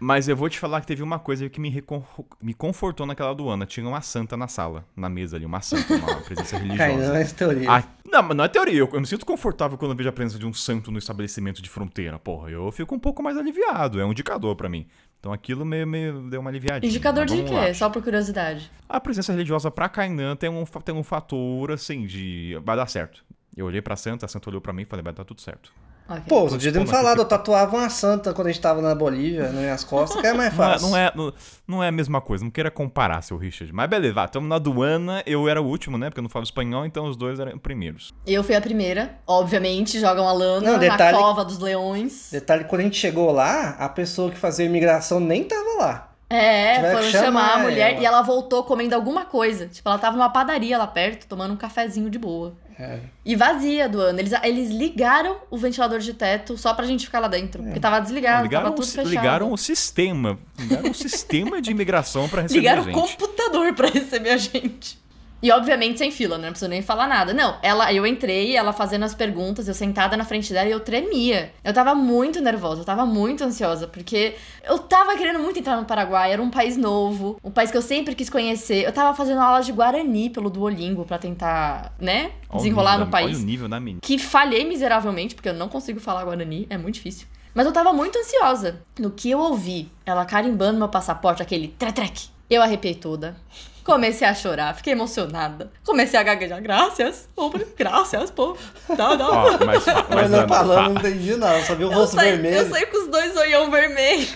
[0.01, 2.03] Mas eu vou te falar que teve uma coisa que me, recon...
[2.43, 3.67] me confortou naquela aduana.
[3.67, 6.79] Tinha uma santa na sala, na mesa ali, uma santa, uma presença religiosa.
[6.79, 7.71] Cai, não é teoria.
[7.71, 8.79] Ah, não, mas não é teoria.
[8.79, 11.63] Eu, eu me sinto confortável quando eu vejo a presença de um santo no estabelecimento
[11.63, 12.19] de fronteira.
[12.19, 14.01] Porra, eu fico um pouco mais aliviado.
[14.01, 14.87] É um indicador para mim.
[15.19, 16.91] Então aquilo meio, meio deu uma aliviadinha.
[16.91, 17.55] Indicador de quê?
[17.55, 17.73] Lá.
[17.73, 18.71] Só por curiosidade.
[18.87, 22.61] A presença religiosa pra Kainan tem um, tem um fator, assim, de.
[22.63, 23.25] Vai dar certo.
[23.57, 25.73] Eu olhei pra Santa, a Santa olhou pra mim e falei, vai dar tudo certo.
[26.07, 26.25] Okay.
[26.29, 29.45] Pô, você podia me falar, eu tatuava uma santa quando a gente tava na Bolívia,
[29.45, 30.89] nas minhas costas, que é mais fácil.
[30.89, 31.33] Não é, não, é,
[31.67, 33.73] não, é a mesma coisa, não queira comparar, seu Richard.
[33.73, 36.11] Mas beleza, vá, tamo na aduana, eu era o último, né?
[36.11, 38.13] Porque eu não falo espanhol, então os dois eram primeiros.
[38.27, 42.29] Eu fui a primeira, obviamente, jogam a lana não, detalhe, na cova dos leões.
[42.31, 46.11] Detalhe, quando a gente chegou lá, a pessoa que fazia a imigração nem tava lá.
[46.29, 48.01] É, foram chamar, chamar a mulher ela.
[48.01, 49.69] e ela voltou comendo alguma coisa.
[49.69, 52.55] Tipo, ela tava numa padaria lá perto, tomando um cafezinho de boa.
[52.79, 52.99] É.
[53.25, 54.19] E vazia do ano.
[54.19, 57.63] Eles, eles ligaram o ventilador de teto só pra gente ficar lá dentro.
[57.63, 57.67] É.
[57.67, 59.09] Porque tava desligado, ligaram tava tudo fechado.
[59.09, 60.39] Ligaram o sistema.
[60.59, 62.95] Ligaram o sistema de imigração pra receber ligaram a gente.
[62.95, 65.04] Ligaram o computador pra receber a gente.
[65.45, 66.45] E obviamente sem fila, né?
[66.47, 67.35] não preciso nem falar nada.
[67.35, 70.81] Não, ela, eu entrei, ela fazendo as perguntas, eu sentada na frente dela e eu
[70.81, 71.53] tremia.
[71.63, 74.37] Eu tava muito nervosa, eu tava muito ansiosa, porque
[74.67, 77.83] eu tava querendo muito entrar no Paraguai, era um país novo, um país que eu
[77.83, 78.87] sempre quis conhecer.
[78.87, 83.37] Eu tava fazendo aula de Guarani pelo Duolingo pra tentar, né, desenrolar no da- país
[83.37, 84.01] Olha o nível da menina.
[84.03, 87.27] que falhei miseravelmente, porque eu não consigo falar Guarani, é muito difícil.
[87.55, 88.81] Mas eu tava muito ansiosa.
[88.99, 93.37] No que eu ouvi ela carimbando meu passaporte, aquele tretrec, eu arrepiei toda.
[93.85, 95.71] Comecei a chorar, fiquei emocionada.
[95.85, 96.61] Comecei a gaguejar.
[96.63, 98.57] Graças, obra, graças, pô.
[98.97, 99.11] Dá.
[99.11, 101.99] Ó, mas, mas Olhando Ana, pra Lana, fa- não entendi nada, só vi o eu,
[101.99, 102.57] rosto saí, vermelho.
[102.57, 104.35] eu saí com os dois olhão vermelhos.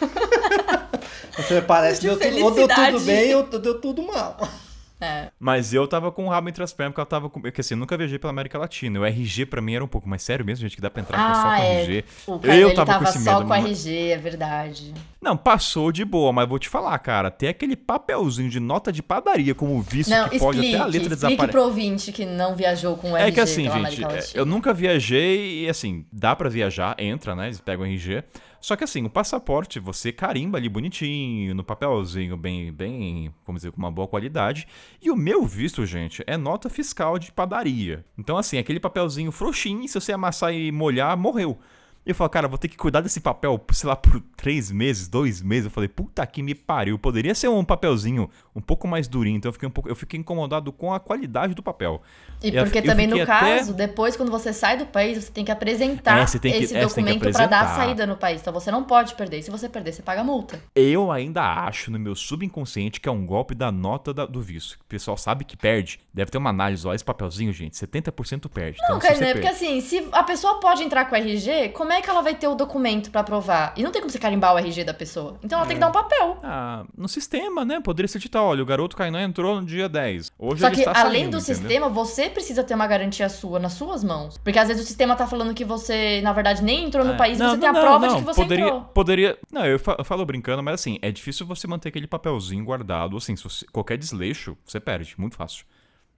[1.37, 4.37] Você parece que de deu tudo, ou deu tudo bem ou deu tudo mal.
[5.01, 5.29] É.
[5.39, 7.41] Mas eu tava com o rabo entre as pernas, porque ela tava com.
[7.41, 8.99] Porque assim, eu nunca viajei pela América Latina.
[9.01, 11.17] O RG pra mim era um pouco mais sério mesmo, gente, que dá pra entrar
[11.19, 11.83] com só com Ah, é.
[11.83, 12.05] RG.
[12.27, 14.95] O cara Eu tava tava, com esse só medo, com mas- RG, é verdade.
[15.21, 17.31] Não, passou de boa, mas vou te falar, cara.
[17.31, 20.87] Tem aquele papelzinho de nota de padaria como visto Não, que pode explique, até a
[20.87, 21.49] letra explique desaparecer.
[21.51, 24.73] pro ouvinte que não viajou com o RG É que assim, gente, é, eu nunca
[24.75, 27.47] viajei e assim, dá pra viajar, entra, né?
[27.47, 28.23] Eles pegam o RG.
[28.61, 33.73] Só que assim, o passaporte você carimba ali bonitinho, no papelzinho, bem, bem, vamos dizer,
[33.73, 34.67] com uma boa qualidade.
[35.01, 38.05] E o meu visto, gente, é nota fiscal de padaria.
[38.17, 41.59] Então, assim, aquele papelzinho frouxinho, se você amassar e molhar, morreu.
[42.09, 45.09] E eu falo, cara, vou ter que cuidar desse papel, sei lá, por três meses,
[45.09, 45.67] dois meses.
[45.67, 46.99] Eu falei, puta que me pariu.
[46.99, 49.37] Poderia ser um papelzinho um pouco mais durinho.
[49.37, 52.01] Então eu fiquei um pouco, eu fiquei incomodado com a qualidade do papel.
[52.43, 55.23] E eu- porque eu também, no fiquei até- caso, depois, quando você sai do país,
[55.23, 58.17] você tem que apresentar É, tem que- esse é, documento pra dar a saída no
[58.17, 58.41] país.
[58.41, 59.41] Então você não pode perder.
[59.41, 60.63] E se você perder, você paga multa.
[60.75, 64.77] Eu ainda acho no meu subconsciente que é um golpe da nota da- do visto.
[64.81, 66.01] O pessoal sabe que perde.
[66.15, 68.79] Deve ter uma análise, ó, esse papelzinho, gente, 70% perde.
[68.81, 71.93] Não, então, você Kainan, porque assim, se a pessoa pode entrar com o RG, como
[71.93, 73.73] é que ela vai ter o documento pra provar?
[73.77, 75.39] E não tem como você carimbar o RG da pessoa.
[75.43, 76.39] Então ela tem que dar um papel.
[76.43, 77.81] Ah, no sistema, né?
[77.81, 80.33] Poderia ser dito, olha, o garoto Kainan entrou no dia 10.
[80.39, 81.41] Hoje Só ele que além saindo, do entendeu?
[81.41, 84.39] sistema, você precisa ter uma garantia sua nas suas mãos.
[84.39, 87.17] Porque às vezes o sistema tá falando que você, na verdade, nem entrou no É.
[87.17, 88.81] país e Não, você tem não, a prova não, de que você poderia, entrou.
[88.83, 89.39] Poderia.
[89.53, 93.17] Não, eu fa- eu falo brincando, mas assim, é difícil você manter aquele papelzinho guardado.
[93.17, 95.15] Assim, se você- qualquer desleixo, você perde.
[95.19, 95.65] Muito fácil.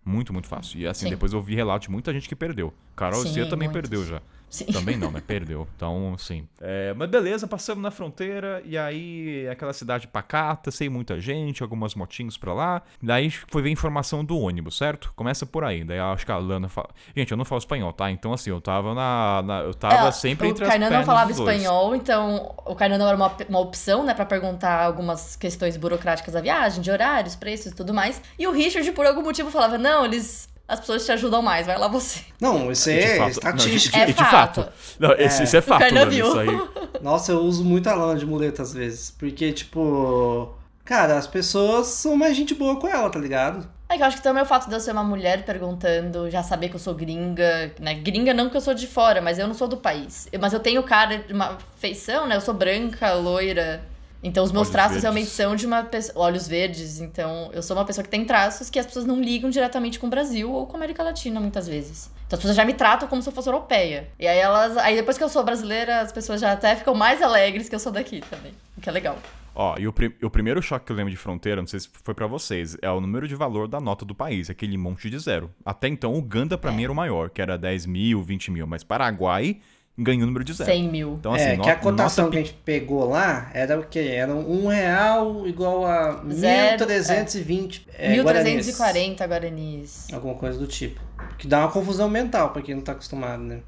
[0.04, 0.80] Muito, muito fácil.
[0.80, 1.10] E assim, Sim.
[1.10, 2.72] depois eu vi relato de muita gente que perdeu.
[2.96, 3.88] Carol Sim, Cia também muitos.
[3.88, 4.20] perdeu já.
[4.50, 4.64] Sim.
[4.64, 5.22] Também não, né?
[5.24, 5.68] Perdeu.
[5.76, 6.44] Então, sim.
[6.60, 11.94] É, mas beleza, passamos na fronteira e aí aquela cidade pacata, sem muita gente, algumas
[11.94, 12.82] motinhos pra lá.
[13.00, 15.12] Daí foi ver a informação do ônibus, certo?
[15.14, 15.84] Começa por aí.
[15.84, 16.88] Daí eu acho que a Lana fala.
[17.16, 18.10] Gente, eu não falo espanhol, tá?
[18.10, 19.40] Então, assim, eu tava na.
[19.42, 22.74] na- eu tava É, sempre o entre as Kainan não pernas falava espanhol, então o
[22.74, 26.90] Kainan não era uma, uma opção, né, pra perguntar algumas questões burocráticas da viagem, de
[26.90, 28.20] horários, preços e tudo mais.
[28.36, 30.48] E o Richard, por algum motivo, falava: não, eles.
[30.68, 32.20] As pessoas te ajudam mais, vai lá você.
[32.40, 33.96] Não, isso é fato- estatística.
[33.96, 34.62] não, É de, de fato.
[34.62, 34.72] fato.
[35.00, 36.10] Não, esse- Isso é fato, mano.
[36.10, 36.28] viu.
[36.28, 36.60] Isso aí.
[37.02, 39.10] Nossa, eu uso muito a lana de muleta às vezes.
[39.10, 40.54] Porque, tipo.
[40.84, 43.68] Cara, as pessoas são mais gente boa com ela, tá ligado?
[43.88, 46.42] É que eu acho que também o fato de eu ser uma mulher perguntando, já
[46.42, 47.94] saber que eu sou gringa, né?
[47.94, 50.28] Gringa não que eu sou de fora, mas eu não sou do país.
[50.40, 52.36] Mas eu tenho cara de uma feição, né?
[52.36, 53.82] Eu sou branca, loira.
[54.22, 55.02] Então os meus Olhos traços verdes.
[55.02, 56.26] realmente são de uma pessoa.
[56.26, 57.00] Olhos verdes.
[57.00, 60.06] Então eu sou uma pessoa que tem traços que as pessoas não ligam diretamente com
[60.06, 62.10] o Brasil ou com a América Latina, muitas vezes.
[62.26, 64.08] Então as pessoas já me tratam como se eu fosse europeia.
[64.18, 64.76] E aí elas.
[64.76, 67.78] Aí depois que eu sou brasileira, as pessoas já até ficam mais alegres que eu
[67.80, 68.52] sou daqui também.
[68.76, 69.18] O que é legal.
[69.54, 72.14] Ó, e o, o primeiro choque que eu lembro de fronteira, não sei se foi
[72.14, 75.50] pra vocês, é o número de valor da nota do país, aquele monte de zero.
[75.64, 76.74] Até então, Uganda pra É.
[76.74, 79.58] mim era o maior, que era 10 mil, 20 mil, mas Paraguai
[80.02, 80.70] ganhou o número de zero.
[80.70, 81.16] 100 mil.
[81.20, 83.84] Então, assim, é, no- que a cotação nota que a gente pegou lá era o
[83.84, 83.98] quê?
[84.14, 88.66] Era um real igual a Zero, 1.320 é, guaranis.
[88.66, 90.06] 1340 guaranis.
[90.12, 91.00] Alguma coisa do tipo.
[91.38, 93.60] Que dá uma confusão mental pra quem não tá acostumado, né?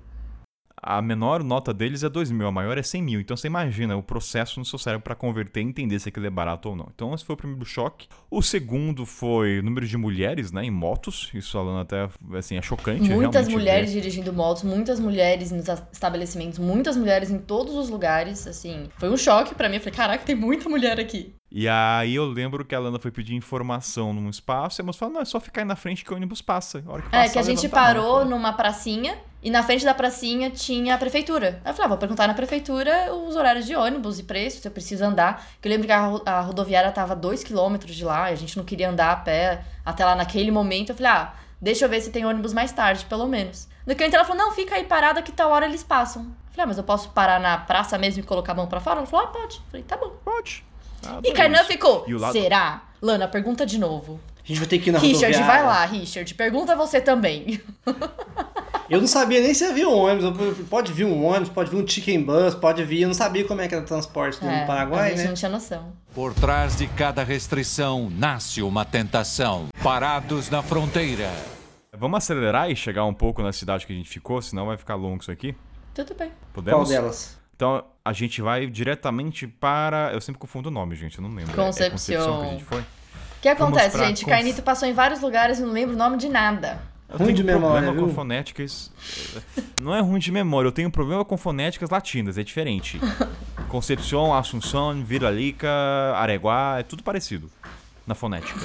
[0.82, 3.20] A menor nota deles é 2 mil, a maior é 100 mil.
[3.20, 6.30] Então você imagina o processo no seu cérebro para converter e entender se aquilo é
[6.30, 6.88] barato ou não.
[6.92, 8.08] Então esse foi o primeiro choque.
[8.28, 11.30] O segundo foi o número de mulheres né, em motos.
[11.32, 13.08] Isso falando até assim, é chocante.
[13.08, 14.00] Muitas mulheres ver.
[14.00, 18.88] dirigindo motos, muitas mulheres nos estabelecimentos, muitas mulheres em todos os lugares, assim.
[18.98, 21.32] Foi um choque pra mim, eu falei, caraca, tem muita mulher aqui.
[21.48, 24.98] E aí eu lembro que a Lana foi pedir informação num espaço e a moça
[24.98, 26.82] falou, não, é só ficar aí na frente que o ônibus passa.
[26.84, 28.02] A hora que É, que a gente levanta a mão.
[28.02, 31.60] parou numa pracinha e na frente da pracinha tinha a prefeitura.
[31.64, 34.68] Aí eu falei, ah, vou perguntar na prefeitura os horários de ônibus e preços, se
[34.68, 35.44] eu preciso andar.
[35.60, 38.34] Que eu lembro que a, ro- a rodoviária tava a 2 km de lá e
[38.34, 40.90] a gente não queria andar a pé até lá naquele momento.
[40.90, 43.66] Eu falei, ah, deixa eu ver se tem ônibus mais tarde, pelo menos.
[43.86, 46.22] No que eu entrei, ela falou, não, fica aí parada que tal hora eles passam.
[46.22, 48.78] Eu falei, ah, mas eu posso parar na praça mesmo e colocar a mão pra
[48.80, 48.98] fora?
[48.98, 49.56] Ela falou, ah, pode.
[49.56, 50.12] Eu falei, tá bom.
[50.24, 50.64] Pode.
[51.04, 52.82] Ah, E Kainan ficou, E lado- será?
[53.02, 54.20] Lana, pergunta de novo.
[54.44, 55.46] A gente vai ter que ir na Richard, rodoviária.
[55.46, 56.32] vai lá, Richard.
[56.34, 57.60] Pergunta você também.
[58.92, 60.58] Eu não sabia nem se havia um ônibus.
[60.68, 63.00] Pode vir um ônibus, pode vir um chicken bus, pode vir.
[63.02, 65.18] Eu não sabia como é que era o transporte dentro É, do Paraguai, a gente
[65.22, 65.26] né?
[65.28, 65.92] não tinha noção.
[66.14, 69.68] Por trás de cada restrição nasce uma tentação.
[69.82, 71.30] Parados na fronteira.
[71.96, 74.94] Vamos acelerar e chegar um pouco na cidade que a gente ficou, senão vai ficar
[74.94, 75.54] longo isso aqui.
[75.94, 76.28] Tudo bem.
[76.28, 76.88] Qual Podemos?
[76.88, 77.38] delas?
[77.56, 80.10] Então a gente vai diretamente para.
[80.12, 81.50] Eu sempre confundo o nome, gente, eu não lembro.
[81.52, 81.90] É- É Concepción.
[82.20, 82.80] Concepção que a gente foi?
[82.80, 82.84] O
[83.42, 84.24] que acontece, gente?
[84.24, 86.78] cons- Carnito passou em vários lugares e não lembro o nome de nada.
[87.12, 88.06] Eu Ruim tenho de memória, problema viu?
[88.08, 88.90] com fonéticas.
[89.78, 92.98] Não é ruim de memória, eu tenho problema com fonéticas latinas, é diferente.
[93.68, 95.68] Concepción, Assunção, Viralica,
[96.16, 97.50] Areguá, é tudo parecido
[98.06, 98.60] na fonética.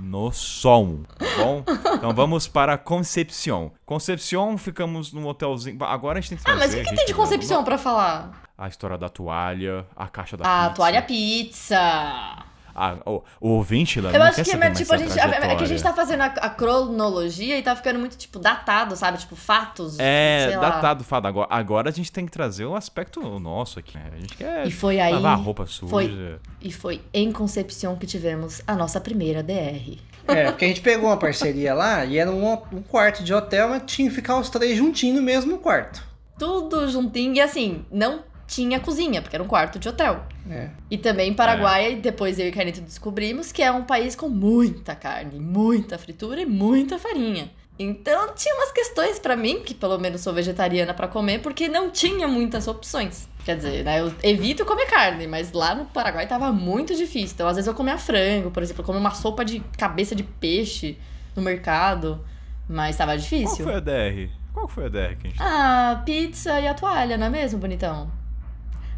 [0.00, 1.62] No som, tá bom?
[1.94, 3.70] Então vamos para Concepción.
[3.84, 5.76] Concepción, ficamos num hotelzinho.
[5.84, 6.66] Agora a gente tem que Ah, trazer.
[6.66, 8.42] mas o que, que tem de concepção pra falar?
[8.56, 10.74] A história da toalha, a caixa da A pizza.
[10.76, 12.44] toalha pizza.
[12.82, 15.56] Ah, o, o ouvinte lá Eu não acho quer que, mais tipo, a gente, é
[15.56, 19.18] que a gente tá fazendo a, a cronologia e tá ficando muito, tipo, datado, sabe?
[19.18, 19.98] Tipo, fatos.
[19.98, 20.70] É, sei lá.
[20.70, 21.28] datado, fado.
[21.28, 23.98] Agora, agora a gente tem que trazer o aspecto nosso aqui.
[23.98, 24.10] né?
[24.14, 25.12] A gente quer E foi aí.
[25.12, 25.90] lavar a roupa suja.
[25.90, 29.98] Foi, e foi em Concepción que tivemos a nossa primeira DR.
[30.26, 33.68] É, porque a gente pegou uma parceria lá e era um, um quarto de hotel,
[33.68, 36.02] mas tinha que ficar os três juntinhos no mesmo quarto.
[36.38, 37.34] Tudo juntinho.
[37.34, 40.24] E assim, não tinha cozinha, porque era um quarto de hotel.
[40.50, 40.70] É.
[40.90, 45.38] E também Paraguai, depois eu e Carnito descobrimos que é um país com muita carne,
[45.38, 47.48] muita fritura e muita farinha.
[47.78, 51.90] Então tinha umas questões pra mim, que pelo menos sou vegetariana pra comer, porque não
[51.90, 53.28] tinha muitas opções.
[53.44, 57.34] Quer dizer, né, eu evito comer carne, mas lá no Paraguai tava muito difícil.
[57.34, 60.24] Então às vezes eu comia frango, por exemplo, eu comia uma sopa de cabeça de
[60.24, 60.98] peixe
[61.36, 62.22] no mercado,
[62.68, 63.64] mas tava Qual difícil.
[63.64, 64.28] foi a DR?
[64.52, 67.60] Qual foi a DR que a gente Ah, pizza e a toalha, não é mesmo,
[67.60, 68.10] bonitão?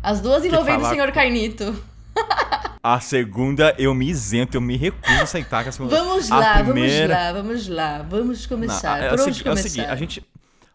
[0.03, 1.75] As duas envolvendo o senhor Carnito.
[2.85, 5.97] A segunda eu me isento, eu me recuso a aceitar que a segunda.
[5.97, 7.33] Vamos a lá, primeira...
[7.33, 8.07] vamos lá, vamos lá.
[8.11, 8.99] Vamos começar.
[8.99, 9.69] Não, é, Por o onde segui- é o começar?
[9.69, 10.27] seguinte, a gente.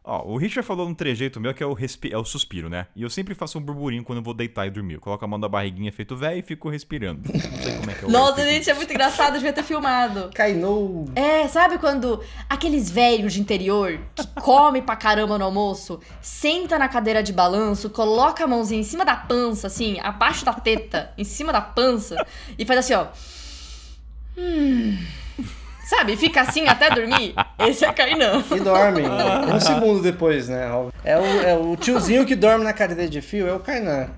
[0.10, 2.14] Ó, o Richard falou um trejeito meu que é o, respi...
[2.14, 2.88] é o suspiro, né?
[2.96, 4.94] E eu sempre faço um burburinho quando eu vou deitar e dormir.
[4.94, 7.30] Eu coloco a mão na barriguinha feito velho e fico respirando.
[7.30, 10.30] Não sei como é que é o Nossa, gente, é muito engraçado, devia ter filmado.
[10.34, 11.10] Kainou.
[11.14, 16.88] É, sabe quando aqueles velhos de interior que come pra caramba no almoço, senta na
[16.88, 21.26] cadeira de balanço, coloca a mãozinha em cima da pança, assim, abaixo da teta, em
[21.26, 22.16] cima da pança,
[22.58, 23.08] e faz assim, ó.
[24.38, 24.98] Hum.
[25.90, 27.34] Sabe, fica assim até dormir?
[27.60, 28.44] Esse é Kainan.
[28.54, 29.04] E dorme.
[29.54, 30.70] um segundo depois, né?
[31.06, 34.10] É o, é o tiozinho que dorme na cadeira de fio, é o Kainan.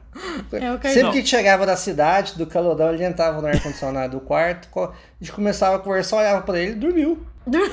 [0.51, 0.93] É o Kainan.
[0.93, 4.91] Sempre que chegava da cidade, do calodão, ele entrava no ar-condicionado do quarto, a
[5.21, 7.23] gente começava a conversar, olhava pra ele, dormiu.
[7.45, 7.71] Dur-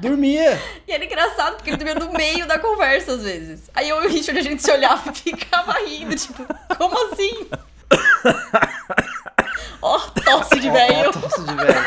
[0.00, 0.58] Dormia.
[0.88, 3.70] E era engraçado porque ele dormia no meio da conversa às vezes.
[3.74, 6.44] Aí eu e o Richard a gente se olhava e ficava rindo, tipo,
[6.76, 7.46] como assim?
[9.82, 11.10] Ó, tosse de velho.
[11.10, 11.84] Ó, tosse de velho.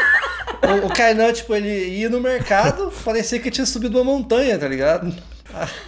[0.73, 4.67] O, o Kainan, tipo, ele ia no mercado, parecia que tinha subido uma montanha, tá
[4.67, 5.13] ligado?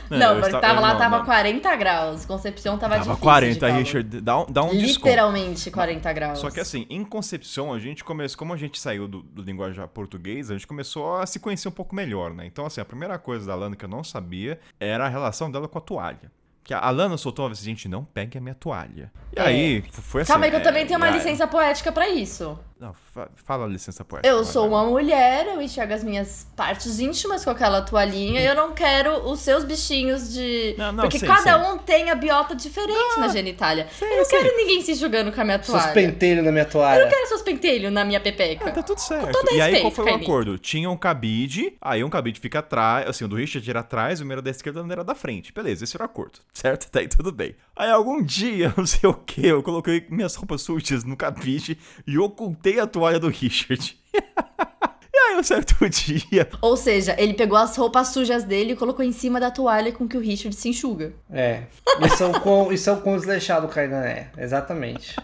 [0.10, 1.26] Não, eu mas tava eu lá, não, tava não.
[1.26, 2.26] 40 graus.
[2.26, 3.24] Concepção tava, Tava difícil.
[3.24, 3.78] 40, de calor.
[3.78, 4.22] Richard.
[4.22, 5.08] Dá um, dá um desconto.
[5.10, 6.40] Literalmente 40 graus.
[6.40, 9.88] Só que assim, em Concepção, a gente começou, como a gente saiu do, do linguajar
[9.90, 12.46] português, a gente começou a se conhecer um pouco melhor, né?
[12.46, 15.68] Então, assim, a primeira coisa da Lana que eu não sabia era a relação dela
[15.68, 16.32] com a toalha.
[16.64, 19.10] Que a Lana soltou uma vez, gente, não pegue a minha toalha.
[19.36, 19.42] E É.
[19.42, 20.32] aí, foi assim...
[20.32, 22.60] Calma aí que eu é, também tenho uma aí- licença poética pra isso.
[22.80, 24.28] Não, fa- fala a licença poética.
[24.32, 28.54] Eu sou uma mulher, eu enxergo as minhas partes íntimas com aquela toalhinha e eu
[28.54, 30.76] não quero os seus bichinhos de.
[30.78, 31.72] Não, não, Porque sei, cada sei.
[31.72, 33.88] um tem a biota diferente na genitália.
[33.98, 35.94] sei, eu não quero ninguém se julgando com a minha Seus toalha.
[35.94, 37.04] pentelhos na minha Eu toalha.
[37.04, 38.70] não quero seus pentelhos na minha pepeca.
[38.70, 39.32] Ah, tá tudo certo.
[39.32, 40.58] todo e aí, qual respeito, foi o acordo?
[40.60, 44.26] Tinha um cabide, aí um cabide fica atrás, assim, o do Richard era atrás, o
[44.26, 45.52] meu era da esquerda, o meu era da frente.
[45.52, 46.88] Beleza, esse era o acordo, certo?
[46.92, 47.56] Tá aí tudo bem.
[47.76, 51.76] Aí algum dia, não sei o que, eu coloquei minhas roupas sujas no cabide
[52.06, 53.98] e ocultei a toalha do Richard.
[55.14, 59.04] e aí, um certo dia, Ou seja, ele pegou as roupas sujas dele e colocou
[59.04, 61.14] em cima da toalha com que o Richard se enxuga.
[61.32, 61.64] É.
[62.06, 64.28] Isso é o quão, isso é o quão desleixado o Kainan é.
[64.38, 65.16] Exatamente.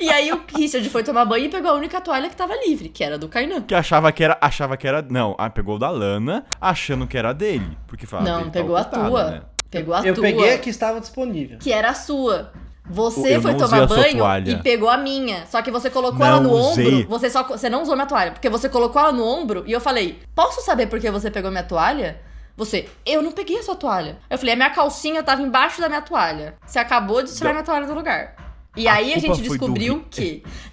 [0.00, 2.88] E aí o Richard foi tomar banho e pegou a única toalha que tava livre,
[2.88, 3.62] que era do Kainan.
[3.62, 7.16] que achava que era, achava que era, não, ah, pegou o da Lana, achando que
[7.18, 9.30] era dele, porque falava, Não, dele tá pegou a tua.
[9.30, 9.42] né?
[9.70, 10.22] Pegou a Eu tua.
[10.22, 11.58] peguei a que estava disponível.
[11.58, 12.52] que era a sua.
[12.90, 15.44] Você Eu foi não tomar banho e pegou a minha.
[15.46, 16.94] Só que você colocou Não ela no usei.
[17.02, 17.08] ombro.
[17.08, 19.80] Você só você não usou minha toalha, porque você colocou ela no ombro e eu
[19.80, 22.20] falei: "Posso saber por que você pegou minha toalha?"
[22.56, 25.88] Você: "Eu não peguei a sua toalha." Eu falei: "A minha calcinha tava embaixo da
[25.88, 26.54] minha toalha.
[26.66, 27.54] Você acabou de tirar Não.
[27.56, 28.34] minha toalha do lugar."
[28.76, 30.42] E A aí a gente do descobriu Ri- que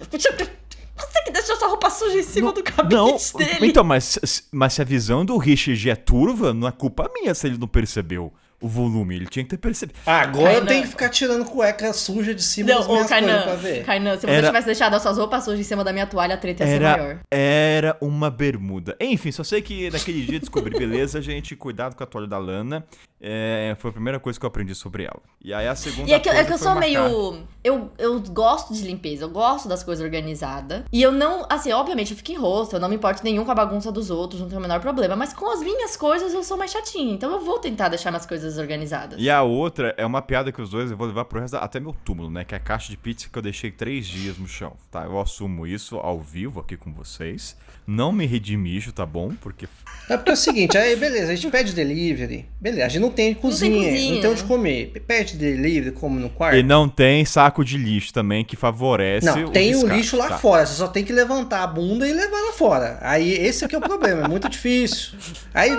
[0.96, 3.66] você que deixou sua roupa suja em cima do cabide Não, dele.
[3.68, 4.18] então, mas,
[4.52, 7.68] mas se a visão do Richard é turva, não é culpa minha se ele não
[7.68, 8.32] percebeu.
[8.60, 9.16] O volume.
[9.16, 9.98] Ele tinha que ter percebido.
[10.06, 10.66] Ah, agora eu Kainan.
[10.66, 13.56] tenho que ficar tirando cueca suja de cima das Não, ô minhas coisas pra Kainan,
[13.56, 13.84] ver.
[13.84, 16.34] Kainan, se você Era- tivesse deixado as suas roupas sujas em cima da minha toalha,
[16.34, 17.18] a treta ia ser maior.
[17.30, 18.96] Era, era uma bermuda.
[19.00, 22.84] Enfim, só sei que naquele dia descobri, beleza, gente, cuidado com a toalha da Lana.
[23.20, 25.20] É, foi a primeira coisa que eu aprendi sobre ela.
[25.42, 27.46] E aí a segunda E é que, é coisa que eu foi sou marcar- meio.
[27.64, 30.82] Eu, eu gosto de limpeza, eu gosto das coisas organizadas.
[30.92, 31.46] E eu não.
[31.48, 34.10] Assim, obviamente, eu fico em rosto, eu não me importo nenhum com a bagunça dos
[34.10, 35.16] outros, não tenho o menor problema.
[35.16, 37.12] Mas com as minhas coisas eu sou mais chatinha.
[37.14, 39.18] Então eu vou tentar deixar minhas coisas organizadas.
[39.20, 41.60] E a outra é uma piada que os dois eu vou levar pro resto da-
[41.60, 42.44] até meu túmulo, né?
[42.44, 45.04] Que é a caixa de pizza que eu deixei três dias no chão, tá?
[45.04, 47.56] Eu assumo isso ao vivo aqui com vocês.
[47.86, 49.32] Não me redimijo, tá bom?
[49.40, 49.68] Porque
[50.10, 52.46] É porque é o seguinte, aí beleza, a gente pede delivery.
[52.60, 54.30] Beleza, a gente não tem cozinha, não tem, cozinha.
[54.30, 54.92] onde comer.
[55.06, 56.56] Pede delivery, come no quarto.
[56.58, 60.16] E não tem saco de lixo também que favorece Não, o tem o descarte, lixo
[60.16, 60.38] lá tá?
[60.38, 62.98] fora, você só tem que levantar a bunda e levar lá fora.
[63.02, 65.16] Aí esse aqui é o problema, é muito difícil.
[65.54, 65.70] Aí,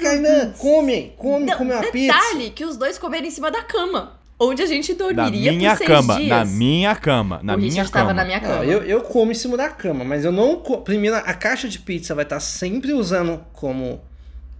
[0.00, 2.15] Kainan, come, come, Não, come uma pizza.
[2.20, 4.18] Detalhe que os dois comeram em cima da cama.
[4.38, 6.28] Onde a gente Na dormiria minha por seis cama, dias.
[6.28, 8.02] na minha cama, na o minha Richard cama.
[8.04, 8.56] estava na minha cama.
[8.56, 10.56] Não, eu, eu como em cima da cama, mas eu não.
[10.56, 13.98] co- Primeiro, a caixa de pizza vai estar sempre usando como,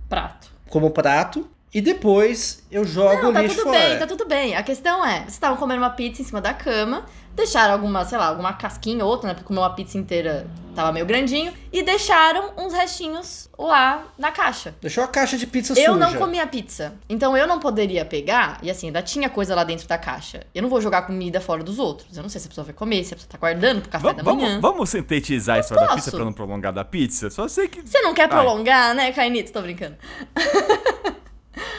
[0.09, 0.49] Prato.
[0.71, 1.47] como prato.
[1.75, 3.79] E depois eu jogo Não, o tá lixo tudo fora.
[3.89, 4.57] bem, tá tudo bem.
[4.57, 7.05] A questão é, vocês estavam comendo uma pizza em cima da cama,
[7.37, 9.35] deixaram alguma, sei lá, alguma casquinha ou outra, né?
[9.35, 14.75] Porque comer uma pizza inteira tava meio grandinho, e deixaram uns restinhos lá na caixa.
[14.81, 15.97] Deixou a caixa de pizza Eu suja.
[15.99, 16.93] não comi a pizza.
[17.09, 20.43] Então eu não poderia pegar, e assim, ainda tinha coisa lá dentro da caixa.
[20.55, 22.15] Eu não vou jogar comida fora dos outros.
[22.17, 24.05] Eu não sei se a pessoa vai comer, se a pessoa tá guardando pro café
[24.09, 24.61] Va- da vamos, manhã.
[24.61, 27.31] vamos sintetizar a história da pizza pra não prolongar da pizza?
[27.31, 27.81] Só sei que.
[27.81, 28.39] Você não quer Vai.
[28.43, 29.53] prolongar, né, Cainito?
[29.53, 29.97] Tô brincando.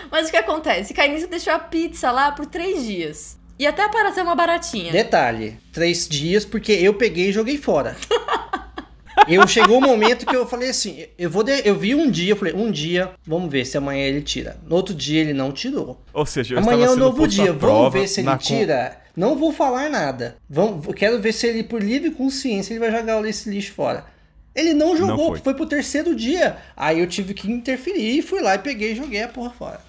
[0.10, 0.94] Mas o que acontece?
[0.94, 3.38] Cainito deixou a pizza lá por três dias.
[3.60, 4.92] E até apareceu uma baratinha.
[4.92, 7.96] Detalhe, três dias, porque eu peguei e joguei fora.
[9.28, 12.32] eu chegou um momento que eu falei assim, eu vou de- eu vi um dia,
[12.34, 14.58] eu falei, um dia, vamos ver se amanhã ele tira.
[14.68, 16.00] No outro dia ele não tirou.
[16.14, 19.02] Ou seja, eu amanhã é um novo dia, vamos ver se ele con- tira.
[19.16, 20.38] Não vou falar nada.
[20.48, 24.06] Vamos, eu quero ver se ele, por livre consciência, ele vai jogar esse lixo fora.
[24.54, 25.40] Ele não jogou, foi.
[25.40, 25.54] foi.
[25.56, 26.58] pro terceiro dia.
[26.76, 29.82] Aí eu tive que interferir, fui lá e peguei e joguei a porra fora.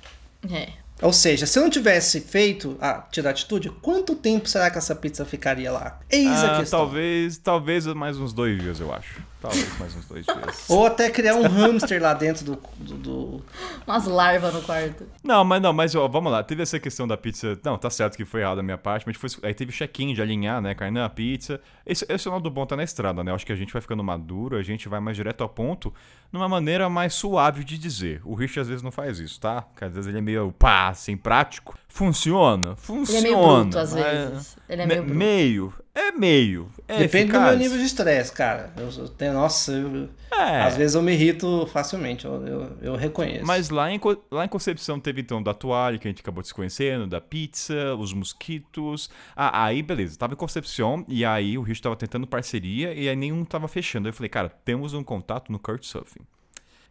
[0.50, 0.68] É.
[1.00, 4.94] Ou seja, se eu não tivesse feito a tirar atitude, quanto tempo será que essa
[4.96, 6.00] pizza ficaria lá?
[6.10, 6.80] Eis a Ah, questão.
[6.80, 9.20] talvez, talvez mais uns dois dias, eu acho.
[9.40, 10.64] Talvez mais uns dois dias.
[10.68, 12.58] Ou até criar um hamster lá dentro do.
[12.76, 13.44] do, do-
[13.86, 15.06] Umas larvas no quarto.
[15.22, 16.42] Não, mas não, mas ó, vamos lá.
[16.42, 17.56] Teve essa questão da pizza.
[17.64, 20.20] Não, tá certo que foi errado da minha parte, mas foi, aí teve check-in de
[20.20, 20.74] alinhar, né?
[20.74, 21.60] Carne a pizza.
[21.86, 23.32] Esse, esse é o lado bom tá na estrada, né?
[23.32, 25.94] Acho que a gente vai ficando maduro, a gente vai mais direto ao ponto,
[26.32, 28.20] numa maneira mais suave de dizer.
[28.24, 29.62] O Rich às vezes não faz isso, tá?
[29.62, 31.78] Porque às vezes ele é meio pá, assim, prático.
[31.98, 33.18] Funciona, Ele funciona.
[33.18, 34.56] é meio bruto às vezes.
[34.68, 35.18] Ele é Me- meio bruto.
[35.18, 35.74] meio.
[35.94, 36.68] É meio.
[36.86, 37.48] É Depende do eficaz.
[37.50, 38.72] meu nível de estresse, cara.
[38.76, 39.32] Eu, eu tenho.
[39.32, 40.62] Nossa, eu- É.
[40.62, 43.44] às vezes eu me irrito facilmente, eu, eu, eu reconheço.
[43.44, 43.98] Mas lá em,
[44.30, 47.96] lá em Concepção teve então da toalha, que a gente acabou se conhecendo, da pizza,
[47.96, 49.10] os mosquitos.
[49.34, 53.16] Ah, aí beleza, tava em Concepção e aí o Rich tava tentando parceria e aí
[53.16, 54.06] nenhum tava fechando.
[54.06, 56.20] Aí eu falei, cara, temos um contato no Couchsurfing,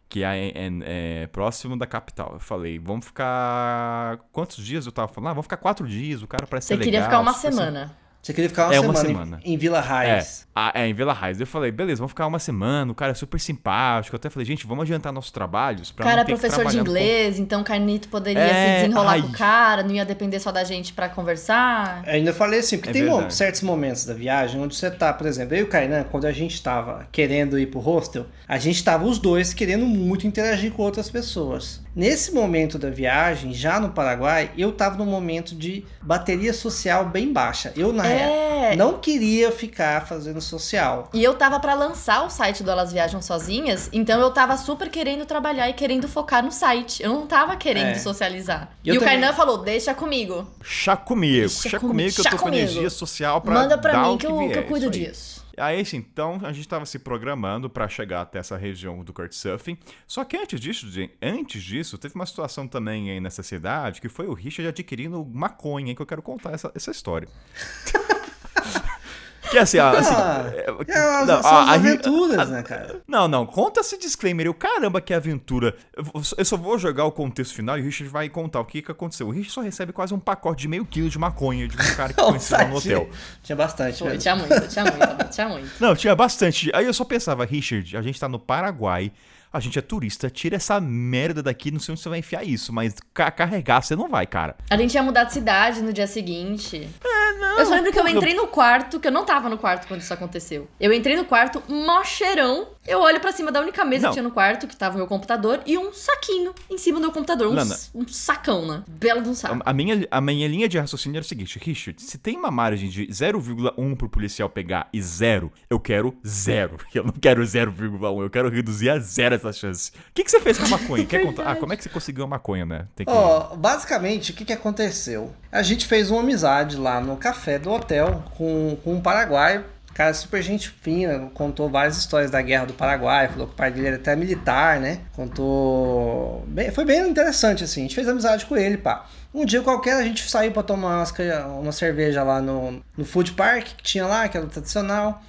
[0.08, 2.30] que é, é- é próximo da capital.
[2.34, 4.18] Eu falei, vamos ficar.
[4.32, 5.30] Quantos dias eu tava falando?
[5.30, 7.52] Ah, vamos ficar quatro dias, o cara parece Você ser queria legal, ficar uma super
[7.52, 7.96] sim- semana.
[8.22, 9.40] Você queria ficar uma, É, uma semana, semana.
[9.44, 10.46] Em, em Vila É, Raiz.
[10.54, 11.40] ah, é, em Vila Raiz.
[11.40, 14.14] Eu falei, beleza, vamos ficar uma semana, o cara é super simpático.
[14.14, 16.78] Eu até falei, gente, vamos adiantar nossos trabalhos O pra cara não é professor de
[16.78, 19.22] inglês, então o Carnito poderia É, se desenrolar ai.
[19.22, 22.02] com o cara, não ia depender só da gente pra conversar.
[22.06, 23.32] Ainda falei assim, porque É tem verdade.
[23.34, 26.32] certos momentos da viagem onde você tá, por exemplo, eu e o Kainan, quando a
[26.32, 30.82] gente tava querendo ir pro hostel, a gente tava os dois querendo muito interagir com
[30.82, 31.80] outras pessoas.
[31.98, 37.32] Nesse momento da viagem, já no Paraguai, eu tava num momento de bateria social bem
[37.32, 37.72] baixa.
[37.76, 38.76] Eu, na real, É.
[38.76, 41.10] não queria ficar fazendo social.
[41.12, 44.88] E eu tava pra lançar o site do Elas Viajam Sozinhas, então eu tava super
[44.90, 47.02] querendo trabalhar e querendo focar no site.
[47.02, 47.94] Eu não tava querendo É.
[47.98, 48.70] socializar.
[48.84, 49.18] Eu e o também.
[49.20, 50.46] Kainan falou: deixa comigo.
[50.62, 52.58] Chá comigo, Chá chá, comigo, comigo que eu tô com comigo.
[52.62, 55.37] energia social pra Manda pra dar mim o que, eu, vier, que eu cuido disso.
[55.58, 59.78] Aí, assim, então, a gente tava se programando pra chegar até essa região do Couchsurfing.
[60.06, 60.86] Só que antes disso,
[61.20, 65.94] antes disso, teve uma situação também aí nessa cidade que foi o Richard adquirindo maconha,
[65.94, 67.28] que eu quero contar essa, essa história.
[69.50, 73.02] que assim, ah, assim Ah, é, É, não, são a- as a- aventuras, né, cara?
[73.06, 74.46] não, não, conta esse disclaimer.
[74.46, 75.74] Eu, caramba, que aventura.
[75.96, 76.04] Eu,
[76.36, 78.90] eu só vou jogar o contexto final e o Richard vai contar o que, que
[78.92, 79.26] aconteceu.
[79.26, 82.12] O Richard só recebe quase um pacote de meio quilo de maconha de um cara
[82.12, 83.08] que conheceu no hotel.
[83.42, 84.20] Tinha bastante, Foi, mesmo.
[84.22, 85.70] tinha muito, tinha muito, tinha muito.
[85.80, 86.70] Não, tinha bastante.
[86.74, 89.12] Aí eu só pensava, Richard, a gente tá no Paraguai,
[89.52, 92.72] a gente é turista, tira essa merda daqui, não sei onde você vai enfiar isso,
[92.72, 94.56] mas ca- carregar você não vai, cara.
[94.70, 96.88] A gente ia mudar de cidade no dia seguinte.
[97.04, 97.58] É, não.
[97.58, 100.00] Eu só lembro que eu entrei no quarto, que eu não tava no quarto quando
[100.00, 100.68] isso aconteceu.
[100.78, 104.10] Eu entrei no quarto, mó cheirão, Eu olho pra cima da única mesa Não.
[104.10, 107.02] que tinha no quarto, que tava o meu computador, e um saquinho em cima do
[107.02, 107.48] meu computador.
[107.48, 107.74] Um, Lana.
[107.74, 108.82] s- um sacão, né?
[108.88, 109.60] Belo de um saco.
[109.64, 112.88] A minha, a minha linha de raciocínio era o seguinte, Richard, se tem uma margem
[112.88, 116.76] de 0,1 pro policial pegar e zero, eu quero zero.
[116.94, 119.90] Eu não quero 0,1, eu quero reduzir a zero essa chance.
[119.90, 121.04] O que, que você fez com a maconha?
[121.06, 121.44] Quer contar?
[121.46, 122.86] Ah, como é que você conseguiu a maconha, né?
[122.96, 123.12] Tem que...
[123.12, 125.32] Ó, basicamente, o que, que aconteceu?
[125.52, 129.64] A gente fez uma amizade lá no café do hotel com, com um paraguaio.
[129.98, 133.72] Cara, super gente fina, contou várias histórias da guerra do Paraguai, falou que o pai
[133.72, 135.00] dele era até militar, né?
[135.12, 136.44] Contou.
[136.46, 137.80] Bem, foi bem interessante, assim.
[137.80, 139.06] A gente fez amizade com ele, pá.
[139.34, 141.12] Um dia qualquer a gente saiu pra tomar umas
[141.60, 145.20] uma cerveja lá no, no Food Park, que tinha lá, que era tradicional.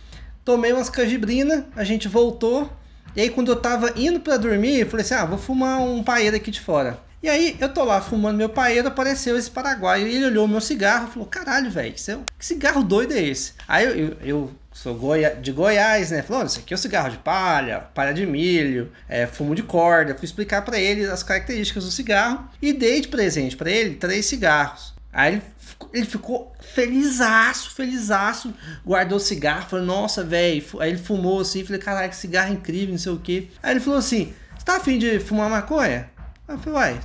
[0.46, 2.72] Tomei umas canjibrina, a gente voltou.
[3.16, 6.04] E aí, quando eu tava indo pra dormir, eu falei assim: ah, vou fumar um
[6.04, 7.00] paeiro aqui de fora.
[7.24, 10.08] E aí, eu tô lá fumando meu paeiro, apareceu esse paraguaio.
[10.08, 13.54] E ele olhou meu cigarro e falou: caralho, velho, seu- que cigarro doido é esse?
[13.68, 16.22] Aí eu, eu, eu sou Goia- de Goiás, né?
[16.22, 20.16] Falou: isso aqui é cigarro de palha, palha de milho, é, fumo de corda.
[20.16, 24.26] Fui explicar pra ele as características do cigarro e dei de presente pra ele três
[24.26, 24.94] cigarros.
[25.12, 28.54] Aí ele ficou, ele ficou felizaço, felizaço,
[28.86, 30.64] guardou o cigarro, falou, nossa, velho.
[30.80, 33.48] Aí ele fumou assim, falei, caralho, que cigarro incrível, não sei o quê.
[33.64, 36.10] Aí ele falou assim, você tá afim de fumar maconha?
[36.48, 37.00] Aí eu falei, uai,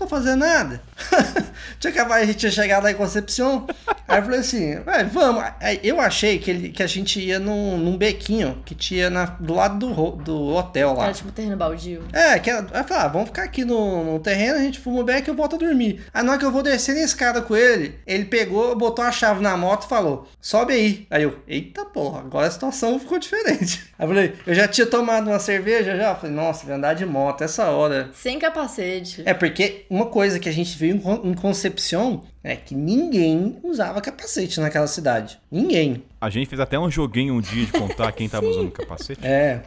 [0.00, 0.80] tô fazendo nada.
[1.78, 3.66] tinha acabado, a gente tinha chegado lá em Concepción.
[4.08, 5.44] Aí eu falei assim, ué, vamos.
[5.60, 9.26] Aí eu achei que, ele, que a gente ia num, num bequinho que tinha na-
[9.26, 11.04] do lado do, do hotel lá.
[11.04, 12.02] Era tipo terreno baldio.
[12.12, 14.78] É, que era, aí eu falei, ah, vamos ficar aqui no, no terreno, a gente
[14.80, 16.02] fuma o beck e eu volto a dormir.
[16.14, 19.12] Aí na hora que eu vou descer na escada com ele, ele pegou, botou a
[19.12, 21.06] chave na moto e falou, sobe aí.
[21.10, 23.90] Aí eu, eita porra, agora a situação ficou diferente.
[24.00, 26.94] Aí eu falei, eu já tinha tomado uma cerveja já, eu falei, nossa, vai andar
[26.94, 28.08] de moto essa hora.
[28.14, 29.22] Sem capacete.
[29.26, 33.58] É porque uma coisa que a gente viu em Con- em Concepción é que ninguém
[33.62, 35.38] usava capacete naquela cidade.
[35.50, 36.04] Ninguém.
[36.20, 39.20] A gente fez até um joguinho um dia de contar quem tava usando capacete.
[39.26, 39.62] É.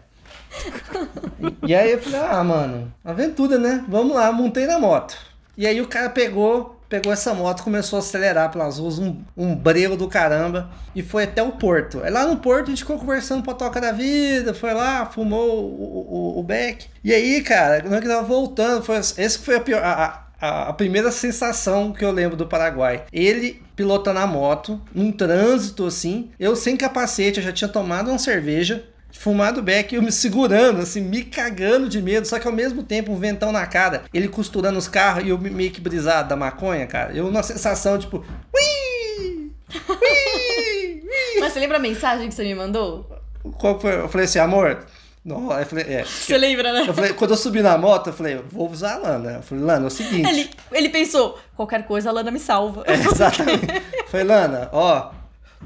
[1.65, 3.83] E aí eu falei, ah, mano, aventura, né?
[3.87, 5.17] Vamos lá, montei na moto.
[5.57, 9.55] E aí o cara pegou, pegou essa moto, começou a acelerar pelas ruas, um, um
[9.55, 12.03] breu do caramba, e foi até o porto.
[12.03, 15.63] Aí lá no porto a gente ficou conversando pra toca da vida, foi lá, fumou
[15.63, 16.85] o, o, o beck.
[17.03, 19.81] E aí, cara, hora que tava voltando, foi, esse foi a pior.
[19.83, 23.05] A, a, a primeira sensação que eu lembro do Paraguai.
[23.11, 28.19] Ele pilotando a moto, num trânsito assim, eu sem capacete, eu já tinha tomado uma
[28.19, 28.83] cerveja,
[29.13, 33.11] fumado beck, eu me segurando, assim, me cagando de medo, só que ao mesmo tempo
[33.11, 36.85] um ventão na cara, ele costurando os carros e eu meio que brisado da maconha,
[36.85, 37.13] cara.
[37.13, 39.51] Eu numa sensação tipo, ui!
[39.89, 41.03] Ui!
[41.39, 43.09] Mas você lembra a mensagem que você me mandou?
[43.57, 43.95] Qual foi?
[43.95, 44.85] Eu falei assim, amor,
[45.23, 46.03] não, eu falei, é.
[46.03, 46.85] Você lembra, né?
[46.85, 49.31] Eu falei, quando eu subi na moto, eu falei, vou usar a Lana.
[49.35, 50.29] Eu falei, Lana, é o seguinte.
[50.29, 52.83] Ele, ele pensou, qualquer coisa a Lana me salva.
[52.85, 53.67] É, exatamente.
[54.07, 55.11] Falei, Lana, ó,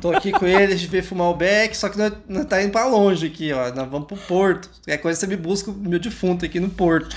[0.01, 2.61] tô aqui com eles, a gente veio fumar o beck, só que nós, nós tá
[2.61, 3.73] indo pra longe aqui, ó.
[3.73, 4.69] Nós vamos pro porto.
[4.79, 7.15] Qualquer coisa você me busca o meu defunto aqui no porto.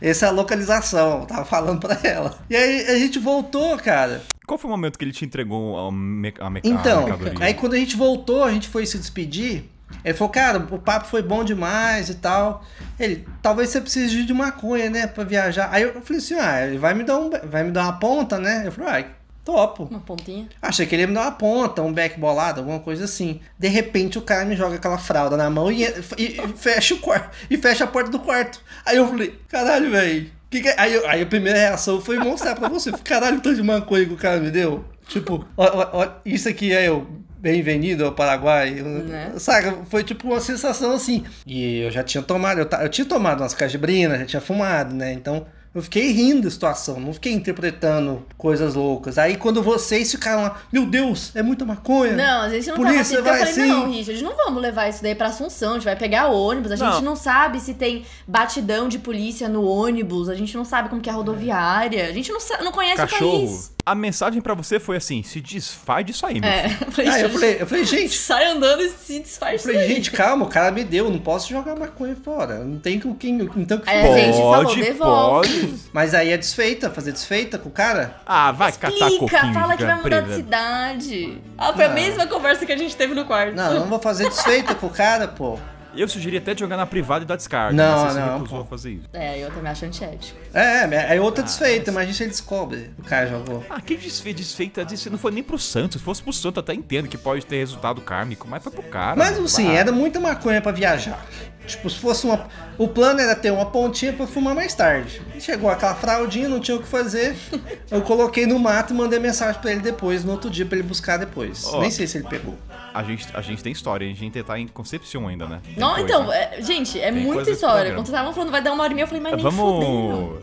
[0.00, 2.38] Essa é a localização, tava falando pra ela.
[2.50, 4.22] E aí a gente voltou, cara.
[4.46, 7.44] Qual foi o momento que ele te entregou a, me a, a Então, mercadoria?
[7.44, 9.64] aí quando a gente voltou, a gente foi se despedir.
[10.04, 12.62] Ele falou, cara, o papo foi bom demais e tal.
[13.00, 15.68] Ele, talvez você precise de maconha, né, pra viajar.
[15.72, 18.38] Aí eu falei assim, ah, ele vai me dar, um, vai me dar uma ponta,
[18.38, 18.64] né?
[18.66, 19.06] Eu falei, ah,
[19.52, 19.84] topo.
[19.90, 20.46] Uma pontinha.
[20.60, 23.40] Achei que ele ia me dar uma ponta, um back bolado, alguma coisa assim.
[23.58, 26.98] De repente o cara me joga aquela fralda na mão e, e- e fecha o
[26.98, 27.30] quarto.
[27.50, 28.60] E fecha a porta do quarto.
[28.84, 30.30] Aí eu falei, caralho, velho.
[30.50, 32.92] Que que é?" aí, eu- aí a primeira reação foi mostrar pra você.
[32.92, 34.84] Caralho, tanto de maconha que o cara me deu.
[35.06, 37.06] Tipo, ó, ó, ó, isso aqui é eu.
[37.38, 38.72] Bem-vindo ao Paraguai.
[38.72, 39.32] Né?
[39.38, 39.78] Saca?
[39.88, 41.24] Foi tipo uma sensação assim.
[41.46, 45.12] E eu já tinha tomado, eu, eu tinha tomado umas cajibrinas, já tinha fumado, né?
[45.12, 49.18] Então eu fiquei rindo da situação, não fiquei interpretando coisas loucas.
[49.18, 52.16] Aí quando vocês ficaram lá, meu Deus, é muita maconha.
[52.16, 53.40] Não, a gente não Polícia, tava assim.
[53.40, 53.98] vai Eu falei, não, sim.
[53.98, 55.72] Richard, não vamos levar isso daí pra Assunção.
[55.72, 56.72] A gente vai pegar ônibus.
[56.72, 57.02] A gente Não.
[57.02, 60.28] não sabe se tem batidão de polícia no ônibus.
[60.28, 62.06] A gente não sabe como que é a rodoviária.
[62.08, 63.46] A gente não, não conhece o Cachorro.
[63.46, 63.72] país.
[63.90, 66.78] A mensagem pra você foi assim: se desfaz disso aí, meu É, filho.
[66.86, 69.58] eu falei, Aí eu gente, falei, eu falei, gente, sai andando e se eu disfarça.
[69.64, 69.88] falei, daí.
[69.94, 72.64] gente, calma, o cara me deu, não posso jogar maconha fora.
[72.64, 75.48] Não tem com quem, não tem o que a gente falou, Pode, devolve.
[75.60, 75.74] pode.
[75.92, 78.16] Mas aí é desfeita, fazer desfeita com o cara?
[78.26, 81.38] Ah, vai catar Explica, coquinho fala que vai mudar de cidade.
[81.56, 81.92] Ah, foi a Ah.
[81.92, 83.54] mesma conversa que a gente teve no quarto.
[83.54, 85.58] Não, eu não vou fazer desfeita com o cara, pô.
[85.96, 87.74] Eu sugeri até de jogar na privada e dar descarga.
[87.74, 88.64] Não, mas você se não, recusou pô.
[88.64, 89.08] a fazer isso.
[89.12, 90.38] É, eu também acho antiético.
[90.52, 92.90] É, é Ah, outra desfeita, imagina se ele descobre.
[92.98, 93.64] O cara jogou.
[93.68, 95.98] Ah, que desfe desfeita disso não foi nem pro Santos.
[95.98, 98.82] Se fosse pro Santos, eu até entendo que pode ter resultado kármico, mas foi pro
[98.82, 99.16] cara.
[99.16, 101.24] Mas assim, Ah, era muita maconha pra viajar.
[101.68, 102.46] Tipo, se fosse uma.
[102.76, 105.20] O plano era ter uma pontinha pra fumar mais tarde.
[105.38, 107.36] Chegou aquela fraldinha, não tinha o que fazer.
[107.90, 110.86] Eu coloquei no mato e mandei mensagem pra ele depois, no outro dia, pra ele
[110.86, 111.64] buscar depois.
[111.66, 111.80] Ó.
[111.80, 112.56] Nem sei se ele pegou.
[112.94, 115.60] A gente, a gente tem história, a gente tá em Concepción ainda, né?
[115.62, 116.04] Tem Não, coisa.
[116.04, 117.90] então, é- gente, é Tem muita história.
[117.92, 120.38] Quando vocês estavam falando vai dar uma hora e meia, eu falei, mas nem Vamos.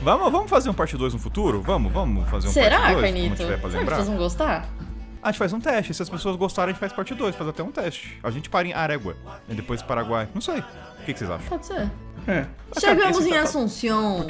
[0.00, 1.62] Vamos, vamos fazer um parte 2 no futuro?
[1.62, 3.04] Vamos, vamos fazer um Será, parte 2?
[3.04, 3.28] Carnito?
[3.28, 4.68] Quando tiver pra Será que pessoas vão gostar?
[5.22, 5.94] A gente faz um teste.
[5.94, 8.18] Se as pessoas gostarem, a gente faz parte 2, faz até um teste.
[8.22, 9.16] A gente para em Arégua.
[9.48, 10.28] E depois Paraguai.
[10.34, 10.58] Não sei.
[10.58, 11.48] O que, que vocês acham?
[11.48, 11.90] Pode ser.
[12.26, 12.46] É.
[12.78, 13.42] Chegamos em tá-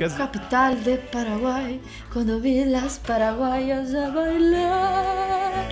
[0.05, 1.81] as- capital de Paraguay,
[2.12, 5.66] quando vi las paraguayas a bailar.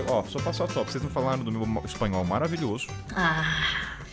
[0.00, 0.90] Outra, ó, só passar top.
[0.90, 2.86] Vocês não falaram do meu espanhol maravilhoso.
[3.14, 3.44] Ah,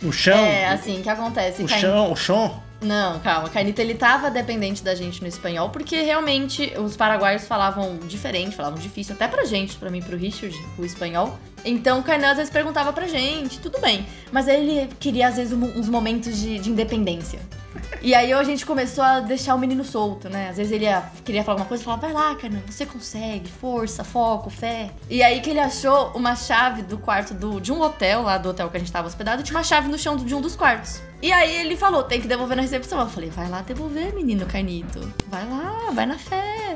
[0.02, 0.36] O chão.
[0.38, 1.62] é assim, o que acontece?
[1.62, 2.62] O chão, o chão.
[2.80, 3.48] Não, calma.
[3.48, 8.78] Carnita, ele tava dependente da gente no espanhol, porque realmente os paraguaios falavam diferente, falavam
[8.78, 11.36] difícil, até pra gente, pra mim, e pro Richard, o espanhol.
[11.64, 14.06] Então o Kainan às vezes perguntava pra gente, tudo bem.
[14.30, 17.40] Mas ele queria, às vezes, um- uns momentos de, de independência.
[18.00, 20.48] E aí a gente começou a deixar o menino solto, né?
[20.50, 23.50] Às vezes ele ia- queria falar alguma coisa e falava, vai lá, Kainan, você consegue,
[23.50, 24.90] força, foco, fé.
[25.10, 28.50] E aí que ele achou uma chave do quarto do, de um hotel, lá do
[28.50, 31.00] hotel que a gente tava hospedado, tinha uma chave no chão de um dos quartos.
[31.20, 33.00] E aí ele falou, tem que devolver na recepção.
[33.00, 35.00] Eu falei, vai lá devolver, menino Carnito.
[35.28, 36.74] Vai lá, vai na fé.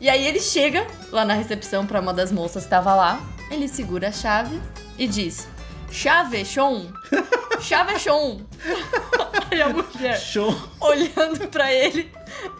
[0.00, 3.20] e aí ele chega lá na recepção pra uma das moças que tava lá.
[3.50, 4.60] Ele segura a chave
[4.96, 5.48] e diz,
[5.94, 6.86] chave, chon.
[7.60, 8.40] Chave, chon.
[9.50, 10.54] Aí a mulher Show.
[10.80, 12.10] olhando pra ele,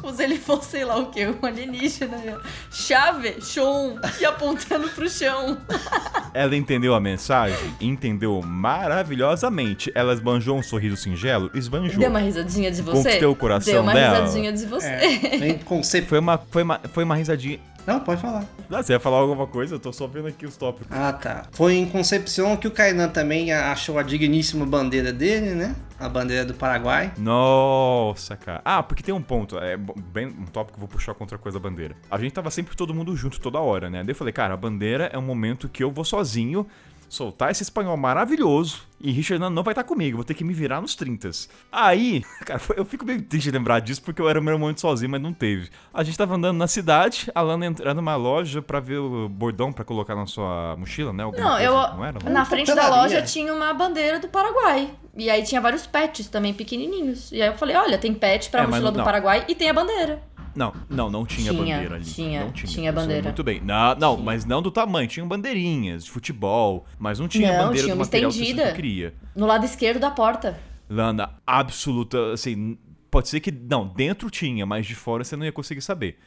[0.01, 2.17] como se ele fosse, sei lá o que, um alienígena.
[2.17, 2.39] né?
[2.71, 3.99] Chave, chon.
[4.21, 5.59] E apontando pro chão.
[6.33, 7.75] Ela entendeu a mensagem?
[7.81, 9.91] Entendeu maravilhosamente.
[9.95, 11.51] Ela esbanjou um sorriso singelo?
[11.53, 11.99] Esbanjou.
[11.99, 12.97] Deu uma risadinha de você?
[13.03, 14.21] Conquistei o coração Deu uma dela.
[14.21, 14.87] risadinha de você.
[14.87, 16.03] É.
[16.07, 17.59] Foi uma, foi, uma, foi uma risadinha.
[17.87, 18.45] Não, pode falar.
[18.71, 19.75] Ah, você ia falar alguma coisa?
[19.75, 20.89] Eu tô só vendo aqui os tópicos.
[20.91, 21.45] Ah, tá.
[21.53, 25.77] Foi em Concepción que o Kainan também achou a digníssima bandeira dele, né?
[25.99, 27.13] A bandeira do Paraguai.
[27.19, 28.61] Nossa, cara.
[28.65, 31.39] Ah, porque tem um ponto, é bem um tópico que eu vou puxar contra a
[31.39, 31.95] coisa da bandeira.
[32.11, 34.03] A gente tava sempre todo mundo junto toda hora, né?
[34.03, 36.67] Daí eu falei, cara, a bandeira é um momento que eu vou sozinho
[37.15, 40.55] soltar esse espanhol maravilhoso e Richard não, não vai estar comigo, vou ter que me
[40.55, 41.31] virar nos 30.
[41.71, 45.11] Aí, cara, eu fico meio triste de lembrar disso porque eu era meu momento sozinho,
[45.11, 45.69] mas não teve.
[45.93, 49.73] A gente tava andando na cidade, a Lana entrando numa loja pra ver o bordão
[49.73, 51.23] pra colocar na sua mochila, né?
[51.23, 51.73] Alguma Não, coisa, eu.
[51.97, 52.19] Não era?
[52.25, 52.33] Não?
[52.33, 54.91] Na frente da loja tinha uma bandeira do Paraguai.
[55.17, 57.31] E aí tinha vários pets também pequenininhos.
[57.31, 59.71] E aí eu falei: olha, tem pet pra É, mochila não- do Paraguai e tem
[59.71, 60.21] a bandeira.
[60.55, 62.05] Não, não, não tinha, Tinha, bandeira ali.
[62.05, 62.67] tinha, não tinha.
[62.73, 63.23] tinha bandeira.
[63.25, 63.61] Muito bem.
[63.61, 65.09] Não, não, mas não do tamanho.
[65.09, 68.51] Tinham bandeirinhas de futebol, mas não tinha Não, bandeira tinha do uma material tecido que
[68.53, 68.71] estendida.
[68.71, 69.15] eu queria.
[69.35, 70.59] No lado esquerdo da porta.
[70.89, 72.79] Lana, absoluta, assim,
[73.11, 76.19] pode ser que, não, dentro tinha, mas de fora você não ia conseguir saber.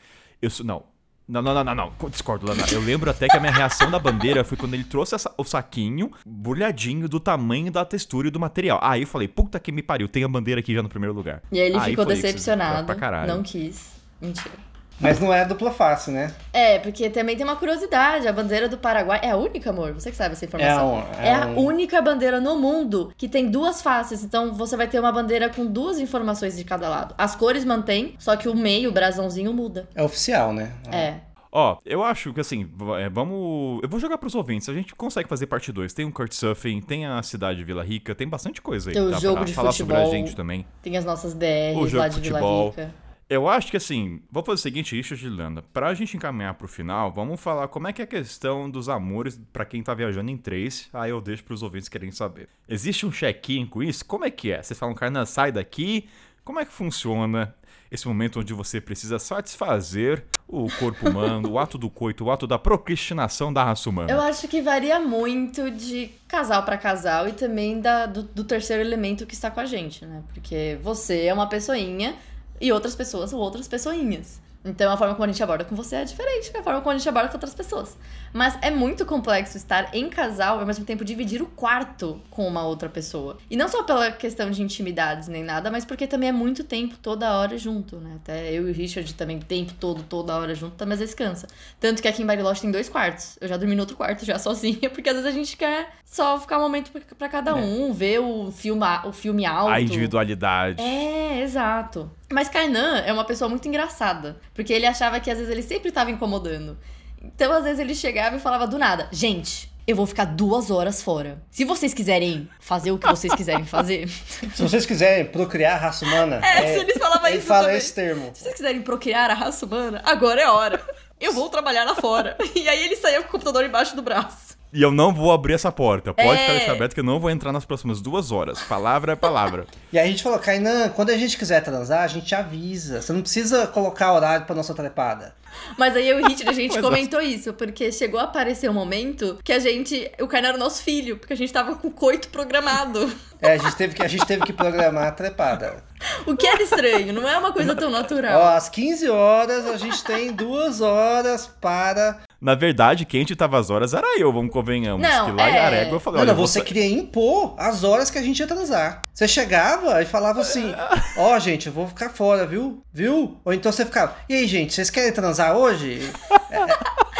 [0.41, 0.84] Eu, não,
[1.28, 2.64] não, não, não, não, não, discordo, Lana.
[2.72, 5.44] Eu lembro até que a minha reação da bandeira foi quando ele trouxe essa- o
[5.44, 8.80] saquinho bolhadinho do tamanho, da textura e do material.
[8.82, 11.41] Aí eu falei, puta que me pariu, tem a bandeira aqui já no primeiro lugar.
[11.52, 12.86] E aí ele ficou falei que você- decepcionado.
[12.86, 13.28] Pra caralho.
[13.34, 13.97] Não quis.
[14.22, 14.68] Mentira.
[14.99, 16.34] Mas não é dupla face, né?
[16.52, 18.27] É, porque também tem uma curiosidade.
[18.27, 19.94] A bandeira do Paraguai é a única, amor.
[19.94, 20.89] Você que sabe essa informação.
[21.14, 24.23] É um- é É, a um- única bandeira no mundo que tem duas faces.
[24.23, 27.14] Então você vai ter uma bandeira com duas informações de cada lado.
[27.15, 29.88] As cores mantém, só que o meio, o brasãozinho, muda.
[29.94, 30.72] É oficial, né?
[30.91, 31.14] É.
[31.52, 32.68] Ó, eu acho que assim,
[32.99, 33.80] é, vamos.
[33.84, 34.68] Eu vou jogar pros ouvintes.
[34.68, 35.94] A gente consegue fazer parte 2.
[35.94, 38.95] Tem o Surfing, tem a cidade de Vila Rica, tem bastante coisa aí.
[38.95, 40.11] Tem o jogo pra de falar sobre a futebol.
[40.19, 40.65] gente também.
[40.81, 42.69] Tem as nossas O DRs jogo lá de de Vila futebol.
[42.72, 42.91] Rica.
[43.30, 45.62] Eu acho que assim, vou fazer o seguinte, Richard de Landa.
[45.62, 49.40] Pra gente encaminhar pro final, vamos falar como é que é a questão dos amores
[49.52, 50.90] pra quem tá viajando em três.
[50.94, 52.48] Aí eu deixo pros ouvintes querem saber.
[52.70, 54.06] Existe um check-in com isso?
[54.06, 54.64] Como é que é?
[54.64, 56.08] Vocês falam, Carna, sai daqui.
[56.45, 57.54] Como é que funciona
[57.91, 62.48] esse momento onde você precisa satisfazer o corpo humano, o ato do coito, o ato
[62.48, 64.10] da procrastinação da raça humana?
[64.10, 68.82] Eu acho que varia muito de casal pra casal e também da, do, do terceiro
[68.82, 70.24] elemento que está com a gente, né?
[70.34, 72.16] Porque você é uma pessoinha
[72.59, 74.41] e outras pessoas são outras pessoinhas.
[74.65, 76.97] Então a forma como a gente aborda com você é diferente da forma como a
[76.97, 77.97] gente aborda com outras pessoas.
[78.34, 82.48] Mas é muito complexo estar em casal e ao mesmo tempo dividir o quarto com
[82.48, 83.38] uma outra pessoa.
[83.49, 86.95] E não só pela questão de intimidades nem nada, mas porque também é muito tempo
[87.02, 88.14] toda hora junto, né?
[88.18, 91.48] Até eu e o Richard também, tempo todo, toda hora junto, também às vezes cansa.
[91.80, 93.38] Tanto que aqui em Bariloche tem dois quartos.
[93.41, 96.40] Eu já dormi no outro quarto já sozinha, porque às vezes a gente quer só
[96.40, 99.72] ficar um momento pra- pra cada um, ver o filme, o filme alto.
[99.72, 100.82] A individualidade.
[100.82, 102.10] É, exato.
[102.32, 105.91] Mas Kainan é uma pessoa muito engraçada, porque ele achava que às vezes ele sempre
[105.91, 106.78] tava incomodando.
[107.22, 111.02] Então, às vezes ele chegava e falava do nada: "Gente, eu vou ficar duas horas
[111.02, 111.41] fora.
[111.49, 114.07] Se vocês quiserem fazer o que vocês quiserem fazer.
[114.53, 116.41] Se vocês quiserem procriar a raça humana.
[116.45, 117.77] É, se eles falavam ele isso fala também.
[117.77, 118.31] esse termo.
[118.34, 120.81] Se vocês quiserem procriar a raça humana, agora é hora.
[121.19, 122.38] Eu vou trabalhar lá fora.
[122.53, 124.47] E aí ele saiu com o computador embaixo do braço.
[124.73, 126.14] E eu não vou abrir essa porta.
[126.14, 126.38] Pode É.
[126.41, 128.61] ficar deixar aberto que eu não vou entrar nas próximas duas horas.
[128.64, 129.65] Palavra é palavra.
[129.91, 133.02] E aí a gente falou, Kainan, quando a gente quiser transar, a gente avisa.
[133.02, 135.34] Você não precisa colocar horário pra nossa trepada.
[135.77, 139.39] Mas aí eu o Hitler, a gente comentou isso, porque chegou a aparecer um momento
[139.44, 140.11] que a gente.
[140.19, 143.10] O Kainan era o nosso filho, porque a gente tava com o coito programado.
[143.41, 145.84] É, a gente teve que, a gente teve que programar a trepada.
[146.26, 148.47] O que era estranho, não é uma coisa tão Ó, natural.
[148.55, 152.19] às 15 horas a gente tem duas horas para.
[152.39, 155.01] Na verdade, quem editava as horas era eu, vamos convenhamos.
[155.01, 155.59] Não, que lá em é.
[155.59, 158.47] Arégua eu falei, Não, olha, não, você queria impor as horas que a gente ia
[158.47, 159.05] transar.
[159.14, 160.72] Você chegava e falava assim:
[161.18, 162.84] Ó, gente, eu vou ficar fora, viu?
[162.93, 163.39] Viu?
[163.43, 166.11] Ou então você ficava: E aí, gente, vocês querem transar hoje?
[166.51, 166.68] É, é,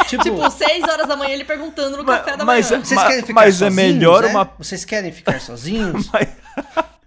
[0.04, 2.84] tipo, Tipo, seis horas da manhã ele perguntando no Mas- café da mas- manhã.
[2.84, 4.28] vocês ma- querem ficar mas é sozinhos, melhor né?
[4.28, 6.07] uma- Vocês querem ficar sozinhos?
[6.12, 6.28] Mas,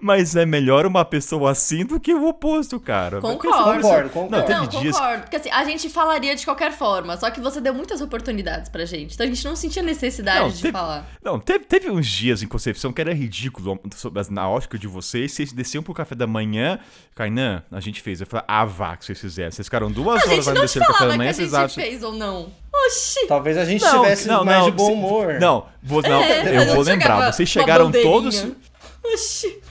[0.03, 3.21] mas é melhor uma pessoa assim do que o oposto, cara.
[3.21, 3.81] Concordo.
[3.81, 4.35] Concordo, concordo.
[4.35, 4.95] Não, teve Não, dias.
[4.97, 5.21] concordo.
[5.21, 8.83] Porque assim, a gente falaria de qualquer forma, só que você deu muitas oportunidades pra
[8.83, 9.13] gente.
[9.13, 11.05] Então a gente não sentia necessidade Não, de teve- falar.
[11.23, 14.87] Não, teve, teve uns dias em Concepção que era ridículo sobre as- na ótica de
[14.87, 15.33] vocês.
[15.33, 16.79] Vocês desciam pro café da manhã.
[17.13, 18.21] Kainan, a gente fez.
[18.21, 19.51] Eu falei, ah, vá que vocês fizeram.
[19.51, 21.33] Vocês ficaram duas A horas lá não descendo pro café da falava que manhã, a
[21.33, 21.83] vocês gente acham.
[21.83, 22.51] fez ou não.
[22.87, 23.27] Oxi!
[23.27, 25.35] Talvez a gente tivesse mais de bom humor.
[25.39, 27.31] Não, vou, não É, eu vou lembrar.
[27.31, 28.47] Vocês chegaram todos.
[29.03, 29.61] Oxi!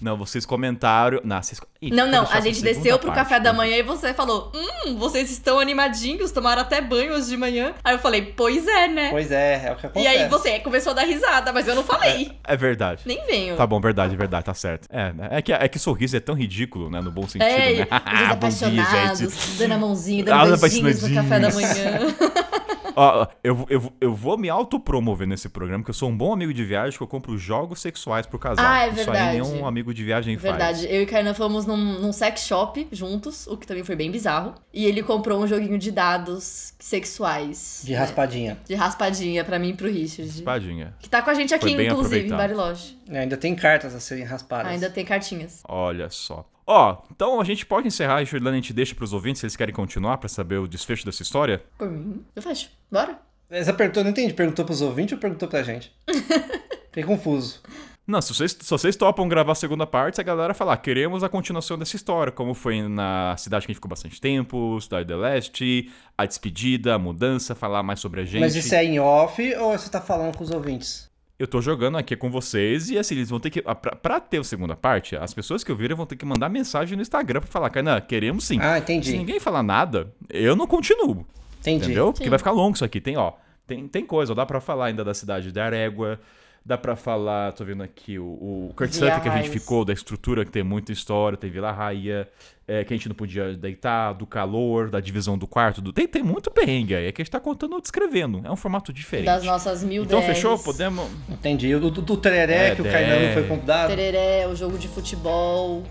[0.00, 1.20] Não, vocês comentaram.
[1.24, 1.58] Não, vocês...
[1.80, 3.56] Ih, Não, não, a gente desceu pro parte, café da né?
[3.58, 7.74] manhã e você falou: Hum, vocês estão animadinhos, tomaram até banho hoje de manhã.
[7.82, 9.10] Aí eu falei, pois é, né?
[9.10, 10.04] Pois é, é o que acontece.
[10.04, 12.30] e aí você começou a dar risada, mas eu não falei.
[12.44, 13.02] É verdade.
[13.06, 13.56] Nem venho.
[13.56, 14.86] Tá bom, verdade, verdade, tá certo.
[14.90, 17.00] É, é que, é que sorriso é tão ridículo, né?
[17.00, 17.82] No bom sentido, É, né?
[17.82, 17.88] os
[18.58, 21.68] dia, apaixonados, dando a mãozinha, Ah, dando os beijinhos no café da manhã.
[22.96, 26.32] Ó, eu, vou- eu, eu vou me autopromover nesse programa, porque eu sou um bom
[26.32, 28.64] amigo de viagem, que eu compro jogos sexuais pro casal.
[28.66, 29.32] Ah, é Isso aí verdade.
[29.40, 30.90] nenhum amigo de viagem Verdade, faz.
[30.94, 34.54] eu e Kainan fomos num, num sex shop juntos, o que também foi bem bizarro.
[34.72, 37.82] E ele comprou um joguinho de dados sexuais.
[37.84, 37.98] De né?
[37.98, 38.58] raspadinha.
[38.66, 40.30] De raspadinha pra mim e pro Richard.
[40.30, 40.94] Espadinha.
[40.98, 42.30] Que tá com a gente aqui, inclusive, em.
[42.30, 42.98] Bariloche.
[43.08, 44.72] É, Ainda tem cartas a serem raspadas.
[44.72, 45.62] Ainda tem cartinhas.
[45.68, 46.44] Olha só.
[46.66, 49.54] Ó, então a gente pode encerrar e Jordana a gente deixa pros ouvintes se eles
[49.54, 51.62] querem continuar pra saber o desfecho dessa história?
[51.78, 52.70] Por mim, eu fecho.
[52.90, 53.18] Bora?
[53.48, 54.34] Essa pergunta eu não entendi.
[54.34, 55.94] Perguntou pros ouvintes ou perguntou pra gente?
[56.90, 57.60] Fiquei confuso.
[58.06, 61.28] Não, se vocês, se vocês topam gravar a segunda parte, a galera falar, queremos a
[61.28, 65.16] continuação dessa história, como foi na cidade que a gente ficou bastante tempo, Cidade do
[65.16, 68.40] Leste, a despedida, a mudança, falar mais sobre a gente.
[68.40, 71.10] Mas isso é em off ou você tá falando com os ouvintes?
[71.38, 73.60] Eu tô jogando aqui com vocês e assim, eles vão ter que.
[73.60, 76.96] Pra, pra ter a segunda parte, as pessoas que ouviram vão ter que mandar mensagem
[76.96, 78.58] no Instagram pra falar, Kainan, queremos sim.
[78.60, 79.16] Ah, Se entendi.
[79.18, 81.26] ninguém falar nada, eu não continuo.
[81.60, 81.84] Entendi.
[81.86, 82.12] Entendeu?
[82.12, 82.30] Porque Sim.
[82.30, 83.00] vai ficar longo isso aqui.
[83.00, 83.32] Tem, ó.
[83.66, 86.18] Tem, tem coisa, ó, dá pra falar ainda da cidade de Arégua.
[86.66, 90.50] Dá pra falar, tô vendo aqui, o, o que a gente ficou, da estrutura que
[90.50, 92.28] tem muita história, tem Vila Raia,
[92.66, 95.80] é, que a gente não podia deitar, do calor, da divisão do quarto.
[95.80, 95.92] Do...
[95.92, 98.42] Tem, tem muito perrengue aí, é que a gente tá contando descrevendo.
[98.44, 99.26] É um formato diferente.
[99.26, 100.34] Das nossas mil então DRs.
[100.34, 100.58] fechou?
[100.58, 101.08] Podemos.
[101.28, 101.72] Entendi.
[101.72, 102.84] O do, do tereré É, que o.
[102.84, 103.94] Kainan não foi convidado.
[103.94, 105.84] Tereré, o jogo de futebol.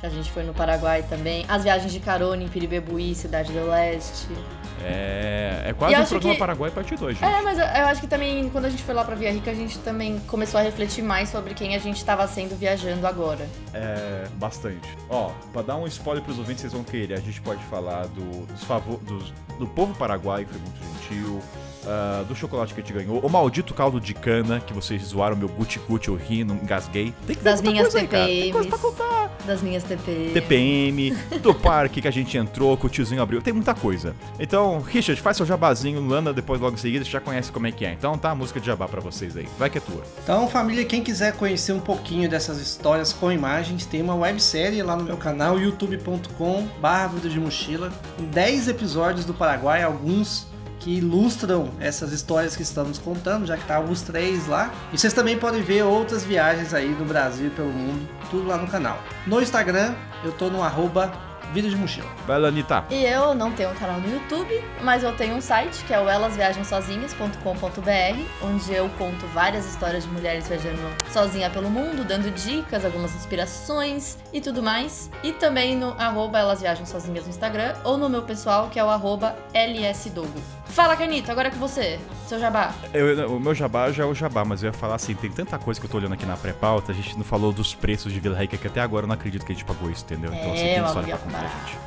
[0.00, 1.44] Que a gente foi no Paraguai também.
[1.46, 4.28] As viagens de carona em Piribebuí, Cidade do Leste.
[4.82, 7.30] É, é quase um programa que- Paraguai parte 2, gente.
[7.30, 9.50] É, mas eu, eu acho que também, quando a gente foi lá pra Via Rica,
[9.50, 13.46] a gente também começou a refletir mais sobre quem a gente tava sendo viajando agora.
[13.74, 14.88] É, bastante.
[15.10, 17.12] Ó, pra dar um spoiler pros ouvintes, vocês vão querer.
[17.18, 21.42] A gente pode falar do, dos favor, dos- do povo paraguaio, que foi muito gentil.
[21.86, 23.20] Ah, do chocolate que a gente ganhou.
[23.20, 27.14] O maldito caldo de cana, que vocês zoaram meu guti-guti, eu ri, não engasguei.
[27.26, 28.26] Tem que Das minhas coisa aí, cara.
[28.26, 28.98] Tem coisa pra TPMs.
[28.98, 29.30] contar.
[29.46, 30.30] Das minhas TP.
[30.34, 33.40] TPM, do parque que a gente entrou, que o tiozinho abriu.
[33.40, 34.14] Tem muita coisa.
[34.38, 36.06] Então, Richard, faz seu jabazinho.
[36.06, 37.92] Lana, depois logo em seguida, você já conhece como é que é.
[37.92, 39.48] Então tá a música de jabá pra vocês aí.
[39.58, 40.02] Vai que é tua.
[40.22, 44.94] Então, família, quem quiser conhecer um pouquinho dessas histórias com imagens, tem uma websérie lá
[44.94, 47.90] no meu canal, youtube.com barra Vida de Mochila.
[48.18, 50.49] 10 episódios do Paraguai, alguns
[50.80, 54.72] que ilustram essas histórias que estamos contando, já que tá os três lá.
[54.92, 58.56] E vocês também podem ver outras viagens aí no Brasil e pelo mundo, tudo lá
[58.56, 58.98] no canal.
[59.26, 59.94] No Instagram,
[60.24, 61.12] eu tô no arroba
[61.52, 62.08] Vida de Mochila.
[62.26, 62.84] Vai, Lanita.
[62.90, 66.00] E eu não tenho um canal no YouTube, mas eu tenho um site que é
[66.00, 70.80] o elasviagemsozinhas.com.br, onde eu conto várias histórias de mulheres viajando
[71.12, 75.10] sozinha pelo mundo, dando dicas, algumas inspirações e tudo mais.
[75.24, 79.34] E também no arroba elasviagemsozinhas no Instagram, ou no meu pessoal, que é o arroba
[79.52, 80.59] lsdogo.
[80.72, 82.72] Fala, Canita, agora é com você, seu jabá.
[82.94, 85.58] Eu- o meu jabá já é o jabá, mas eu ia falar assim, tem tanta
[85.58, 88.20] coisa que eu tô olhando aqui na pré-pauta, a gente não falou dos preços de
[88.20, 90.32] Vila Rica, que até agora eu não acredito que a gente pagou isso, entendeu?
[90.32, 91.56] Então É, você tem história pra contar, barato.
[91.66, 91.78] gente.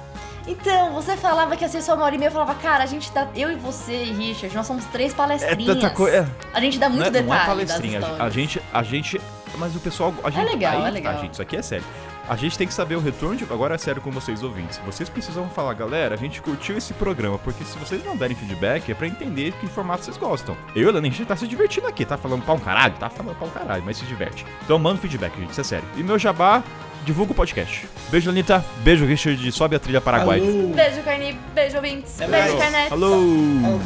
[0.46, 3.10] Então, você falava que ser só uma hora e meia, eu falava, cara, a gente
[3.14, 3.26] dá.
[3.34, 5.76] Eu e você e Richard, nós somos três É palestrinhas.
[5.76, 6.30] tanta coisa.
[6.54, 7.30] A gente dá muito não, é, detalhe.
[7.30, 8.02] não é palestrinha.
[8.20, 9.22] A gente, a gente.
[9.58, 10.14] Mas o pessoal.
[10.22, 11.14] A gente, legal, aí é que legal.
[11.14, 11.86] Tá, gente, isso aqui é sério.
[12.28, 13.44] A gente tem que saber o retorno de.
[13.44, 14.80] Agora é sério com vocês ouvintes.
[14.86, 18.91] Vocês precisam falar, galera, a gente curtiu esse programa, porque se vocês não derem feedback
[18.91, 20.56] é pra entender que formato vocês gostam.
[20.76, 23.36] Eu e a gente tá se divertindo aqui, tá falando pra um caralho, tá falando
[23.36, 24.45] pra um caralho, mas se diverte.
[24.64, 25.88] Então manda feedback, gente, isso é sério.
[25.98, 26.64] E meu jabá,
[27.04, 27.88] divulga o podcast.
[28.10, 28.64] Beijo, Anitta.
[28.84, 29.52] Beijo, Richard.
[29.52, 30.40] Sobe a trilha Paraguai.
[30.40, 30.74] Alô.
[30.74, 31.38] Beijo, Carni.
[31.54, 32.20] Beijo, ouvintes.
[32.22, 32.58] É Beijo.
[32.58, 32.91] Carnet.
[32.94, 33.14] Alô.
[33.14, 33.80] Alô.